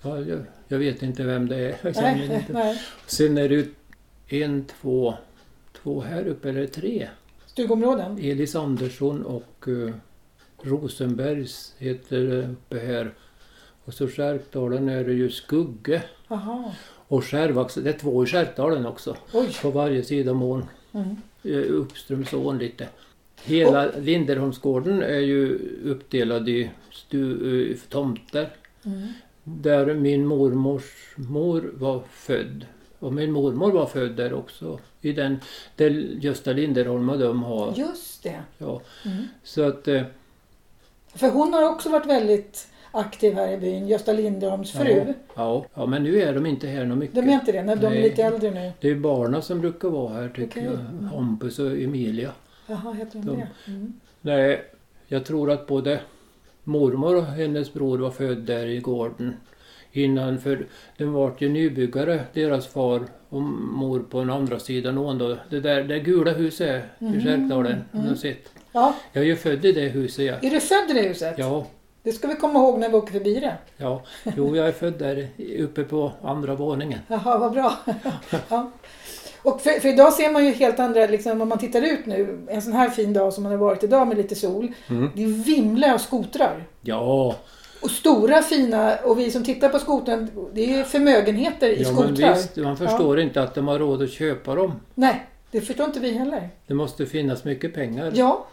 Ja, 0.01 0.19
jag, 0.19 0.39
jag 0.67 0.77
vet 0.79 1.03
inte 1.03 1.23
vem 1.23 1.47
det 1.47 1.55
är. 1.55 1.75
Jag 1.83 1.95
känner 1.95 2.27
Nej, 2.27 2.35
inte. 2.35 2.53
nej. 2.53 2.81
Sen 3.07 3.37
är 3.37 3.49
det 3.49 3.65
en, 4.43 4.65
två, 4.65 5.13
två 5.81 6.01
här 6.01 6.27
uppe, 6.27 6.49
eller 6.49 6.67
tre. 6.67 7.07
Stugområden? 7.45 8.17
Elis 8.17 8.55
Andersson 8.55 9.23
och 9.25 9.67
uh, 9.67 9.93
Rosenbergs 10.61 11.73
heter 11.77 12.17
det 12.19 12.47
uppe 12.47 12.79
här. 12.79 13.13
Och 13.87 13.93
så 13.93 14.07
Skärkdalen 14.07 14.89
är 14.89 15.03
det 15.03 15.13
ju 15.13 15.29
Skugge 15.29 16.03
Jaha. 16.27 16.71
och 17.07 17.23
Skärvax. 17.25 17.73
Det 17.75 17.89
är 17.89 17.93
två 17.99 18.23
i 18.23 18.27
Skärkdalen 18.27 18.85
också. 18.85 19.17
Oj. 19.33 19.49
På 19.61 19.71
varje 19.71 20.03
sida 20.03 20.31
om 20.31 20.41
ån. 20.43 20.65
Mm. 20.93 21.15
eh, 21.43 21.71
uppströms 21.71 22.33
ån 22.33 22.57
lite. 22.57 22.87
Hela 23.43 23.91
Linderholmsgården 23.99 25.01
är 25.01 25.19
ju 25.19 25.59
uppdelad 25.85 26.49
i 26.49 26.69
stu, 26.91 27.71
eh, 27.71 27.77
tomter. 27.89 28.49
Mm. 28.85 29.07
Där 29.43 29.93
min 29.93 30.25
mormors 30.25 31.13
mor 31.15 31.71
var 31.73 32.03
född. 32.11 32.65
Och 32.99 33.13
min 33.13 33.31
mormor 33.31 33.71
var 33.71 33.85
född 33.85 34.11
där 34.15 34.33
också. 34.33 34.79
I 35.01 35.11
den 35.13 35.39
där 35.75 35.89
Gösta 36.21 36.53
Linderholm 36.53 37.09
och 37.09 37.19
de 37.19 37.43
har. 37.43 37.73
Just 37.77 38.23
det. 38.23 38.41
Ja. 38.57 38.81
Mm. 39.05 39.23
Så 39.43 39.61
att... 39.63 39.87
eh, 39.87 40.03
För 41.13 41.29
hon 41.29 41.53
har 41.53 41.63
också 41.69 41.89
varit 41.89 42.05
väldigt 42.05 42.67
aktiv 42.97 43.33
här 43.33 43.51
i 43.53 43.57
byn, 43.57 43.87
Gösta 43.87 44.13
Lindholms 44.13 44.71
fru. 44.71 45.03
Ja, 45.07 45.13
ja, 45.35 45.65
ja, 45.73 45.85
men 45.85 46.03
nu 46.03 46.21
är 46.21 46.33
de 46.33 46.45
inte 46.45 46.67
här 46.67 46.85
något 46.85 46.97
mycket. 46.97 47.15
De 47.15 47.29
är 47.29 47.33
inte 47.33 47.51
det, 47.51 47.63
när 47.63 47.75
de 47.75 47.85
är 47.85 47.89
Nej. 47.89 48.01
lite 48.01 48.23
äldre 48.23 48.51
nu. 48.51 48.71
Det 48.81 48.89
är 48.89 48.95
barnen 48.95 49.41
som 49.41 49.61
brukar 49.61 49.89
vara 49.89 50.13
här 50.13 50.29
tycker 50.29 50.45
Okej. 50.45 50.63
jag. 50.63 50.73
Mm. 50.73 51.05
Hampus 51.05 51.59
och 51.59 51.71
Emilia. 51.71 52.31
Jaha, 52.67 52.93
heter 52.93 53.19
de 53.19 53.25
De- 53.25 53.35
det? 53.35 53.71
Mm. 53.71 53.93
Nej, 54.21 54.61
jag 55.07 55.25
tror 55.25 55.51
att 55.51 55.67
både 55.67 55.99
mormor 56.63 57.15
och 57.15 57.25
hennes 57.25 57.73
bror 57.73 57.97
var 57.97 58.11
född 58.11 58.37
där 58.37 58.65
i 58.65 58.79
gården. 58.79 59.33
Innan, 59.91 60.39
för 60.39 60.65
de 60.97 61.05
var 61.05 61.33
ju 61.37 61.49
nybyggare, 61.49 62.19
deras 62.33 62.67
far 62.67 63.01
och 63.29 63.41
mor 63.41 63.99
på 63.99 64.19
den 64.19 64.29
andra 64.29 64.59
sidan 64.59 64.97
ån 64.97 65.17
då. 65.17 65.37
Det 65.49 65.59
där 65.59 65.83
det 65.83 65.99
gula 65.99 66.31
huset 66.31 66.67
är 66.67 67.07
i 67.15 67.21
Skärkdalen, 67.21 67.83
om 67.91 67.99
mm. 67.99 68.11
du 68.11 68.17
sett. 68.17 68.49
Ja, 68.71 68.95
Jag 69.13 69.23
är 69.23 69.27
ju 69.27 69.35
född 69.35 69.65
i 69.65 69.71
det 69.71 69.87
huset 69.87 70.25
ja. 70.25 70.33
är 70.33 70.51
du 70.51 70.59
född 70.59 70.89
i 70.89 70.93
det 70.93 71.07
huset? 71.07 71.35
Ja, 71.37 71.67
Det 72.07 72.13
ska 72.13 72.27
vi 72.27 72.35
komma 72.35 72.59
ihåg 72.59 72.79
när 72.79 72.89
vi 72.89 72.95
åker 72.95 73.13
förbi 73.13 73.39
det. 73.39 73.57
ja. 73.77 74.01
Jo, 74.37 74.55
jag 74.55 74.67
är 74.67 74.71
född 74.71 74.93
där 74.99 75.27
uppe 75.59 75.83
på 75.83 76.11
andra 76.23 76.55
våningen. 76.55 76.99
Jaha, 77.07 77.37
vad 77.37 77.51
bra. 77.51 77.73
ja. 78.49 78.71
Och 79.41 79.61
för, 79.61 79.79
för 79.79 79.89
idag 79.89 80.13
ser 80.13 80.31
man 80.31 80.45
ju 80.45 80.51
helt 80.51 80.79
andra, 80.79 81.05
liksom, 81.05 81.41
om 81.41 81.49
man 81.49 81.57
tittar 81.57 81.81
ut 81.81 82.05
nu, 82.05 82.45
en 82.47 82.61
sån 82.61 82.73
här 82.73 82.89
fin 82.89 83.13
dag 83.13 83.33
som 83.33 83.43
man 83.43 83.51
har 83.51 83.59
varit 83.59 83.83
idag 83.83 84.07
med 84.07 84.17
lite 84.17 84.35
sol. 84.35 84.73
Mm. 84.89 85.11
Det 85.15 85.25
vimlar 85.25 85.93
av 85.93 85.97
skotrar. 85.97 86.63
Ja, 86.81 87.35
Och 87.81 87.91
stora 87.91 88.41
fina, 88.41 88.95
och 89.03 89.19
vi 89.19 89.31
som 89.31 89.43
tittar 89.43 89.69
på 89.69 89.79
skotern, 89.79 90.29
det 90.53 90.73
är 90.79 90.83
förmögenheter 90.83 91.67
i 91.69 91.83
ja 91.83 91.91
men 91.91 92.05
skotrar. 92.07 92.35
visst, 92.35 92.55
man 92.57 92.77
förstår 92.77 93.19
inte 93.19 93.41
att 93.41 93.55
de 93.55 93.67
har 93.67 93.79
råd 93.79 94.01
att 94.01 94.11
köpa 94.11 94.55
dem. 94.55 94.71
Nej, 94.95 95.25
det 95.51 95.61
förstår 95.61 95.85
inte 95.85 95.99
vi 95.99 96.11
heller. 96.11 96.49
Det 96.67 96.73
måste 96.73 97.05
finnas 97.05 97.43
mycket 97.43 97.73
pengar. 97.73 98.11
Ja. 98.15 98.45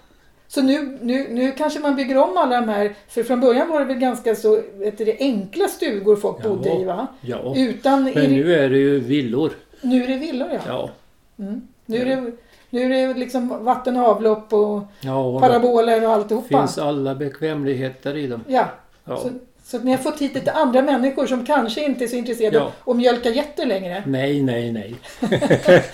Så 0.55 0.63
nu, 0.63 0.99
nu, 1.03 1.27
nu 1.31 1.53
kanske 1.53 1.81
man 1.81 1.97
bygger 1.97 2.17
om 2.19 2.37
alla 2.37 2.61
de 2.61 2.69
här, 2.69 2.95
för 3.09 3.23
från 3.23 3.41
början 3.41 3.69
var 3.69 3.81
det 3.81 3.87
väl 3.87 3.97
ganska 3.99 4.35
så 4.35 4.61
vet 4.75 4.99
du, 4.99 5.05
det, 5.05 5.17
enkla 5.21 5.69
stugor 5.69 6.17
folk 6.17 6.37
Ja. 6.43 6.49
bodde 6.49 6.73
i 6.81 6.85
va? 6.85 7.07
Ja, 7.21 7.55
Utan, 7.57 8.05
men 8.05 8.15
det, 8.15 8.29
nu 8.29 8.55
är 8.55 8.69
det 8.71 8.79
ju 8.79 8.99
villor. 9.01 9.53
nu 9.81 10.05
är 10.05 10.09
det 10.09 10.17
villor 10.17 10.49
ja. 10.53 10.59
Ja, 10.67 10.91
Mm. 11.39 11.61
Nu, 11.87 11.97
är 11.99 12.05
det, 12.05 12.33
nu 12.71 12.83
är 12.95 13.09
det 13.09 13.15
liksom 13.15 13.65
vatten 13.65 13.97
och 13.97 14.07
avlopp 14.07 14.53
och 14.53 14.83
ja 15.01 15.17
och 15.25 15.41
paraboler 15.41 16.05
och 16.07 16.13
alltihopa. 16.13 16.49
finns 16.61 16.79
alla 16.79 17.15
bekvämligheter 17.15 18.17
i 18.17 18.27
dem. 18.27 18.41
Ja, 18.49 18.65
Ja. 19.05 19.17
så, 19.17 19.29
så 19.67 19.77
att 19.77 19.85
ni 19.85 19.91
har 19.91 19.99
fått 19.99 20.21
hit 20.21 20.35
lite 20.35 20.53
andra 20.53 20.83
människor 20.83 21.27
som 21.27 21.47
kanske 21.47 21.85
inte 21.85 22.05
är 22.05 22.09
så 22.09 22.17
intresserade 22.17 22.57
Ja. 22.57 22.63
av 22.85 22.91
att 22.91 22.97
mjölka 22.97 23.31
getter 23.31 23.67
längre. 23.67 24.03
Nej, 24.07 24.43
nej, 24.43 24.73
nej. 24.73 24.95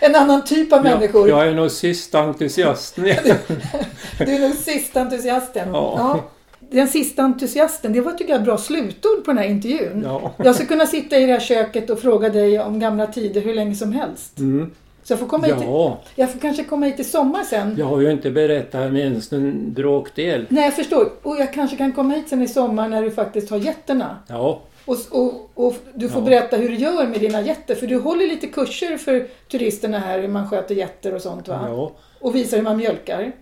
En 0.00 0.14
annan 0.14 0.44
typ 0.44 0.72
av 0.72 0.82
människor. 0.84 1.28
Jag, 1.28 1.48
är 1.48 1.54
nog 1.54 1.70
sista 1.70 2.20
entusiasten. 2.20 3.04
Du 4.18 4.34
är 4.34 4.38
nog 4.48 4.54
sista 4.54 5.00
entusiasten. 5.00 5.68
Ja. 5.72 6.24
Den 6.70 6.88
sista 6.88 7.22
entusiasten, 7.22 7.92
det 7.92 8.00
var 8.00 8.12
tycker 8.12 8.32
jag 8.32 8.42
bra 8.44 8.58
slutord 8.58 9.24
på 9.24 9.30
den 9.30 9.38
här 9.38 9.48
intervjun. 9.48 10.02
ja. 10.04 10.32
Jag 10.36 10.54
ska 10.54 10.66
kunna 10.66 10.86
sitta 10.86 11.18
i 11.18 11.26
det 11.26 11.32
här 11.32 11.40
köket 11.40 11.90
och 11.90 12.00
fråga 12.00 12.28
dig 12.28 12.60
om 12.60 12.80
gamla 12.80 13.06
tider 13.06 13.40
hur 13.40 13.54
länge 13.54 13.74
som 13.74 13.92
helst. 13.92 14.38
Mm. 14.38 14.70
Så 15.04 15.12
jag 15.12 15.20
får, 15.20 15.26
komma 15.26 15.46
hit, 15.46 15.56
ja, 15.60 16.00
jag 16.14 16.32
får 16.32 16.40
kanske 16.40 16.64
komma 16.64 16.86
hit 16.86 17.00
i 17.00 17.04
sommar 17.04 17.42
sen. 17.44 17.74
jag 17.78 17.86
har 17.86 18.00
ju 18.00 18.10
inte 18.12 18.30
berättat 18.30 18.92
ens 18.92 19.32
en 19.32 19.72
bråkdel. 19.72 20.46
Nej, 20.48 20.64
jag 20.64 20.74
förstår. 20.74 21.12
Och 21.22 21.36
jag 21.40 21.52
kanske 21.52 21.76
kan 21.76 21.92
komma 21.92 22.14
hit 22.14 22.28
sen 22.28 22.42
i 22.42 22.48
sommar 22.48 22.88
när 22.88 23.02
du 23.02 23.10
faktiskt 23.10 23.50
har 23.50 23.58
getterna. 23.58 24.16
Ja, 24.28 24.60
Och, 24.84 24.96
och, 25.10 25.50
och 25.54 25.74
du 25.94 26.08
får 26.08 26.20
Ja. 26.22 26.24
berätta 26.24 26.56
hur 26.56 26.68
du 26.68 26.74
gör 26.74 27.06
med 27.06 27.20
dina 27.20 27.40
getter. 27.42 27.74
För 27.74 27.86
du 27.86 27.96
håller 27.98 28.26
lite 28.26 28.46
kurser 28.46 28.96
för 28.96 29.26
turisterna 29.50 29.98
här 29.98 30.18
hur 30.18 30.28
man 30.28 30.48
sköter 30.50 30.74
getter 30.74 31.14
och 31.14 31.22
sånt 31.22 31.48
va? 31.48 31.60
ja. 31.68 31.92
Och 32.20 32.34
visar 32.34 32.56
hur 32.56 32.64
man 32.64 32.76
mjölkar. 32.76 33.32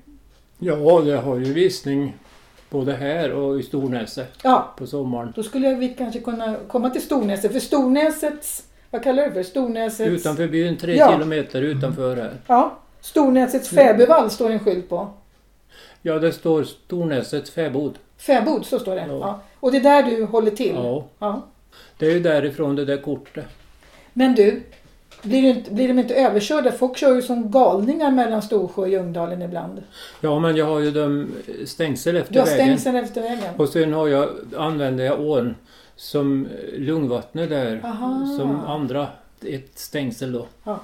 ja, 0.59 1.03
jag 1.05 1.23
har 1.23 1.37
ju 1.37 1.53
visning 1.53 2.17
både 2.71 2.93
här 2.93 3.33
och 3.33 3.61
i 3.61 3.63
Stornäset 3.63 4.29
Ja, 4.43 4.75
på 4.79 4.87
sommaren. 4.87 5.33
då 5.37 5.43
skulle 5.43 5.75
vi 5.75 5.89
kanske 5.89 6.21
kunna 6.21 6.57
komma 6.69 6.91
till 6.91 7.03
Stornäset. 7.03 7.53
För 7.53 7.61
Stornäsets, 7.61 8.63
vad 8.91 9.03
kallar 9.03 9.23
du 9.23 9.29
det 9.29 9.35
för? 9.35 9.43
Stornäsets... 9.43 10.09
Utanför 10.11 10.49
byn, 10.49 10.77
tre 10.77 10.97
Ja. 10.97 11.13
kilometer 11.13 11.63
utanför 11.63 12.17
här. 12.17 12.33
Ja, 12.47 12.79
Stornäsets 13.01 13.69
fäbodvall 13.69 14.31
står 14.31 14.51
en 14.51 14.59
skylt 14.59 14.89
på. 14.89 15.09
Ja, 16.03 16.19
det 16.19 16.33
står 16.33 16.65
Stornäsets 16.65 17.51
fäbod. 17.51 17.99
Fäbod, 18.19 18.67
så 18.67 18.79
står 18.79 18.95
det. 18.95 19.05
Ja. 19.09 19.19
Ja. 19.19 19.41
Och 19.61 19.73
det 19.73 19.79
är 19.79 19.83
där 19.83 20.03
du 20.03 20.25
håller 20.25 20.51
till. 20.51 20.75
Ja, 20.75 21.05
Ja. 21.19 21.43
det 21.99 22.07
är 22.07 22.11
ju 22.11 22.21
därifrån 22.21 22.77
det 22.77 22.85
där 22.85 22.97
kortet. 22.97 23.45
Men 24.13 24.35
du, 24.35 24.63
blir, 25.23 25.43
du 25.43 25.49
inte, 25.49 25.71
blir 25.71 25.89
de 25.89 25.99
inte 25.99 26.15
överkörda? 26.15 26.73
Folk 26.73 26.97
kör 26.97 27.15
ju 27.15 27.23
som 27.23 27.51
galningar 27.51 28.11
mellan 28.11 28.43
Storsjö 28.43 28.83
och 28.83 28.89
Ljungdalen 28.89 29.43
ibland. 29.43 29.83
Ja, 30.21 30.39
men 30.39 30.57
jag 30.57 30.67
har 30.67 30.81
ju 30.81 30.91
de 30.91 31.29
stängsel 31.67 32.17
efter 32.17 32.33
Du 32.35 32.39
har 32.41 32.47
vägen. 32.47 32.79
stängsel 32.79 33.05
efter 33.05 33.23
vägen. 33.23 33.55
Och 33.57 33.69
sen 33.69 33.93
har 33.93 34.09
jag, 34.09 34.29
använder 34.57 35.05
jag 35.05 35.21
ån 35.21 35.55
som 36.01 36.49
lungvattnet 36.77 37.49
där. 37.51 37.81
Aha. 37.85 38.37
Som 38.39 38.61
andra 38.61 39.09
ett 39.45 39.79
stängsel 39.79 40.33
då. 40.33 40.47
Ja. 40.65 40.81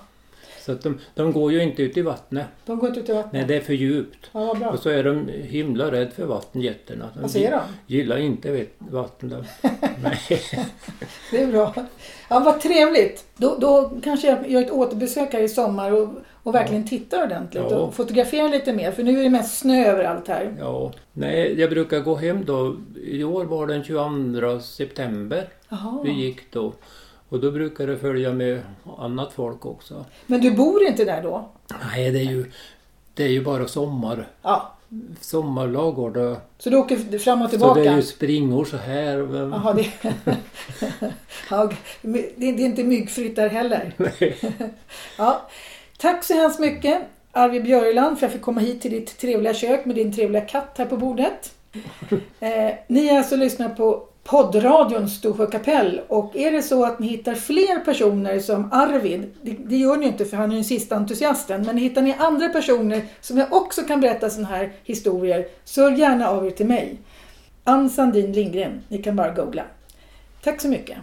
Så 0.60 0.72
att 0.72 0.82
de, 0.82 0.98
de 1.14 1.32
går 1.32 1.52
ju 1.52 1.62
inte 1.62 1.82
ut 1.82 1.96
i 1.96 2.02
vattnet. 2.02 2.46
De 2.66 2.78
går 2.78 2.88
inte 2.88 3.00
ut 3.00 3.08
i 3.08 3.12
vattnet? 3.12 3.32
Nej, 3.32 3.44
det 3.44 3.56
är 3.56 3.60
för 3.60 3.72
djupt. 3.72 4.30
Ja, 4.32 4.54
bra. 4.54 4.70
Och 4.70 4.78
så 4.78 4.88
är 4.88 5.04
de 5.04 5.28
himla 5.28 5.90
rädd 5.90 6.12
för 6.12 6.26
vatten, 6.26 6.60
getterna. 6.60 7.08
Vad 7.20 7.30
säger 7.30 7.50
de? 7.50 7.60
gillar 7.94 8.16
inte 8.16 8.50
vet- 8.52 8.74
vatten. 8.78 9.28
De. 9.28 9.44
Nej. 10.02 10.20
Det 11.30 11.42
är 11.42 11.46
bra. 11.46 11.74
Ja, 12.28 12.38
vad 12.40 12.60
trevligt. 12.60 13.24
Då, 13.36 13.56
då 13.60 13.92
kanske 14.04 14.26
jag 14.26 14.50
gör 14.50 14.62
ett 14.62 14.70
återbesök 14.70 15.32
här 15.32 15.40
i 15.42 15.48
sommar 15.48 15.90
och, 15.92 16.08
och 16.46 16.54
verkligen 16.54 16.84
tittar 16.88 17.24
ordentligt 17.24 17.62
Ja. 17.70 17.76
och 17.76 17.94
fotograferar 17.94 18.48
lite 18.48 18.72
mer. 18.72 18.92
För 18.92 19.02
nu 19.02 19.18
är 19.20 19.22
det 19.24 19.30
mest 19.30 19.58
snö 19.58 19.84
överallt 19.86 20.28
här. 20.28 20.56
Ja, 20.60 20.92
nej, 21.12 21.60
jag 21.60 21.70
brukar 21.70 22.00
gå 22.00 22.14
hem 22.14 22.44
då. 22.44 22.76
I 23.04 23.24
år 23.24 23.44
var 23.44 23.66
det 23.66 23.72
den 23.74 23.84
22 23.84 24.60
september 24.60 25.48
Jaha. 25.68 26.02
vi 26.04 26.10
gick 26.12 26.52
då. 26.52 26.72
Och 27.28 27.40
då 27.40 27.50
brukar 27.50 27.86
det 27.86 27.96
följa 27.96 28.32
med 28.32 28.60
annat 28.98 29.32
folk 29.32 29.66
också. 29.66 30.04
Men 30.26 30.40
du 30.40 30.50
bor 30.50 30.82
inte 30.86 31.04
där 31.04 31.22
då? 31.22 31.48
Nej, 31.92 32.10
det 32.10 32.18
är 32.18 32.24
ju, 32.30 32.50
det 33.14 33.24
är 33.24 33.28
ju 33.28 33.44
bara 33.44 33.68
sommar. 33.68 34.26
Ja. 34.42 34.72
Sommarlagård. 35.20 36.18
Så 36.58 36.70
du 36.70 36.76
åker 36.76 37.18
fram 37.18 37.42
och 37.42 37.46
Så 37.46 37.50
tillbaka? 37.50 37.80
det 37.80 37.86
är 37.88 37.96
ju 37.96 38.02
springor 38.02 38.64
så 38.64 38.76
här. 38.76 39.16
men- 39.16 39.50
Jaha, 39.50 39.72
det... 39.72 39.86
ja, 41.50 41.70
det, 42.02 42.44
är 42.48 42.60
inte 42.60 42.84
myggfritt 42.84 43.36
där 43.36 43.48
heller. 43.48 43.92
Ja. 45.18 45.48
Tack 45.98 46.24
så 46.24 46.34
hemskt 46.34 46.60
mycket 46.60 47.02
Arvid 47.32 47.62
Björland 47.62 48.18
för 48.18 48.26
att 48.26 48.32
jag 48.32 48.32
fick 48.32 48.42
komma 48.42 48.60
hit 48.60 48.82
till 48.82 48.90
ditt 48.90 49.18
trevliga 49.18 49.54
kök 49.54 49.84
med 49.84 49.96
din 49.96 50.12
trevliga 50.12 50.42
katt 50.42 50.74
här 50.78 50.86
på 50.86 50.96
bordet. 50.96 51.52
Eh, 52.40 52.74
ni 52.86 53.08
har 53.08 53.18
alltså 53.18 53.36
lyssnat 53.36 53.76
på 53.76 54.08
poddradion 54.24 55.08
Storsjö 55.08 55.46
kapell 55.46 56.00
och 56.08 56.36
är 56.36 56.52
det 56.52 56.62
så 56.62 56.84
att 56.84 56.98
ni 56.98 57.06
hittar 57.06 57.34
fler 57.34 57.84
personer 57.84 58.40
som 58.40 58.72
Arvid, 58.72 59.32
det, 59.42 59.56
det 59.66 59.76
gör 59.76 59.96
ni 59.96 60.06
inte 60.06 60.24
för 60.24 60.36
han 60.36 60.50
är 60.50 60.54
den 60.54 60.64
sista 60.64 60.96
entusiasten, 60.96 61.62
men 61.62 61.78
hittar 61.78 62.02
ni 62.02 62.14
andra 62.18 62.48
personer 62.48 63.02
som 63.20 63.38
jag 63.38 63.52
också 63.52 63.82
kan 63.82 64.00
berätta 64.00 64.30
sådana 64.30 64.48
här 64.48 64.72
historier, 64.84 65.46
så 65.64 65.82
hör 65.82 65.90
gärna 65.90 66.28
av 66.28 66.46
er 66.46 66.50
till 66.50 66.66
mig. 66.66 66.98
Ann 67.64 67.90
Sandin 67.90 68.32
Lindgren, 68.32 68.82
ni 68.88 69.02
kan 69.02 69.16
bara 69.16 69.30
googla. 69.30 69.62
Tack 70.42 70.60
så 70.60 70.68
mycket. 70.68 70.98